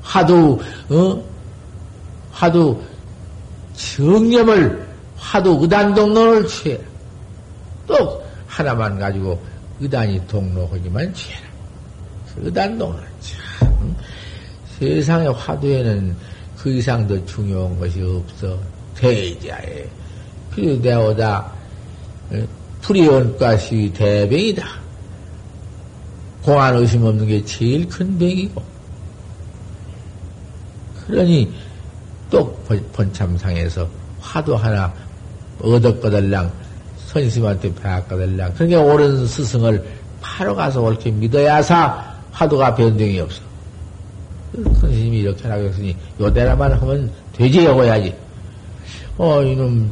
하도 0.01 0.61
어 0.89 1.23
하도 2.31 2.83
정념을 3.73 4.87
하도 5.15 5.59
의단 5.61 5.93
동로를 5.93 6.47
취해라. 6.47 6.83
또 7.87 8.23
하나만 8.47 8.99
가지고 8.99 9.41
의단이 9.79 10.27
동로하기만 10.27 11.13
취해라. 11.13 11.41
그 12.35 12.45
의단 12.45 12.77
동로를 12.77 13.07
참 13.21 13.95
세상의 14.83 15.31
화두에는 15.33 16.15
그 16.57 16.73
이상 16.73 17.07
더 17.07 17.25
중요한 17.25 17.77
것이 17.79 18.01
없어. 18.01 18.59
대자에 18.95 19.85
필요되오다. 20.53 21.51
불이원가시 22.81 23.91
대병이다. 23.95 24.67
공안 26.43 26.75
의심 26.75 27.05
없는 27.05 27.25
게 27.27 27.43
제일 27.45 27.87
큰 27.87 28.17
병이고. 28.17 28.61
그러니 31.07 31.51
또 32.29 32.53
번참상에서 32.93 33.87
화두 34.19 34.55
하나 34.55 34.93
얻었거들랑 35.61 36.51
선심한테 37.07 37.73
배웠거들랑 37.75 38.53
그러니까 38.55 38.81
옳은 38.81 39.27
스승을 39.27 39.85
바로 40.21 40.55
가서 40.55 40.81
옳게 40.81 41.11
믿어야사 41.11 42.15
화두가 42.31 42.75
변동이 42.75 43.19
없어. 43.19 43.52
선생님이 44.55 45.19
이렇게 45.19 45.43
하라고 45.43 45.63
했으니 45.67 45.95
요대라만 46.19 46.73
하면 46.73 47.11
되지 47.33 47.65
여고야지. 47.65 48.13
어 49.17 49.41
이놈 49.43 49.91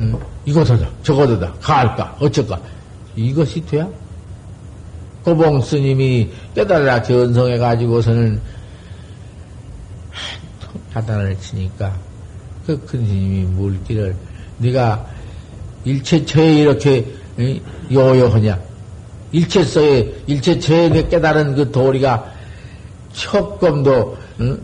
음, 0.00 0.14
이것하다 0.44 0.88
저것하다 1.02 1.52
가할까 1.60 2.16
어쩔까 2.20 2.60
이것이 3.16 3.64
돼야? 3.66 3.88
고봉 5.24 5.60
스님이 5.60 6.30
깨달아 6.54 7.02
전성해 7.02 7.58
가지고서는 7.58 8.40
하단을 10.92 11.38
치니까 11.38 11.94
그 12.66 12.78
큰 12.86 13.04
스님이 13.06 13.44
물기를 13.44 14.14
네가 14.58 15.06
일체처에 15.84 16.54
이렇게 16.60 17.06
요요하냐 17.90 18.58
일체서에 19.32 20.22
일체처에 20.26 21.08
깨달은 21.08 21.54
그 21.54 21.70
도리가 21.70 22.39
조금도 23.12 24.16
응? 24.40 24.60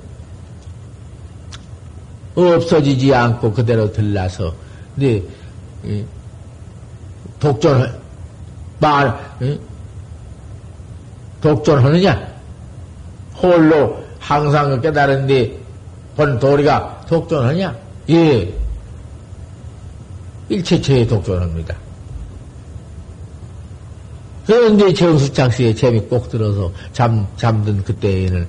없어지지 2.35 3.15
않고 3.15 3.53
그대로 3.53 3.91
들라서 3.91 4.53
네 4.95 5.23
독존 7.39 7.99
말 8.79 9.19
독존하느냐 11.41 12.37
홀로 13.43 14.05
항상 14.19 14.81
깨달은데 14.81 15.57
본 16.17 16.39
도리가 16.39 17.03
독존하냐? 17.09 17.77
예. 18.11 18.53
일체체에 20.49 21.07
독존합니다. 21.07 21.75
그런데 24.47 24.93
정수창씨의 24.93 25.75
재미 25.75 26.01
꼭 26.01 26.29
들어서 26.29 26.71
잠, 26.93 27.27
잠든 27.37 27.83
그때에는 27.83 28.47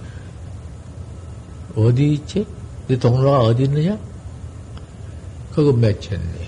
어디 1.75 2.13
있지? 2.13 2.45
네 2.87 2.97
동로가 2.97 3.39
어디 3.39 3.63
있느냐? 3.63 3.97
그거 5.53 5.73
맺혔네. 5.73 6.47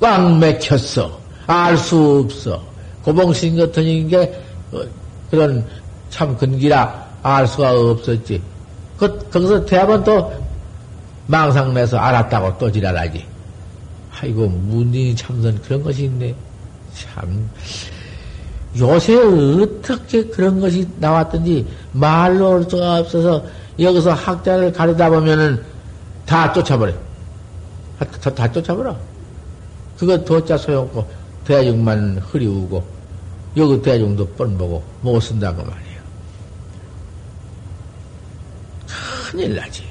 꽉 0.00 0.38
맥혔어. 0.38 1.20
알 1.46 1.76
수 1.76 2.24
없어. 2.24 2.62
고봉신 3.02 3.56
같은 3.56 4.08
게 4.08 4.40
어, 4.72 4.82
그런 5.30 5.66
참 6.10 6.36
근기라 6.36 7.08
알 7.22 7.46
수가 7.46 7.72
없었지. 7.72 8.40
그, 8.96 9.18
거기서 9.30 9.64
대하면 9.66 10.04
또 10.04 10.32
망상 11.26 11.74
내서 11.74 11.98
알았다고 11.98 12.58
또 12.58 12.70
지랄하지. 12.70 13.24
아이고, 14.20 14.46
문인이 14.48 15.16
참선 15.16 15.60
그런 15.62 15.82
것이 15.82 16.04
있네. 16.04 16.34
참. 17.00 17.50
요새 18.78 19.16
어떻게 19.16 20.24
그런 20.24 20.60
것이 20.60 20.86
나왔던지 20.98 21.66
말로 21.92 22.50
올 22.50 22.66
수가 22.68 22.98
없어서 22.98 23.44
여기서 23.78 24.12
학자를 24.12 24.72
가르다 24.72 25.10
보면은 25.10 25.64
다 26.26 26.52
쫓아버려. 26.52 26.92
다, 27.98 28.30
다 28.30 28.52
쫓아버려. 28.52 28.96
그거 29.98 30.16
도자 30.24 30.56
소용없고 30.56 31.08
대중만 31.44 32.18
흐리우고 32.18 32.84
여기 33.56 33.82
대중도 33.82 34.26
뻔보고 34.28 34.82
못 35.02 35.20
쓴다고 35.20 35.62
말이야. 35.62 36.00
큰일 39.30 39.56
나지. 39.56 39.84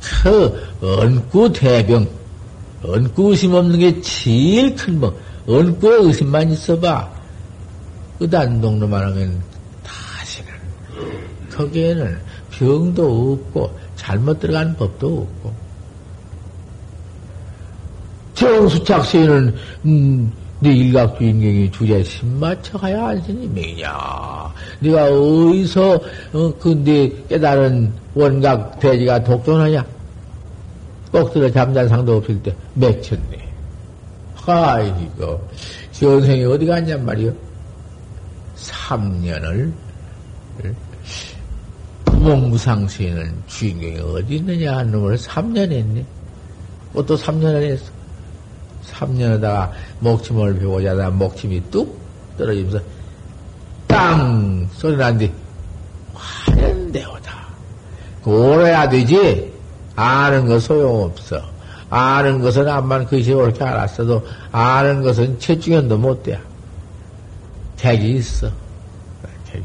저 0.00 0.52
언구 0.82 1.52
대병, 1.52 2.06
언구 2.82 3.30
의심 3.30 3.54
없는 3.54 3.78
게 3.78 4.00
제일 4.00 4.74
큰 4.74 5.00
뭐, 5.00 5.18
언구에 5.46 5.96
의심만 6.06 6.50
있어봐. 6.50 7.08
의단 8.20 8.60
동로만 8.60 9.02
하면 9.02 9.42
다시는, 9.82 10.50
거기에는 11.50 12.18
병도 12.50 13.32
없고, 13.32 13.78
잘못 13.96 14.38
들어간 14.40 14.74
법도 14.76 15.06
없고. 15.06 15.54
정수착 18.34 19.04
세는, 19.04 19.54
음, 19.84 20.32
네 20.62 20.74
일각 20.74 21.18
주인경이 21.18 21.70
주제 21.70 22.02
신맞춰 22.04 22.76
가야 22.78 23.08
안스님이냐. 23.08 23.90
네가 24.80 25.04
어디서 25.06 25.94
어, 26.34 26.54
그네 26.58 27.10
깨달은 27.30 27.90
원각 28.14 28.78
대지가 28.78 29.24
독존하냐? 29.24 29.82
꼭 31.10 31.32
들어 31.32 31.50
잠잔 31.50 31.88
상도 31.88 32.16
없을 32.16 32.40
때 32.42 32.54
맥혔네. 32.74 33.50
아이고 34.46 35.48
현생이 35.92 36.44
어디 36.44 36.66
갔냔 36.66 37.04
말이요. 37.04 37.32
3년을 38.56 39.72
무몽무상시에는 42.06 43.42
주인공이 43.46 43.98
어디 43.98 44.36
있느냐 44.36 44.78
하는 44.78 44.92
놈을 44.92 45.16
3년 45.16 45.70
했네. 45.70 46.04
또 46.92 47.04
3년을 47.04 47.62
했어. 47.62 47.90
3년하다가 48.90 49.70
목침을 50.00 50.58
배우자 50.58 50.96
다 50.96 51.10
목침이 51.10 51.62
뚝 51.70 51.98
떨어지면서 52.36 52.80
땅 53.86 54.68
소리 54.72 54.96
난뒤 54.96 55.30
화련대오다. 56.14 57.46
오래야 58.24 58.88
되지. 58.88 59.49
아는 59.96 60.46
거 60.46 60.58
소용없어. 60.58 61.40
아는 61.90 62.40
것은 62.40 62.68
암만 62.68 63.06
그것이 63.06 63.32
옳게 63.32 63.64
알았어도 63.64 64.24
아는 64.52 65.02
것은 65.02 65.38
채중현도 65.38 65.98
못 65.98 66.22
돼. 66.22 66.40
택이 67.76 68.12
있어. 68.12 68.48
택이. 69.50 69.64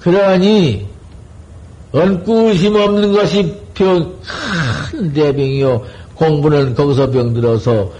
그러니 0.00 0.86
얹구심 1.92 2.76
없는 2.76 3.12
것이 3.12 3.60
병, 3.74 4.14
큰 4.90 5.12
대병이요. 5.12 5.82
공부는 6.14 6.74
거기서 6.74 7.10
병들어서 7.10 7.92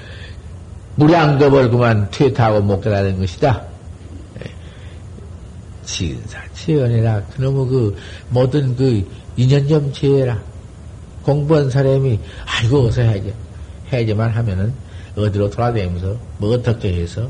무량겁을 0.96 1.70
그만 1.70 2.10
퇴타하고 2.10 2.60
못 2.60 2.80
깨달은 2.80 3.20
것이다. 3.20 3.62
지은사, 5.88 6.38
지연해라. 6.52 7.22
그놈의 7.34 7.66
그, 7.66 7.96
모든 8.28 8.76
그, 8.76 9.02
인연 9.36 9.66
좀 9.66 9.92
지해라. 9.92 10.38
공부한 11.22 11.70
사람이, 11.70 12.20
아이고, 12.44 12.86
어서 12.86 13.00
해야지. 13.00 13.32
해야지만 13.90 14.30
하면은, 14.30 14.72
어디로 15.16 15.48
돌아다니면서, 15.50 16.16
뭐 16.36 16.54
어떻게 16.54 17.00
해서, 17.00 17.28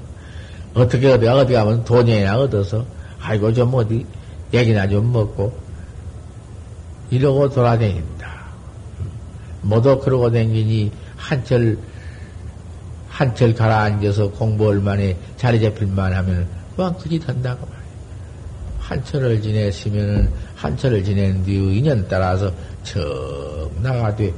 어떻게 0.74 1.08
어디, 1.08 1.26
어디 1.28 1.52
가면 1.52 1.84
돈이나 1.84 2.36
얻어서, 2.38 2.84
아이고, 3.20 3.52
좀 3.52 3.72
어디, 3.74 4.04
얘기나 4.52 4.88
좀 4.88 5.12
먹고, 5.12 5.56
이러고 7.10 7.48
돌아다닌다. 7.50 8.38
모두 9.62 9.98
그러고 9.98 10.30
댕기니 10.30 10.90
한철 11.16 11.78
한철 13.08 13.54
가라앉아서 13.54 14.30
공부 14.30 14.68
얼마에 14.68 15.16
자리 15.36 15.60
잡힐 15.60 15.88
만 15.88 16.12
하면 16.12 16.46
그만 16.76 16.96
그지 16.96 17.18
된다고. 17.18 17.77
한철을 18.88 19.42
지냈으면은 19.42 20.30
한철을 20.56 21.04
지낸 21.04 21.44
뒤의 21.44 21.76
인연 21.76 22.06
따라서 22.08 22.50
척 22.82 23.70
나가되 23.82 24.32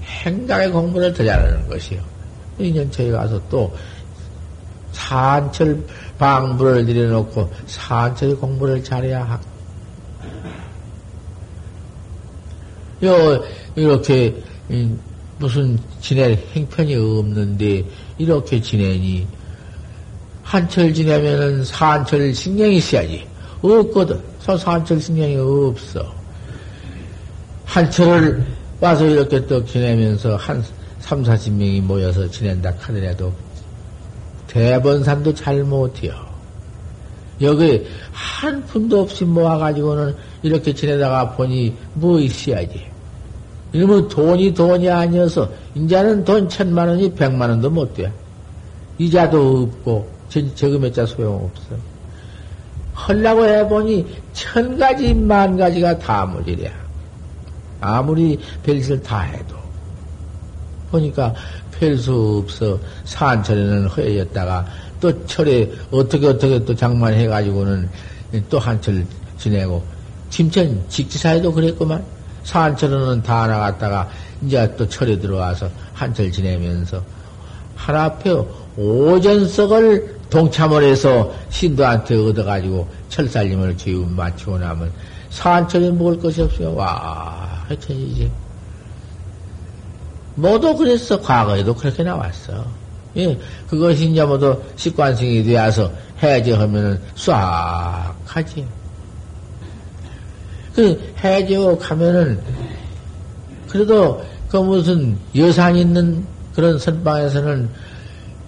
행각의 0.00 0.70
공부를 0.70 1.12
더 1.12 1.24
잘하는 1.24 1.68
것이요. 1.68 2.00
인연처에 2.58 3.10
가서 3.10 3.42
또 3.48 3.74
산철 4.92 5.84
방부를 6.18 6.86
들여놓고 6.86 7.52
산철 7.66 8.36
공부를 8.36 8.82
잘해야 8.82 9.24
하고. 9.24 9.44
요, 13.04 13.44
이렇게 13.74 14.34
무슨 15.38 15.76
지낼 16.00 16.38
행편이 16.54 16.94
없는데 16.94 17.84
이렇게 18.18 18.60
지내니 18.60 19.26
한철 20.44 20.94
지내면은 20.94 21.64
산철 21.64 22.32
신경이 22.32 22.76
있어야지 22.76 23.26
없거든. 23.62 24.20
산철 24.38 25.00
신경이 25.00 25.36
없어. 25.36 26.14
한철을 27.64 28.44
와서 28.80 29.06
이렇게 29.06 29.44
또 29.46 29.64
지내면서 29.64 30.36
한 30.36 30.62
3, 31.00 31.22
40명이 31.22 31.82
모여서 31.82 32.28
지낸다 32.28 32.74
하더라도 32.80 33.32
대번산도 34.48 35.34
잘 35.34 35.62
못해요. 35.62 36.14
여기 37.40 37.86
한 38.12 38.64
푼도 38.66 39.02
없이 39.02 39.24
모아가지고는 39.24 40.14
이렇게 40.42 40.72
지내다가 40.72 41.32
보니 41.32 41.74
뭐 41.94 42.18
있어야지. 42.18 42.86
이러면 43.72 44.08
돈이 44.08 44.54
돈이 44.54 44.88
아니어서, 44.88 45.50
이제는 45.74 46.24
돈 46.24 46.48
천만 46.48 46.88
원이 46.88 47.12
백만 47.14 47.50
원도 47.50 47.68
못 47.68 47.92
돼. 47.94 48.10
이자도 48.98 49.62
없고, 49.62 50.08
저금했자 50.54 51.04
소용없어. 51.04 51.74
헐라고 52.96 53.44
해보니 53.44 54.06
천 54.32 54.78
가지, 54.78 55.12
만 55.12 55.56
가지가 55.56 55.98
다 55.98 56.24
무질이야. 56.24 56.70
아무리 57.80 58.38
별짓을 58.62 59.02
다 59.02 59.20
해도. 59.20 59.54
보니까 60.90 61.34
별 61.72 61.98
수 61.98 62.42
없어. 62.42 62.78
산철에는 63.04 63.86
허해졌다가 63.88 64.66
또 65.00 65.26
철에 65.26 65.70
어떻게 65.90 66.26
어떻게 66.26 66.64
또 66.64 66.74
장만해가지고는 66.74 67.88
또 68.48 68.58
한철 68.58 69.04
지내고, 69.36 69.84
침천 70.30 70.82
직지사에도 70.88 71.52
그랬구만. 71.52 72.02
산철은 72.44 73.22
다 73.22 73.46
나갔다가 73.46 74.08
이제 74.42 74.72
또 74.76 74.88
철에 74.88 75.18
들어와서 75.18 75.68
한철 75.92 76.30
지내면서 76.30 77.02
한 77.74 77.96
앞에 77.96 78.30
오전석을 78.76 80.15
동참을 80.30 80.82
해서 80.82 81.32
신도한테 81.50 82.16
얻어가지고 82.16 82.88
철살림을 83.08 83.76
지우 83.76 84.06
맞추고 84.06 84.58
나면 84.58 84.90
산철에 85.30 85.90
먹을 85.90 86.18
것이 86.18 86.42
없어요. 86.42 86.74
와, 86.74 87.64
해천이지. 87.70 88.30
모두 90.34 90.76
그랬어. 90.76 91.20
과거에도 91.20 91.74
그렇게 91.74 92.02
나왔어. 92.02 92.64
예, 93.16 93.38
그것이 93.68 94.10
이제 94.10 94.24
모두 94.24 94.60
식관성이 94.76 95.42
되어서 95.42 95.90
해야지 96.22 96.52
하면은 96.52 97.00
싹 97.14 98.14
하지. 98.24 98.66
그 100.74 101.14
해지고 101.24 101.78
가면은 101.78 102.38
그래도 103.68 104.22
그 104.48 104.58
무슨 104.58 105.16
여산 105.34 105.74
있는 105.74 106.24
그런 106.54 106.78
선방에서는 106.78 107.68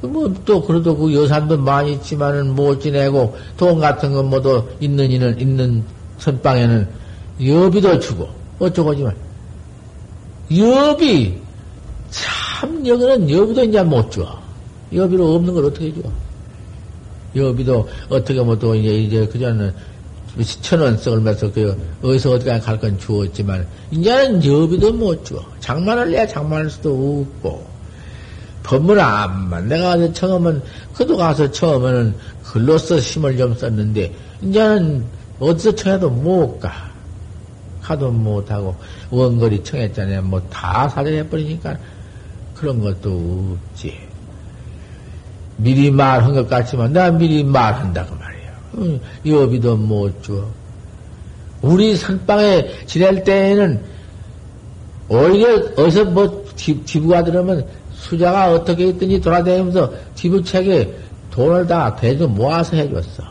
뭐 0.03 0.33
또 0.45 0.63
그래도 0.63 0.97
그 0.97 1.13
여산도 1.13 1.59
많이 1.59 1.95
있지만은 1.95 2.55
못 2.55 2.81
지내고 2.81 3.37
돈 3.57 3.79
같은 3.81 4.13
건 4.13 4.27
모두 4.31 4.65
있는 4.81 5.11
이는 5.11 5.39
있는 5.41 5.83
선방에는 6.19 6.89
여비도 7.45 7.99
주고 7.99 8.29
어쩌고지만 8.59 9.15
여비 10.57 11.35
참 12.11 12.87
여기는 12.87 13.31
여비도 13.31 13.65
이제 13.65 13.83
못 13.83 14.11
줘. 14.11 14.39
여비로 14.93 15.35
없는 15.35 15.55
걸 15.55 15.65
어떻게 15.67 15.93
줘? 15.95 16.01
여비도 17.37 17.89
어떻게 18.09 18.41
뭐또 18.41 18.75
이제 18.75 18.99
이제 18.99 19.27
그전은 19.27 19.73
천원 20.63 20.97
썩을면서 20.97 21.53
그 21.53 21.77
어디서 22.03 22.33
어디까지 22.33 22.65
갈건 22.65 22.99
주었지만 22.99 23.67
이제는 23.91 24.45
여비도 24.45 24.93
못 24.93 25.25
줘. 25.25 25.37
장만을 25.61 26.11
내야 26.11 26.27
장만할 26.27 26.71
수도 26.71 27.27
없고 27.43 27.78
법문 28.69 29.01
암만 29.01 29.67
내가 29.67 29.97
가서 29.97 30.13
처음은 30.13 30.63
그도 30.93 31.17
가서 31.17 31.51
처음에는 31.51 32.15
글로써 32.45 32.99
힘을 32.99 33.35
좀 33.39 33.55
썼는데 33.55 34.13
이제는 34.43 35.05
어디서 35.41 35.75
청해도 35.75 36.11
못 36.11 36.61
가. 36.61 36.71
가도 37.81 38.11
못하고 38.11 38.77
원거리 39.11 39.65
청했잖아요. 39.65 40.21
뭐 40.21 40.43
다 40.51 40.87
사전해버리니까 40.91 41.79
그런 42.55 42.81
것도 42.83 43.57
없지. 43.73 43.99
미리 45.57 45.91
말한 45.91 46.35
것 46.35 46.47
같지만 46.47 46.93
내가 46.93 47.11
미리 47.11 47.43
말한다 47.43 48.05
그 48.05 48.15
말이야. 48.15 49.01
여비도 49.27 49.77
못 49.79 50.23
줘. 50.23 50.45
우리 51.63 51.97
선방에 51.97 52.85
지낼 52.85 53.25
때에는 53.25 53.83
오히려 55.09 55.57
어디서 55.79 56.05
뭐 56.05 56.45
지부가 56.85 57.25
들으면 57.25 57.67
수자가 58.09 58.53
어떻게 58.53 58.89
했든지 58.89 59.21
돌아다니면서 59.21 59.93
지부책에 60.15 60.95
돈을 61.31 61.67
다 61.67 61.95
대주 61.95 62.27
모아서 62.27 62.77
해줬어. 62.77 63.23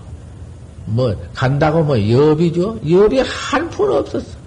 뭐 0.86 1.14
간다고 1.34 1.84
뭐 1.84 1.98
여비죠? 1.98 2.80
여비 2.90 3.20
한 3.20 3.70
푼 3.70 3.92
없었어. 3.92 4.38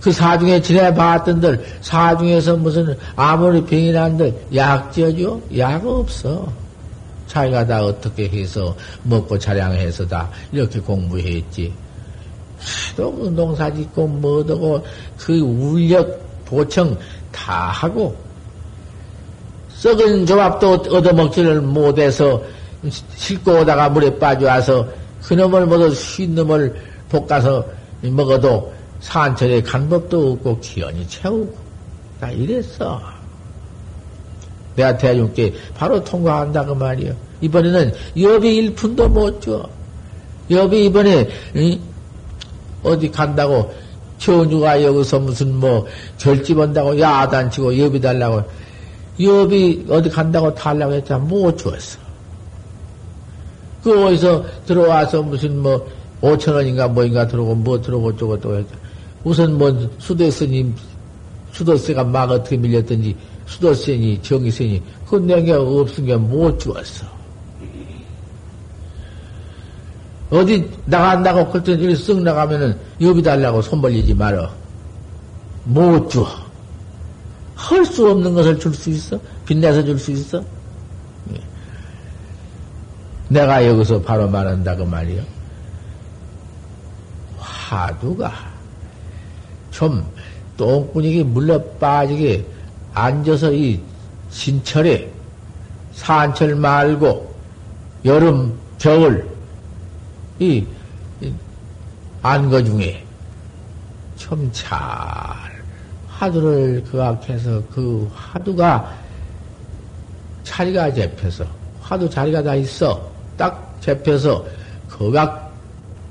그 0.00 0.10
사중에 0.10 0.60
지내봤던들, 0.60 1.64
사중에서 1.80 2.56
무슨 2.56 2.96
아무리 3.14 3.64
병이 3.64 3.92
난들 3.92 4.34
약 4.54 4.92
지어줘? 4.92 5.40
약 5.58 5.86
없어. 5.86 6.50
자기가 7.26 7.66
다 7.66 7.84
어떻게 7.84 8.28
해서 8.28 8.74
먹고 9.04 9.38
자량해서 9.38 10.06
다 10.06 10.28
이렇게 10.52 10.80
공부했지. 10.80 11.72
하도 12.90 13.14
그 13.14 13.28
농사 13.28 13.72
짓고 13.72 14.06
뭐하고 14.06 14.84
그 15.16 15.38
울력 15.38 16.44
보청 16.44 16.96
다 17.30 17.68
하고 17.68 18.14
썩은 19.82 20.26
조합도 20.26 20.74
얻어먹지를 20.90 21.60
못해서 21.60 22.40
싣고 23.16 23.62
오다가 23.62 23.88
물에 23.88 24.16
빠져와서 24.16 24.86
그놈을 25.24 25.66
모두 25.66 25.92
쉰 25.92 26.32
놈을 26.36 26.72
볶아서 27.08 27.64
먹어도 28.00 28.72
산천에 29.00 29.60
간 29.62 29.88
법도 29.88 30.34
없고 30.34 30.60
기연이 30.60 31.04
채우고 31.08 31.52
다 32.20 32.30
이랬어. 32.30 33.00
내가 34.76 34.96
대중께 34.96 35.52
바로 35.76 36.02
통과한다 36.04 36.64
그 36.64 36.74
말이요. 36.74 37.12
이번에는 37.40 37.92
여비 38.20 38.56
일푼도 38.58 39.08
못 39.08 39.42
줘. 39.42 39.68
여비 40.48 40.84
이번에 40.84 41.28
응? 41.56 41.80
어디 42.84 43.10
간다고 43.10 43.74
전주가 44.18 44.80
여기서 44.80 45.18
무슨 45.18 45.56
뭐 45.56 45.84
결집 46.18 46.58
온다고 46.58 46.96
야단치고 46.96 47.76
여비 47.76 48.00
달라고 48.00 48.44
여비 49.20 49.84
어디 49.88 50.08
간다고 50.08 50.54
달라고 50.54 50.92
했자 50.94 51.18
못 51.18 51.56
줬어. 51.56 51.98
그 53.82 54.06
어디서 54.06 54.44
들어와서 54.64 55.22
무슨 55.22 55.58
뭐 55.58 55.86
오천 56.20 56.54
원인가 56.54 56.88
뭐인가 56.88 57.26
들어오고 57.26 57.54
뭐 57.56 57.80
들어오고 57.80 58.16
저것도 58.16 58.58
했자 58.58 58.76
우선 59.24 59.58
뭐 59.58 59.90
수도세님 59.98 60.74
수도세가 61.52 62.04
막 62.04 62.30
어떻게 62.30 62.56
밀렸든지 62.56 63.14
수도세니 63.46 64.22
정의세니 64.22 64.82
그건 65.04 65.26
내가 65.26 65.60
없은 65.60 66.06
게 66.06 66.16
못 66.16 66.58
주었어. 66.58 67.04
어디 70.30 70.66
나간다고 70.86 71.46
그랬더니 71.50 71.92
쓱 71.92 72.22
나가면은 72.22 72.78
여비 73.02 73.22
달라고 73.22 73.60
손 73.60 73.82
벌리지 73.82 74.14
말어. 74.14 74.48
못 75.64 76.08
줘. 76.08 76.26
할 77.62 77.84
수 77.86 78.10
없는 78.10 78.34
것을 78.34 78.58
줄 78.58 78.74
수 78.74 78.90
있어? 78.90 79.18
빛내서 79.46 79.84
줄 79.84 79.96
수 79.98 80.10
있어? 80.10 80.42
예. 81.32 81.40
내가 83.28 83.64
여기서 83.64 84.02
바로 84.02 84.28
말한다 84.28 84.74
그 84.74 84.82
말이요. 84.82 85.22
화두가 87.38 88.32
좀 89.70 90.04
똥꾸니기 90.56 91.22
물러 91.24 91.62
빠지게 91.78 92.44
앉아서 92.94 93.52
이 93.52 93.80
신철에 94.30 95.10
산철 95.94 96.56
말고 96.56 97.32
여름, 98.04 98.58
겨울 98.78 99.28
이 100.40 100.66
안거 102.22 102.62
중에 102.64 103.04
좀 104.16 104.50
잘 104.52 105.51
화두를 106.22 106.84
그악해서 106.84 107.60
그 107.74 108.08
화두가 108.14 108.94
자리가 110.44 110.94
잡혀서 110.94 111.44
화두 111.80 112.08
자리가 112.08 112.42
다 112.44 112.54
있어. 112.54 113.10
딱 113.36 113.76
잡혀서 113.80 114.46
그악 114.88 115.52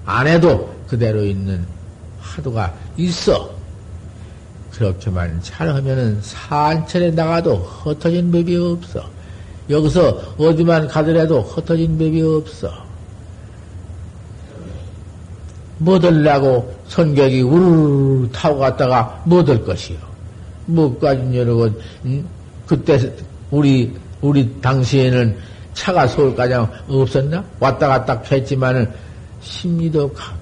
안에도 0.05 0.69
그대로 0.87 1.23
있는 1.23 1.65
화두가 2.19 2.73
있어. 2.97 3.51
그렇게만 4.73 5.41
잘하면은 5.41 6.21
산천에 6.21 7.11
나가도 7.11 7.55
흩어진 7.55 8.31
법이 8.31 8.57
없어. 8.57 9.09
여기서 9.69 10.35
어디만 10.37 10.89
가더라도 10.89 11.41
흩어진 11.41 11.97
법이 11.97 12.21
없어. 12.21 12.90
뭐들라고 15.81 16.73
선객이 16.87 17.41
우르르 17.41 18.29
타고 18.31 18.59
갔다가 18.59 19.21
뭐들 19.25 19.63
것이요. 19.63 19.97
뭐까지 20.67 21.37
여러분, 21.37 21.77
음? 22.05 22.25
그때 22.67 22.99
우리, 23.49 23.91
우리 24.21 24.61
당시에는 24.61 25.35
차가 25.73 26.05
서울까지 26.07 26.53
없었나? 26.87 27.43
왔다 27.59 27.87
갔다 27.87 28.21
했지만은 28.31 28.89
심리도 29.41 30.11
가고, 30.13 30.37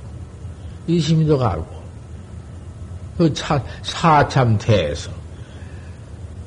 이 0.87 0.99
심리도 0.99 1.37
가고, 1.37 1.65
그 3.17 3.33
차, 3.33 3.63
사참태에서 3.83 5.11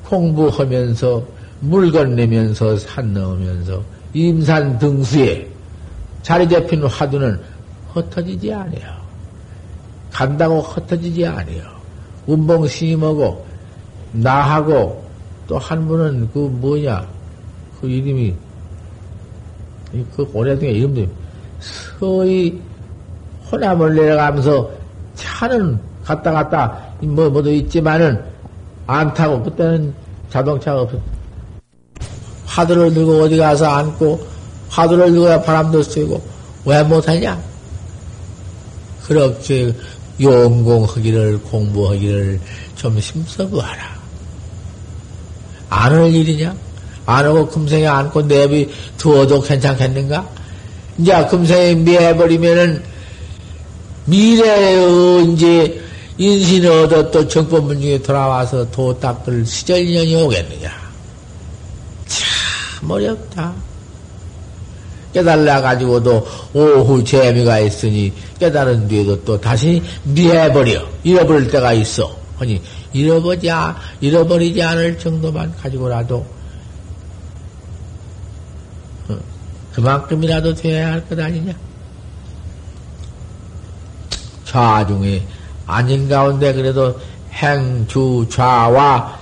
공부하면서 0.05 1.23
물건 1.61 2.15
내면서 2.15 2.77
산 2.77 3.13
넘으면서 3.13 3.81
임산 4.13 4.77
등수에 4.77 5.47
자리 6.21 6.47
잡힌 6.47 6.83
화두는 6.83 7.39
흩어지지 7.93 8.53
않아요. 8.53 9.03
간다고 10.11 10.61
흩어지지 10.61 11.25
않아요. 11.25 11.63
운봉 12.27 12.67
스님하고 12.67 13.45
나하고 14.13 15.03
또 15.47 15.57
한 15.57 15.85
분은 15.87 16.29
그 16.33 16.39
뭐냐 16.39 17.05
그 17.79 17.87
이름이 17.87 18.33
그 20.15 20.29
오래된 20.33 20.73
이름도 20.75 21.05
서희 21.99 22.59
호남을 23.51 23.95
내려가면서 23.95 24.69
차는 25.15 25.77
갔다 26.03 26.31
갔다 26.31 26.79
뭐 27.01 27.29
뭐도 27.29 27.51
있지만은 27.51 28.23
안 28.87 29.13
타고 29.13 29.41
그때는 29.43 29.93
자동차가 30.29 30.81
없었. 30.81 30.99
화두를 32.45 32.93
들고 32.93 33.23
어디 33.23 33.37
가서 33.37 33.65
앉고 33.65 34.19
화두를 34.69 35.11
들고 35.11 35.41
바람도 35.43 35.83
쐬고 35.83 36.21
왜 36.65 36.83
못하냐? 36.83 37.37
그렇게 39.07 39.73
용공하기를 40.21 41.39
공부하기를 41.43 42.39
좀 42.75 42.97
힘써보아라. 42.99 43.93
안 45.69 45.91
할 45.93 46.13
일이냐? 46.13 46.55
안 47.05 47.25
하고 47.25 47.47
금생에 47.47 47.85
안고 47.87 48.21
내비 48.27 48.69
두어도 48.97 49.41
괜찮겠는가? 49.41 50.29
이제 50.97 51.25
금생에 51.29 51.75
미해버리면은 51.75 52.83
미래에 54.05 54.77
언제 54.85 55.81
인신을 56.17 56.69
얻어 56.69 57.09
또 57.09 57.27
정법문 57.27 57.81
중에 57.81 58.01
돌아와서 58.01 58.69
도 58.69 58.97
닦을 58.99 59.45
시절년이 59.45 60.15
오겠느냐? 60.23 60.71
참 62.07 62.91
어렵다. 62.91 63.53
깨달라 65.13 65.61
가지고도 65.61 66.25
오후 66.53 67.03
재미가 67.03 67.59
있으니 67.59 68.11
깨달은 68.39 68.87
뒤에도 68.87 69.23
또 69.23 69.39
다시 69.39 69.81
미해버려 70.03 70.81
잃어버릴 71.03 71.51
때가 71.51 71.73
있어. 71.73 72.15
아니 72.39 72.61
잃어버리지 72.91 73.49
잃어버리지 74.01 74.61
않을 74.61 74.97
정도만 74.97 75.55
가지고라도 75.55 76.25
어, 79.07 79.17
그만큼이라도 79.73 80.53
돼야 80.55 80.91
할 80.93 81.05
것 81.05 81.19
아니냐? 81.19 81.53
좌중에 84.45 85.21
아닌 85.65 86.09
가운데 86.09 86.53
그래도 86.53 86.99
행, 87.33 87.85
주, 87.87 88.25
좌와 88.29 89.17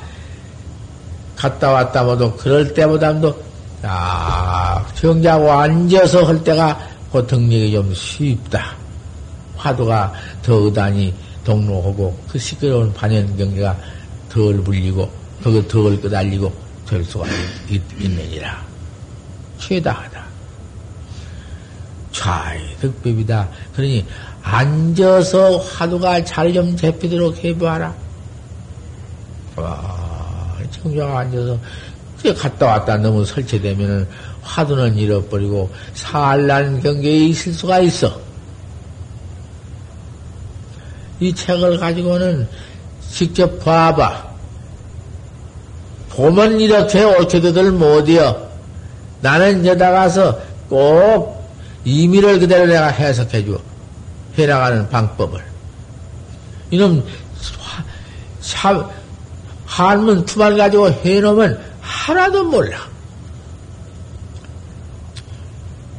갔다 1.36 1.72
왔다 1.72 2.04
모두 2.04 2.32
그럴 2.38 2.74
때보다도 2.74 3.51
딱 3.82 4.86
정작 4.96 5.42
앉아서 5.42 6.24
할 6.24 6.44
때가 6.44 6.78
고통력이 7.12 7.72
좀 7.72 7.94
쉽다. 7.94 8.76
화두가 9.56 10.14
더 10.44 10.54
의단이 10.56 11.14
동로하고 11.44 12.18
그 12.30 12.38
시끄러운 12.40 12.94
반연 12.94 13.36
경계가 13.38 13.76
덜 14.30 14.62
불리고 14.64 15.10
그거 15.44 15.62
덜 15.68 16.00
끄달리고 16.00 16.52
될 16.88 17.04
수가 17.04 17.26
있, 17.70 17.82
있느니라. 18.00 18.64
최다하다. 19.58 20.22
좌의 22.12 22.76
득법이다. 22.80 23.50
그러니 23.74 24.06
앉아서 24.44 25.58
화두가 25.58 26.24
잘 26.24 26.54
좀 26.54 26.76
잡히도록 26.76 27.38
해봐라. 27.44 27.94
와, 29.56 30.58
정작 30.72 31.16
앉아서 31.16 31.58
그게 32.22 32.36
갔다 32.36 32.68
왔다 32.68 32.98
너무 32.98 33.26
설치되면은 33.26 34.08
화두는 34.44 34.96
잃어버리고 34.96 35.72
산란 35.96 36.82
경계에 36.82 37.26
있을 37.26 37.52
수가 37.52 37.80
있어. 37.80 38.20
이 41.20 41.34
책을 41.34 41.80
가지고는 41.80 42.48
직접 43.10 43.64
봐봐. 43.64 44.32
보면 46.10 46.60
이렇게 46.60 47.04
옳게도들 47.04 47.72
못이여. 47.72 48.50
나는 49.22 49.66
여다 49.66 49.92
가서 49.92 50.40
꼭 50.70 51.50
임의를 51.86 52.40
그대로 52.40 52.68
내가 52.68 52.88
해석해 52.88 53.46
줘. 53.46 53.60
해나가는 54.38 54.88
방법을. 54.90 55.42
이놈 56.70 57.04
참, 58.42 58.88
한문 59.66 60.26
투말 60.26 60.56
가지고 60.58 60.92
해놓으면 60.92 61.71
하나도 62.02 62.44
몰라. 62.46 62.90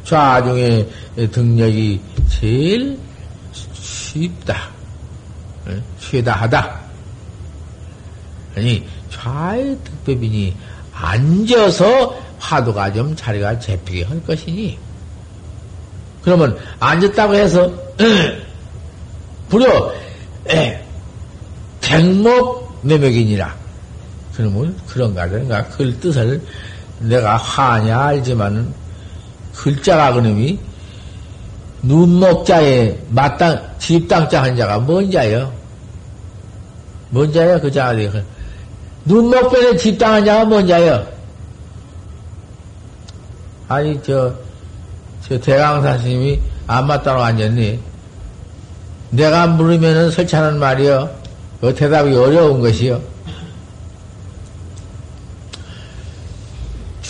좌중의 0.04 0.88
등력이 1.30 2.00
제일 2.28 2.98
쉽다. 3.72 4.68
쉬다 6.00 6.32
하다. 6.32 6.80
아니, 8.56 8.84
좌의 9.10 9.78
특별이니 9.84 10.56
앉아서 10.92 12.20
화두가 12.40 12.92
좀 12.92 13.14
자리가 13.14 13.60
잡히게 13.60 14.02
할 14.04 14.20
것이니. 14.24 14.76
그러면 16.22 16.58
앉았다고 16.80 17.34
해서, 17.34 17.72
불여, 19.48 19.94
백목 21.80 22.80
매맥이니라. 22.82 23.61
그러면 24.42 24.76
그런가 24.88 25.28
그런가 25.28 25.64
그 25.68 25.96
뜻을 26.00 26.42
내가 26.98 27.36
하냐 27.36 27.98
알지만은 27.98 28.72
글자가 29.54 30.14
그놈이 30.14 30.58
눈목자에 31.82 32.98
마땅 33.10 33.60
집땅자 33.78 34.42
한자가 34.42 34.78
뭔 34.80 35.10
자요? 35.10 35.52
뭔 37.10 37.32
자요? 37.32 37.60
그 37.60 37.70
자가 37.70 37.94
돼. 37.94 38.24
눈목변에 39.04 39.76
집땅 39.76 40.14
한 40.14 40.24
자가 40.24 40.44
뭔 40.44 40.66
자요? 40.66 41.06
아니 43.68 44.00
저, 44.02 44.34
저 45.22 45.38
대강사 45.38 45.98
스님이 45.98 46.40
안 46.66 46.86
맞다고 46.86 47.20
앉았니? 47.20 47.80
내가 49.10 49.46
물으면은 49.48 50.10
설치하는 50.10 50.58
말이요. 50.58 51.10
그 51.60 51.74
대답이 51.74 52.14
어려운 52.16 52.60
것이요. 52.60 53.11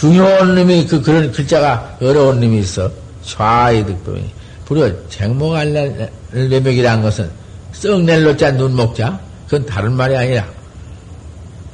중요한 0.03 0.57
놈이 0.57 0.85
그 0.89 1.01
그런 1.01 1.31
글자가 1.31 1.99
어려운 2.01 2.41
놈이 2.41 2.59
있어. 2.59 2.91
좌이득도이. 3.25 4.25
불여 4.65 4.91
쟁목알레맥이라는 5.09 7.03
것은 7.05 7.31
썩낼로자 7.71 8.51
눈목자 8.51 9.21
그건 9.45 9.65
다른 9.65 9.93
말이 9.93 10.17
아니라 10.17 10.45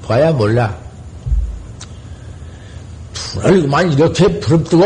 봐야 0.07 0.31
몰라. 0.31 0.77
불을 3.15 3.63
그만 3.63 3.91
이렇게 3.95 4.39
부릅뜨고 4.41 4.85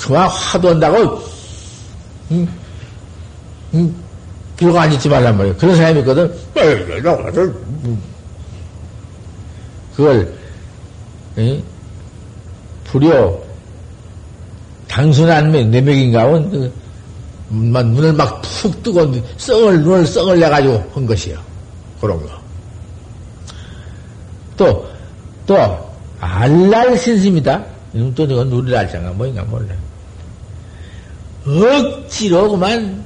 그만 0.00 0.28
화도 0.28 0.70
한다고 0.70 1.22
응? 2.32 2.48
응? 3.74 3.94
들어가 4.56 4.82
앉지 4.82 5.08
말란 5.08 5.38
말이야. 5.38 5.54
그런 5.58 5.76
사람이 5.76 6.00
있거든. 6.00 6.34
그걸 9.94 10.36
응? 11.38 11.62
불여 12.86 13.42
단순한 14.88 15.52
내맥인가온 15.70 16.50
그, 16.50 16.72
눈을 17.50 18.12
막 18.12 18.42
푹 18.42 18.82
뜨고 18.82 19.12
썩을 19.36 19.82
눈을 19.82 20.06
썩을 20.06 20.40
내가지고 20.40 20.90
한 20.94 21.06
것이요. 21.06 21.38
그런 22.00 22.20
거. 22.20 22.28
또, 24.56 24.86
또, 25.46 25.56
알랄 26.18 26.98
신심이다. 26.98 27.64
또 28.14 28.26
저거 28.26 28.44
눈을 28.44 28.74
알잖아. 28.74 29.10
뭐인가 29.10 29.42
몰라. 29.44 29.74
억지로 31.46 32.50
그만, 32.50 33.04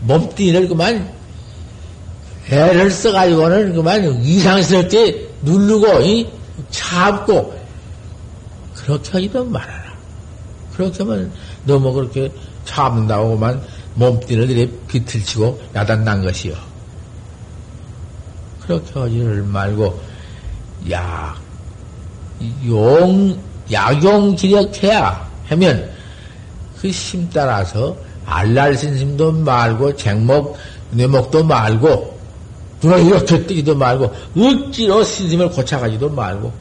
몸뚱이를 0.00 0.68
그만, 0.68 1.10
애를 2.48 2.90
써가지고는 2.90 3.74
그만 3.74 4.22
이상스럽게 4.22 5.28
누르고, 5.42 6.00
이? 6.00 6.28
참고, 6.70 7.54
그렇게 8.84 9.10
하지도 9.12 9.44
말아라. 9.44 9.92
그렇게 10.74 11.02
하면 11.02 11.32
너무 11.64 11.92
그렇게 11.92 12.32
참는다고만 12.64 13.62
몸뚱이를 13.94 14.50
이렇게 14.50 14.72
비틀치고 14.88 15.60
야단난 15.74 16.22
것이요. 16.24 16.54
그렇게 18.60 18.98
하지를 18.98 19.42
말고, 19.42 20.00
약, 20.90 21.36
용, 22.66 23.38
약용 23.70 24.34
기력해야 24.34 25.28
하면 25.48 25.90
그 26.80 26.90
심 26.90 27.28
따라서 27.30 27.96
알랄신심도 28.26 29.32
말고 29.32 29.94
쟁목, 29.96 30.56
뇌목도 30.90 31.44
말고 31.44 32.18
눈을 32.82 33.04
이렇게 33.06 33.46
뜨기도 33.46 33.74
말고 33.76 34.12
억지로 34.36 35.04
신심을 35.04 35.50
고쳐가지도 35.50 36.08
말고 36.10 36.52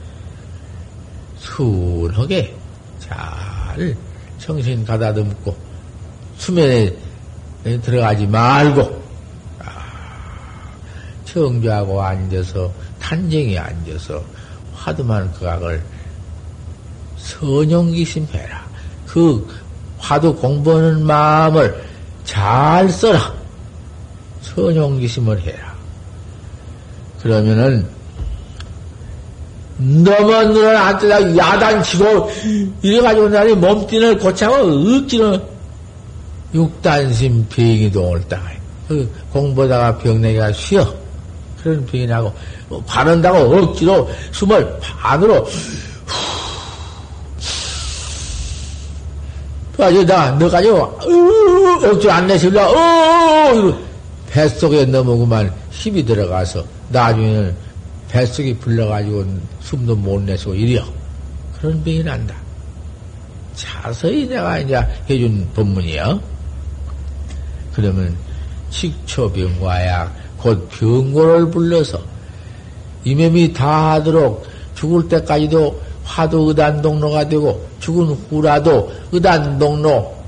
순하게 1.42 2.56
잘 3.00 3.96
정신 4.38 4.86
가다듬고 4.86 5.56
수면에 6.38 6.96
들어가지 7.84 8.26
말고 8.26 9.02
정주하고 11.26 12.02
앉아서 12.02 12.72
탄정에 13.00 13.58
앉아서 13.58 14.22
화두만 14.76 15.32
그 15.34 15.46
각을 15.46 15.84
선용기심해라. 17.18 18.66
그 19.08 19.48
화두 19.98 20.36
공부하는 20.36 21.06
마음을 21.06 21.84
잘 22.24 22.90
써라. 22.90 23.34
선용기심을 24.42 25.42
해라. 25.42 25.76
그러면은 27.22 27.88
너무 29.82 30.32
눈을 30.54 30.76
안 30.76 30.98
뜨다 31.00 31.36
야단치고 31.38 32.32
이래가지고 32.82 33.30
나니 33.30 33.54
몸뚱이를 33.56 34.18
고차고 34.18 34.56
억지로 34.56 35.40
육단심 36.54 37.48
병이동을 37.50 38.28
당해. 38.28 38.60
그 38.88 39.12
공부다가 39.32 39.98
병내기가 39.98 40.52
쉬어. 40.52 40.94
그런 41.64 41.86
병이 41.86 42.08
나고 42.08 42.34
바른다고 42.86 43.38
억지로 43.38 44.10
숨을 44.32 44.80
반으로 44.80 45.48
가지다 49.78 50.38
너 50.38 50.50
가지고 50.50 51.00
억지로 51.84 52.12
안 52.12 52.28
내실라 52.28 52.68
어 52.70 53.78
뱃속에 54.30 54.86
넘어구만 54.86 55.54
힘이 55.70 56.04
들어가서 56.04 56.64
나중에는 56.90 57.56
뱃속이 58.12 58.58
불러가지고 58.58 59.26
숨도 59.62 59.96
못 59.96 60.22
내서 60.22 60.54
이려 60.54 60.84
그런 61.58 61.82
병이 61.84 62.04
난다. 62.04 62.36
자세히 63.56 64.28
내가 64.28 64.60
이제 64.60 64.78
해준 65.10 65.48
법문이요. 65.56 66.20
그러면 67.74 68.16
식초병과약 68.70 70.14
곧 70.38 70.70
병고를 70.70 71.50
불러서 71.52 72.02
이매미 73.04 73.54
다 73.54 73.94
하도록 73.94 74.46
죽을 74.76 75.08
때까지도 75.08 75.82
화도 76.04 76.50
의단동로가 76.50 77.30
되고 77.30 77.66
죽은 77.80 78.08
후라도 78.30 78.92
의단동로 79.12 80.22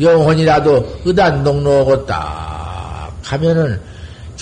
영혼이라도 0.00 1.00
의단동로고 1.04 2.06
딱 2.06 3.10
하면은 3.22 3.80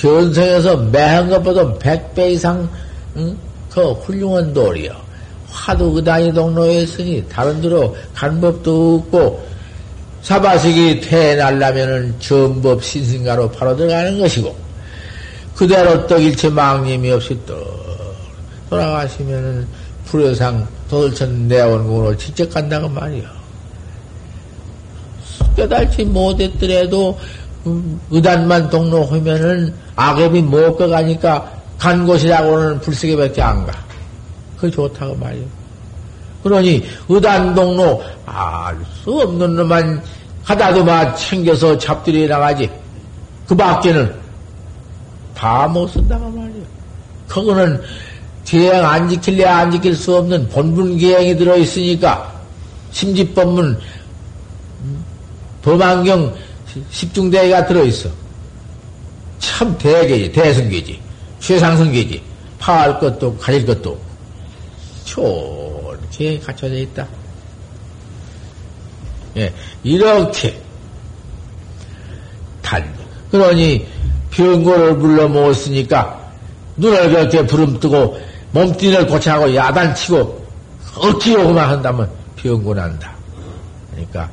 견성에서 0.04 0.76
매한 0.76 1.30
것보다 1.30 1.72
백 1.78 2.12
배 2.14 2.32
이상 2.32 2.68
응? 3.16 3.36
그 3.70 3.92
훌륭한 3.92 4.52
돌이요. 4.52 4.92
화도 5.48 5.96
의단이 5.96 6.32
동로에 6.34 6.82
있으니 6.82 7.24
다른 7.28 7.60
데로 7.62 7.96
간 8.14 8.38
법도 8.40 9.02
없고 9.06 9.42
사바식이 10.22 11.00
태어나려면은 11.00 12.14
전법 12.18 12.84
신승가로 12.84 13.50
바로 13.52 13.74
들어가는 13.76 14.18
것이고 14.18 14.54
그대로 15.54 16.06
떡 16.06 16.22
일체 16.22 16.50
망님이 16.50 17.10
없이 17.12 17.38
떡 17.46 17.56
돌아가시면은 18.68 19.66
불효상 20.06 20.66
도들천 20.90 21.48
내원공으로 21.48 22.16
직접 22.16 22.48
간다고 22.50 22.88
말이요. 22.88 23.24
깨달지 25.56 26.04
못했더라도 26.04 27.18
음, 27.20 27.43
의단만 28.10 28.68
동로하면은 28.70 29.74
악업이 29.96 30.42
못 30.42 30.76
가 30.76 30.86
가니까 30.86 31.50
간 31.78 32.06
곳이라고는 32.06 32.80
불세계밖에 32.80 33.42
안 33.42 33.66
가. 33.66 33.72
그 34.58 34.70
좋다고 34.70 35.14
말이요. 35.16 35.44
그러니 36.42 36.84
의단 37.08 37.54
동로 37.54 38.02
알 38.26 38.76
수 39.02 39.10
없는 39.20 39.56
놈만 39.56 40.02
하다도만 40.44 41.16
챙겨서 41.16 41.76
잡들이 41.78 42.26
나가지. 42.26 42.70
그 43.46 43.54
밖에는 43.54 44.14
다 45.34 45.66
못 45.68 45.88
쓴다고 45.88 46.28
말이요. 46.30 46.62
그거는 47.28 47.80
계행 48.44 48.84
안 48.84 49.08
지킬래 49.08 49.44
안 49.44 49.70
지킬 49.70 49.94
수 49.94 50.16
없는 50.16 50.48
본분 50.50 50.98
계행이 50.98 51.36
들어 51.36 51.56
있으니까 51.56 52.30
심지법문 52.92 53.78
범안경 55.62 56.34
십중대가 56.90 57.66
들어있어. 57.66 58.08
참 59.38 59.76
대개지, 59.78 60.32
대승계지. 60.32 61.00
최상승계지. 61.40 62.22
파할 62.58 62.98
것도 62.98 63.36
가릴 63.36 63.66
것도 63.66 64.00
좋게 65.04 66.40
갖춰져 66.40 66.76
있다. 66.76 67.06
예, 69.36 69.52
이렇게 69.82 70.60
단 72.62 72.94
그러니 73.30 73.86
병고를 74.30 74.98
불러 74.98 75.28
모았으니까 75.28 76.20
눈을 76.76 77.10
그렇게 77.10 77.44
부름뜨고 77.44 78.18
몸뚱이를 78.52 79.06
고쳐하고 79.06 79.54
야단치고 79.54 80.46
억지로만 80.96 81.68
한다면 81.68 82.10
병고 82.36 82.74
난다. 82.74 83.14
그러니까 83.90 84.30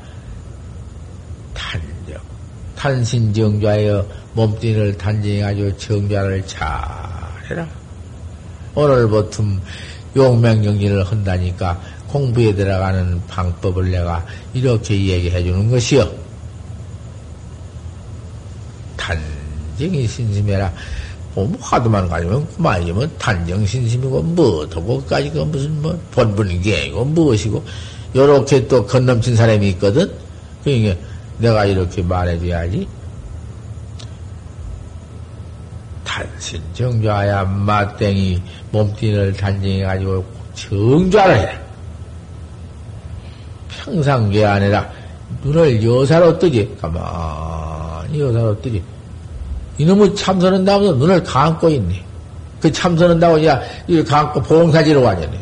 탄신 2.81 3.31
정좌여 3.31 4.03
몸뚱이를 4.33 4.97
단정해가지고 4.97 5.77
정좌를 5.77 6.43
잘해라. 6.47 7.67
오늘부터 8.73 9.43
용맹정진을 10.15 11.03
한다니까 11.03 11.79
공부에 12.07 12.55
들어가는 12.55 13.21
방법을 13.27 13.91
내가 13.91 14.25
이렇게 14.55 14.95
얘기해 14.95 15.43
주는 15.43 15.69
것이요. 15.69 16.11
단정이 18.97 20.07
신심해라. 20.07 20.73
뭐 21.35 21.55
화두만 21.59 22.09
가지면 22.09 22.47
그만이면 22.55 23.11
단정신심이고 23.19 24.23
뭐도 24.23 24.81
뭐까지 24.81 25.29
그 25.29 25.37
무슨 25.37 25.79
뭐 25.83 25.95
본분이고 26.09 27.05
무엇이고 27.05 27.63
요렇게 28.15 28.67
또 28.67 28.83
건넘친 28.87 29.35
사람이 29.35 29.69
있거든. 29.69 30.11
그러니까 30.63 31.10
내가 31.41 31.65
이렇게 31.65 32.01
말해줘야지. 32.01 32.87
단신 36.03 36.61
정좌야 36.73 37.43
마땡이 37.45 38.41
몸뚱이를 38.71 39.33
단정해가지고 39.33 40.25
정좌를 40.53 41.39
해라. 41.39 41.61
평상계 43.69 44.45
아니라 44.45 44.89
눈을 45.43 45.83
여사로 45.83 46.37
뜨지. 46.37 46.75
가만히 46.79 48.19
여사로 48.19 48.61
뜨지. 48.61 48.83
이놈의 49.77 50.15
참선한다면서 50.15 50.93
눈을 50.95 51.23
감고 51.23 51.69
있네. 51.69 52.03
그 52.59 52.71
참선한다고 52.71 53.43
야, 53.45 53.59
이걸 53.87 54.03
감고 54.03 54.41
봉사지로 54.43 55.01
와야네. 55.01 55.39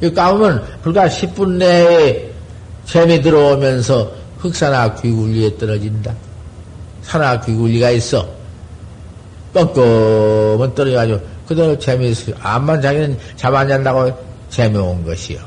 이거 0.00 0.14
감으면 0.14 0.64
불과 0.82 1.06
10분 1.06 1.56
내에 1.56 2.30
재미 2.86 3.20
들어오면서 3.20 4.10
흑산화 4.38 4.94
귀굴리에 4.96 5.56
떨어진다. 5.56 6.14
산화 7.02 7.40
귀굴리가 7.40 7.90
있어. 7.90 8.28
뻥끔은 9.54 10.74
떨어져가지고 10.74 11.20
그대로 11.46 11.78
재미있어. 11.78 12.32
암만 12.40 12.82
자기는 12.82 13.18
잔다고 13.36 14.12
재미온 14.50 15.04
것이요. 15.04 15.38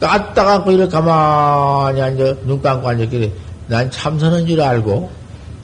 까딱 0.00 0.34
갖고 0.34 0.70
이렇게 0.70 0.90
가만히 0.90 2.00
앉아, 2.00 2.36
눈 2.44 2.62
감고 2.62 2.88
앉았길래 2.88 3.32
난 3.66 3.90
참선한 3.90 4.46
줄 4.46 4.60
알고 4.60 5.10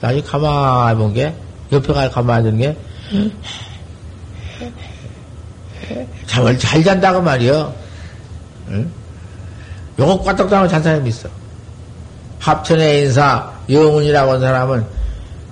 나중에 0.01 0.21
가만히 0.21 0.97
본 0.97 1.13
게, 1.13 1.33
옆에 1.71 1.93
가 1.93 2.09
가만히 2.09 2.49
있는 2.49 2.59
게, 2.59 2.77
잠을 6.25 6.59
잘 6.59 6.83
잔다고 6.83 7.21
말이요. 7.21 7.73
응? 8.69 8.91
요거 9.99 10.23
까딱하고 10.23 10.67
잔 10.67 10.81
사람이 10.83 11.09
있어. 11.09 11.29
합천의 12.39 13.03
인사, 13.03 13.51
영훈이라고 13.69 14.33
한 14.33 14.39
사람은, 14.39 14.85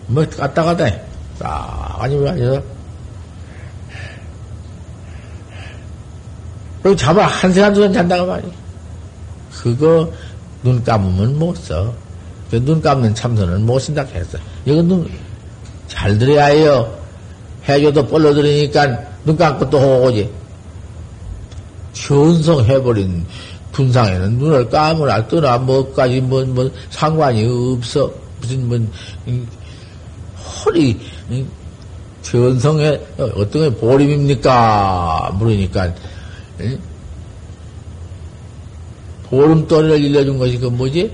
뭐, 0.07 0.25
갔다 0.29 0.63
갔다 0.63 0.85
해. 0.85 1.01
딱, 1.39 1.97
아니면 1.99 2.27
앉아서. 2.33 2.61
그리고 6.81 6.95
잠을 6.95 7.23
한 7.23 7.53
시간 7.53 7.73
동안 7.73 7.93
잔다고 7.93 8.27
말이야. 8.27 8.51
그거, 9.51 10.11
눈 10.61 10.83
감으면 10.83 11.39
못 11.39 11.55
써. 11.55 11.93
그눈 12.51 12.81
감는 12.81 13.15
참선은 13.15 13.65
못 13.65 13.79
쓴다 13.79 14.03
했어. 14.13 14.37
이건 14.65 14.87
눈, 14.87 15.11
잘 15.87 16.17
들어야 16.17 16.45
해요. 16.45 16.95
해줘도 17.67 18.05
뻘로 18.05 18.33
들으니까 18.33 18.85
눈 19.25 19.35
감고 19.35 19.69
또 19.69 19.79
오고지. 19.79 20.29
현성해버린 21.95 23.25
분상에는 23.73 24.37
눈을 24.37 24.69
감으나 24.69 25.27
뜨나 25.27 25.57
뭐까지 25.57 26.21
뭐, 26.21 26.45
뭐 26.45 26.71
상관이 26.89 27.45
없어. 27.75 28.11
무슨 28.39 28.67
뭐, 28.67 28.79
허리, 30.37 30.99
견성에 32.23 32.99
어떤 33.35 33.69
게 33.69 33.75
보림입니까? 33.75 35.35
물으니까, 35.37 35.93
보름돌이를 39.29 40.01
일러준 40.01 40.37
것이 40.37 40.57
그 40.57 40.67
뭐지? 40.67 41.11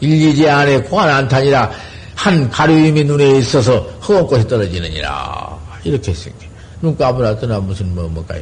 일리지 0.00 0.48
안에 0.48 0.82
공안 0.82 1.08
안탄이라 1.08 1.70
한 2.14 2.48
가려움이 2.48 3.04
눈에 3.04 3.38
있어서 3.38 3.80
허공꽃이 4.06 4.46
떨어지느니라. 4.46 5.58
이렇게 5.84 6.12
생겨. 6.12 6.46
눈 6.80 6.96
떠나 6.96 7.60
무슨 7.60 7.94
뭐, 7.94 8.06
뭐가 8.08 8.36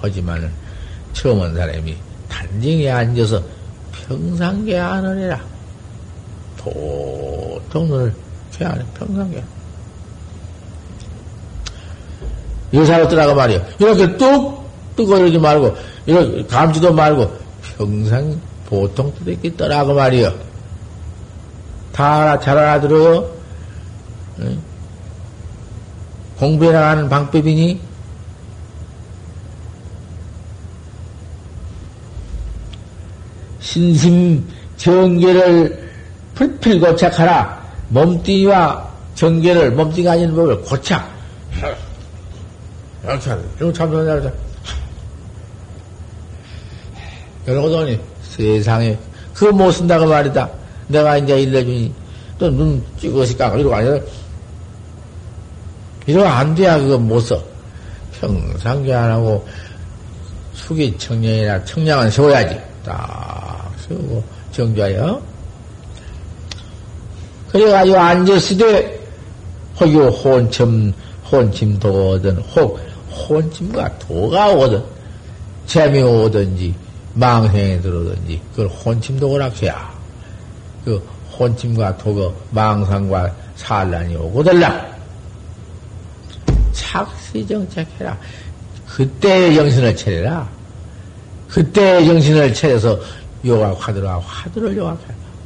하지만은 0.00 0.50
처음 1.12 1.40
온 1.40 1.54
사람이 1.54 1.96
단정에 2.28 2.90
앉아서 2.90 3.42
평상계 3.92 4.78
안으리라. 4.78 5.40
보통 6.56 7.88
눈을 7.88 8.14
쾌하네, 8.52 8.84
평상계. 8.94 9.42
여사로 12.74 13.08
떠나가 13.08 13.34
말이야. 13.34 13.64
이렇게 13.78 14.16
뚝 14.16 14.68
이러지 14.96 15.38
말고, 15.38 15.74
이렇게 16.06 16.44
감지도 16.46 16.92
말고, 16.92 17.30
평상 17.76 18.38
보통 18.66 19.12
뜨게 19.24 19.56
떠나고 19.56 19.94
말이야. 19.94 20.32
다잘 21.92 22.58
알아들어요? 22.58 23.30
공부해 26.38 26.72
나가는 26.72 27.08
방법이니? 27.08 27.87
신심 33.68 34.48
정계를 34.78 35.90
풀필 36.34 36.80
고착하라. 36.80 37.68
몸뚱이와 37.90 38.88
정계를, 39.14 39.72
몸뚱이가 39.72 40.12
아닌 40.12 40.34
법을 40.34 40.62
고착. 40.62 41.06
이런 43.04 43.74
참선하자. 43.74 44.32
이러고더니 47.46 48.00
세상에, 48.22 48.96
그거 49.34 49.52
못 49.52 49.70
쓴다고 49.72 50.06
말이다. 50.06 50.48
내가 50.86 51.18
이제 51.18 51.38
일러주니, 51.38 51.92
또눈 52.38 52.82
찍어서 52.98 53.36
깎고 53.36 53.58
이러고 53.58 53.74
아니라, 53.74 53.98
이러면 56.06 56.32
안 56.32 56.54
돼야 56.54 56.78
그거 56.78 56.96
못 56.96 57.20
써. 57.20 57.42
평상계 58.18 58.94
안 58.94 59.10
하고, 59.10 59.46
숙이 60.54 60.96
청량이나 60.96 61.62
청량은 61.66 62.10
세워야지. 62.10 62.58
딱 62.84 63.47
세우고, 63.88 64.24
정좌여. 64.52 65.22
그래가지고 67.48 67.98
앉았으되, 67.98 69.00
혹요 69.80 70.08
혼침, 70.08 70.92
혼침도 71.30 72.10
오든, 72.10 72.36
혹, 72.38 72.78
혼침과 73.10 73.98
도가 73.98 74.52
오든, 74.52 74.82
재미 75.66 76.02
오든지, 76.02 76.74
망생에 77.14 77.80
들어오든지, 77.80 78.40
그걸 78.50 78.68
혼침도 78.68 79.28
오락해야. 79.28 79.92
그 80.84 81.02
혼침과 81.38 81.96
도거, 81.98 82.34
망상과 82.50 83.34
산란이 83.56 84.16
오고들라. 84.16 84.98
착시 86.72 87.46
정착해라. 87.46 88.16
그때의 88.86 89.54
정신을 89.54 89.96
차려라. 89.96 90.48
그때의 91.48 92.06
정신을 92.06 92.54
차려서 92.54 92.98
요가 93.44 93.74
화두라 93.74 94.18
화두를 94.18 94.76
요각해. 94.76 94.98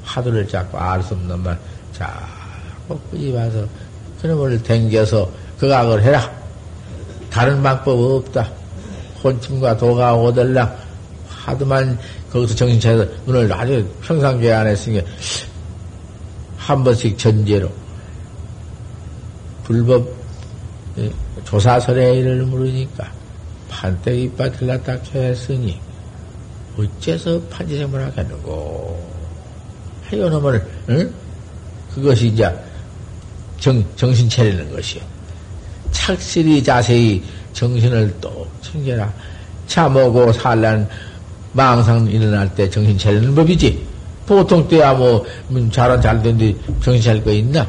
화두를 0.05 0.47
잡고 0.49 0.79
알수 0.79 1.15
없는 1.15 1.43
말 1.43 1.59
자꾸 1.93 2.99
끄집어서 3.11 3.67
그놈을 4.21 4.63
댕겨서 4.63 5.29
그각을 5.59 6.03
해라. 6.03 6.31
다른 7.31 7.63
방법 7.63 7.99
없다. 7.99 8.49
혼침과 9.23 9.77
도가 9.77 10.15
오들라. 10.15 10.75
하도만 11.29 11.99
거기서 12.31 12.55
정신 12.55 12.79
차려서 12.81 13.11
눈을 13.27 13.53
아주 13.53 13.85
평상교회 14.03 14.53
안 14.53 14.67
했으니까 14.67 15.07
한 16.57 16.85
번씩 16.85 17.19
전제로 17.19 17.69
불법 19.65 20.09
예, 20.99 21.11
조사설의를 21.45 22.45
물으니까 22.45 23.11
판때 23.69 24.17
이빨 24.17 24.53
틀렸다 24.53 24.99
했으니 25.15 25.81
어째서 26.79 27.41
판지생물 27.51 28.03
하겠는고 28.03 29.13
하여 30.09 30.29
놈을 30.29 30.67
응? 30.89 31.13
그것이 31.95 32.29
이제 32.29 32.51
정, 33.61 33.85
정신 33.97 34.29
차리는 34.29 34.73
것이요 34.73 35.03
착실히 35.93 36.63
자세히 36.63 37.23
정신을 37.53 38.15
또 38.21 38.47
챙겨라. 38.63 39.13
차 39.67 39.89
먹고 39.89 40.33
살란 40.33 40.89
망상 41.53 42.07
일어날 42.07 42.53
때 42.55 42.69
정신 42.69 42.97
차리는 42.97 43.35
법이지. 43.35 43.87
보통 44.27 44.67
때야 44.69 44.95
뭐, 44.95 45.25
음, 45.51 45.71
잘은 45.71 46.01
잘 46.01 46.23
된데 46.23 46.55
정신 46.83 47.03
차릴 47.03 47.23
거 47.23 47.31
있나? 47.31 47.67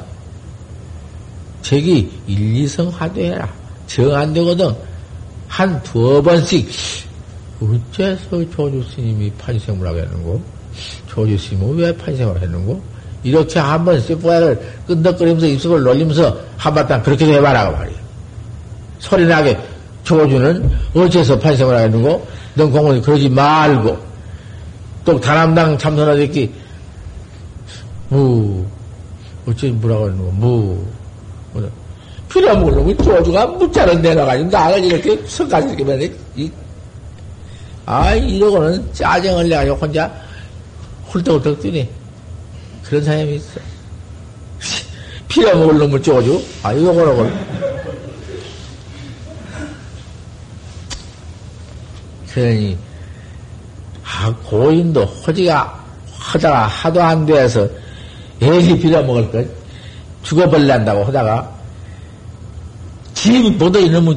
저기 1.61 2.09
일, 2.27 2.55
이성 2.57 2.87
화두해라. 2.89 3.51
정 3.87 4.13
안 4.15 4.33
되거든. 4.33 4.73
한 5.47 5.81
두어 5.83 6.21
번씩. 6.21 6.69
어째서 7.63 8.49
조주 8.49 8.83
스님이 8.93 9.31
판생을 9.37 9.87
하겠는고? 9.87 10.41
조주 11.07 11.37
스님은 11.37 11.77
왜 11.77 11.95
판생을 11.95 12.41
했는고? 12.41 12.81
이렇게 13.23 13.59
한번 13.59 13.99
쇠뿌야를 14.01 14.59
끈덕거리면서 14.87 15.47
입속을 15.47 15.83
놀리면서 15.83 16.37
한바탕 16.57 17.03
그렇게 17.03 17.25
해봐라, 17.33 17.71
그 17.71 17.77
말이야. 17.77 17.97
소리나게 18.99 19.57
조주는 20.03 20.69
어째서 20.93 21.39
판생을 21.39 21.75
하겠는고? 21.75 22.27
넌 22.55 22.71
공원이 22.71 23.01
그러지 23.01 23.29
말고, 23.29 23.97
또 25.05 25.19
다남당 25.19 25.77
참선하겠기, 25.77 26.51
무, 28.09 28.65
어째 29.47 29.69
뭐라고 29.69 30.05
하는 30.05 30.17
거, 30.17 30.23
무, 30.31 30.85
필요먹을 32.33 32.73
놈은 32.73 32.97
조주가 32.97 33.45
무자를 33.45 34.01
내놔가지고 34.01 34.49
나를 34.49 34.83
이렇게 34.83 35.21
성까지 35.25 35.67
이렇게 35.67 35.83
맨 35.83 36.15
이, 36.35 36.51
아, 37.85 38.13
이러고는 38.13 38.93
짜증을 38.93 39.49
내가지고 39.49 39.75
혼자 39.75 40.11
훌떡훌떡 41.07 41.61
뛰네. 41.61 41.89
그런 42.83 43.03
사람이 43.03 43.35
있어. 43.35 43.59
필요먹을 45.27 45.77
놈을 45.79 46.01
조주? 46.01 46.43
아, 46.63 46.73
이거 46.73 46.93
뭐라고. 46.93 47.29
그러니, 52.33 52.77
아, 54.03 54.33
고인도 54.45 55.03
호지가 55.03 55.83
하다가 56.17 56.67
하도 56.67 57.03
안 57.03 57.25
돼서 57.25 57.67
애기 58.41 58.79
빌어먹을 58.79 59.31
것 59.31 59.47
죽어버린다고 60.23 61.03
하다가 61.03 61.51
집이 63.13 63.51
뭐도 63.51 63.79
이놈의 63.79 64.15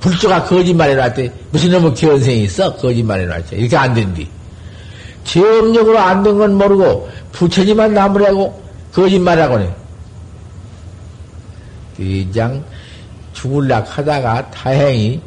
불조가 0.00 0.44
거짓말 0.44 0.90
해놨대. 0.90 1.30
무슨 1.50 1.70
놈의 1.72 1.94
견생이 1.94 2.44
있어? 2.44 2.74
거짓말 2.76 3.20
해놨지. 3.20 3.56
이렇게 3.56 3.76
안 3.76 3.92
된디. 3.94 4.26
정력으로 5.24 5.98
안 5.98 6.22
된 6.22 6.38
건 6.38 6.54
모르고 6.54 7.08
부처지만 7.32 7.92
나무라고 7.94 8.60
거짓말하고 8.92 9.58
네. 9.58 9.74
대장 11.96 12.64
죽을락 13.34 13.98
하다가 13.98 14.50
다행히 14.50 15.20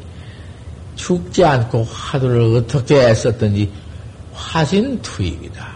죽지 0.96 1.44
않고 1.46 1.84
화두를 1.84 2.58
어떻게 2.58 3.00
했었던지 3.00 3.70
화신 4.34 5.00
투입이다. 5.02 5.74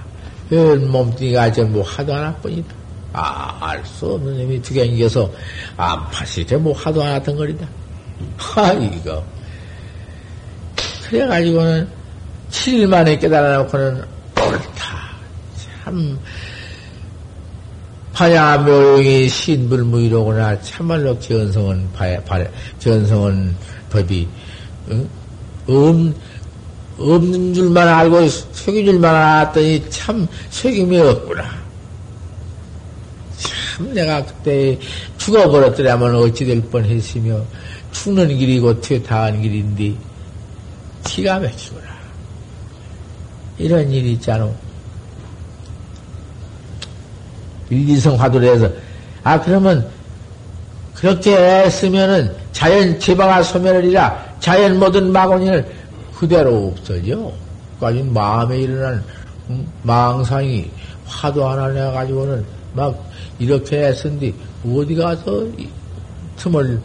몸뚱이가 0.50 1.52
전부 1.52 1.82
화두 1.86 2.14
하나뿐이다. 2.14 2.76
아, 3.14 3.58
알 3.62 3.84
수 3.86 4.14
없는 4.14 4.38
놈이 4.38 4.62
두개 4.62 4.84
이겨서 4.86 5.30
안파시대 5.78 6.58
뭐 6.58 6.74
화두 6.74 7.02
하나 7.02 7.22
덩거리다. 7.22 7.68
하, 8.38 8.74
이거. 8.74 9.24
그래가지고는 11.10 11.88
7일 12.52 12.88
만에 12.88 13.18
깨달아놓고는 13.18 14.04
옳다. 14.36 15.12
참, 15.84 16.20
파야 18.14 18.58
묘용이 18.58 19.30
신불무이로구나. 19.30 20.60
참말로 20.62 21.18
견성은, 21.20 21.90
견성은 22.80 23.56
법이, 23.90 24.28
응? 24.90 25.10
음, 25.70 26.14
없는 26.98 27.54
줄만 27.54 27.88
알고 27.88 28.28
속인 28.28 28.86
줄만 28.86 29.14
알았더니 29.14 29.90
참 29.90 30.28
속임이 30.50 31.00
없구나. 31.00 31.44
참 33.38 33.94
내가 33.94 34.26
그때 34.26 34.80
죽어버렸더라면 35.18 36.16
어찌 36.16 36.46
될 36.46 36.62
뻔했으며 36.62 37.44
죽는 38.04 38.38
길이고 38.38 38.80
퇴타한 38.80 39.42
길인데 39.42 39.96
기가 41.04 41.40
막히구나. 41.40 41.88
이런 43.58 43.92
일이 43.92 44.14
있잖아. 44.14 44.50
일리성 47.70 48.20
화두를 48.20 48.54
해서 48.54 48.70
아 49.24 49.40
그러면 49.42 49.90
그렇게 50.94 51.36
했으면은 51.36 52.34
자연 52.52 53.00
제방아 53.00 53.44
소멸이라 53.44 54.36
자연 54.40 54.80
모든 54.80 55.12
마곤을 55.12 55.66
그대로 56.16 56.68
없어져. 56.68 57.32
까지 57.80 58.02
마음에 58.04 58.60
일어난 58.60 59.04
망상이 59.84 60.70
화두 61.06 61.48
하나 61.48 61.68
내가지고는 61.70 62.46
막 62.74 63.10
이렇게 63.38 63.86
했은데 63.86 64.34
어디 64.66 64.96
가서 64.96 65.46
틈을 66.38 66.82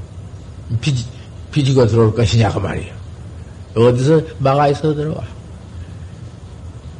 비지, 0.80 1.04
비지고 1.50 1.86
들어올 1.86 2.14
것이냐고 2.14 2.60
말이요. 2.60 2.92
어디서 3.76 4.20
막아 4.38 4.68
있어 4.68 4.94
들어와. 4.94 5.22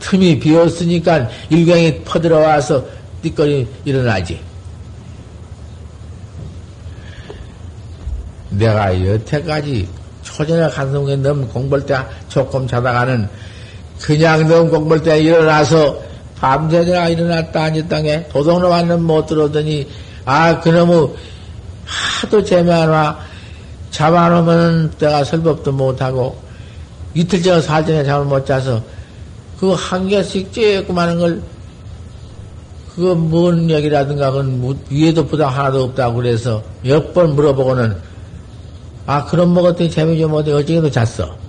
틈이 0.01 0.39
비었으니까 0.39 1.29
일광이 1.51 2.03
퍼들어와서 2.05 2.85
띠거리 3.23 3.67
일어나지. 3.85 4.41
내가 8.51 9.07
여태까지 9.07 9.89
초전에 10.23 10.69
간성에 10.69 11.17
넘 11.17 11.49
공부할 11.49 11.87
때 11.87 11.97
조금 12.29 12.67
자다가는 12.67 13.29
그냥 14.01 14.47
넘 14.49 14.69
공부할 14.71 15.03
때 15.03 15.21
일어나서 15.21 16.03
밤새느라 16.37 17.09
일어났다 17.09 17.63
앉았다에 17.63 18.29
도둑놈 18.29 18.73
한놈 18.73 19.05
못 19.05 19.27
들어오더니 19.27 19.89
아 20.25 20.59
그놈의 20.61 21.15
하도 21.85 22.43
재미하나 22.43 23.19
잡아놓으면 23.93 24.93
내가 24.99 25.23
설법도 25.23 25.71
못하고 25.73 26.37
이틀 27.15 27.43
전에 27.43 27.61
사전에 27.61 28.03
잠을 28.05 28.27
못 28.27 28.45
자서 28.45 28.83
그 29.61 29.73
한 29.75 30.09
개씩 30.09 30.51
쬐고만 30.51 31.19
걸 31.21 31.41
그거 32.95 33.15
뭔 33.15 33.71
얘기라든가 33.71 34.31
그건 34.33 34.77
위에도 34.91 35.25
부담 35.27 35.51
하나도 35.51 35.85
없다고 35.85 36.17
그래서 36.17 36.63
몇 36.83 37.13
번 37.13 37.35
물어보고는 37.37 37.97
아, 39.07 39.25
그럼 39.27 39.55
먹었더니 39.55 39.91
재미 39.91 40.19
좀 40.19 40.33
어디 40.35 40.53
어쩌게도 40.53 40.91
잤어. 40.91 41.42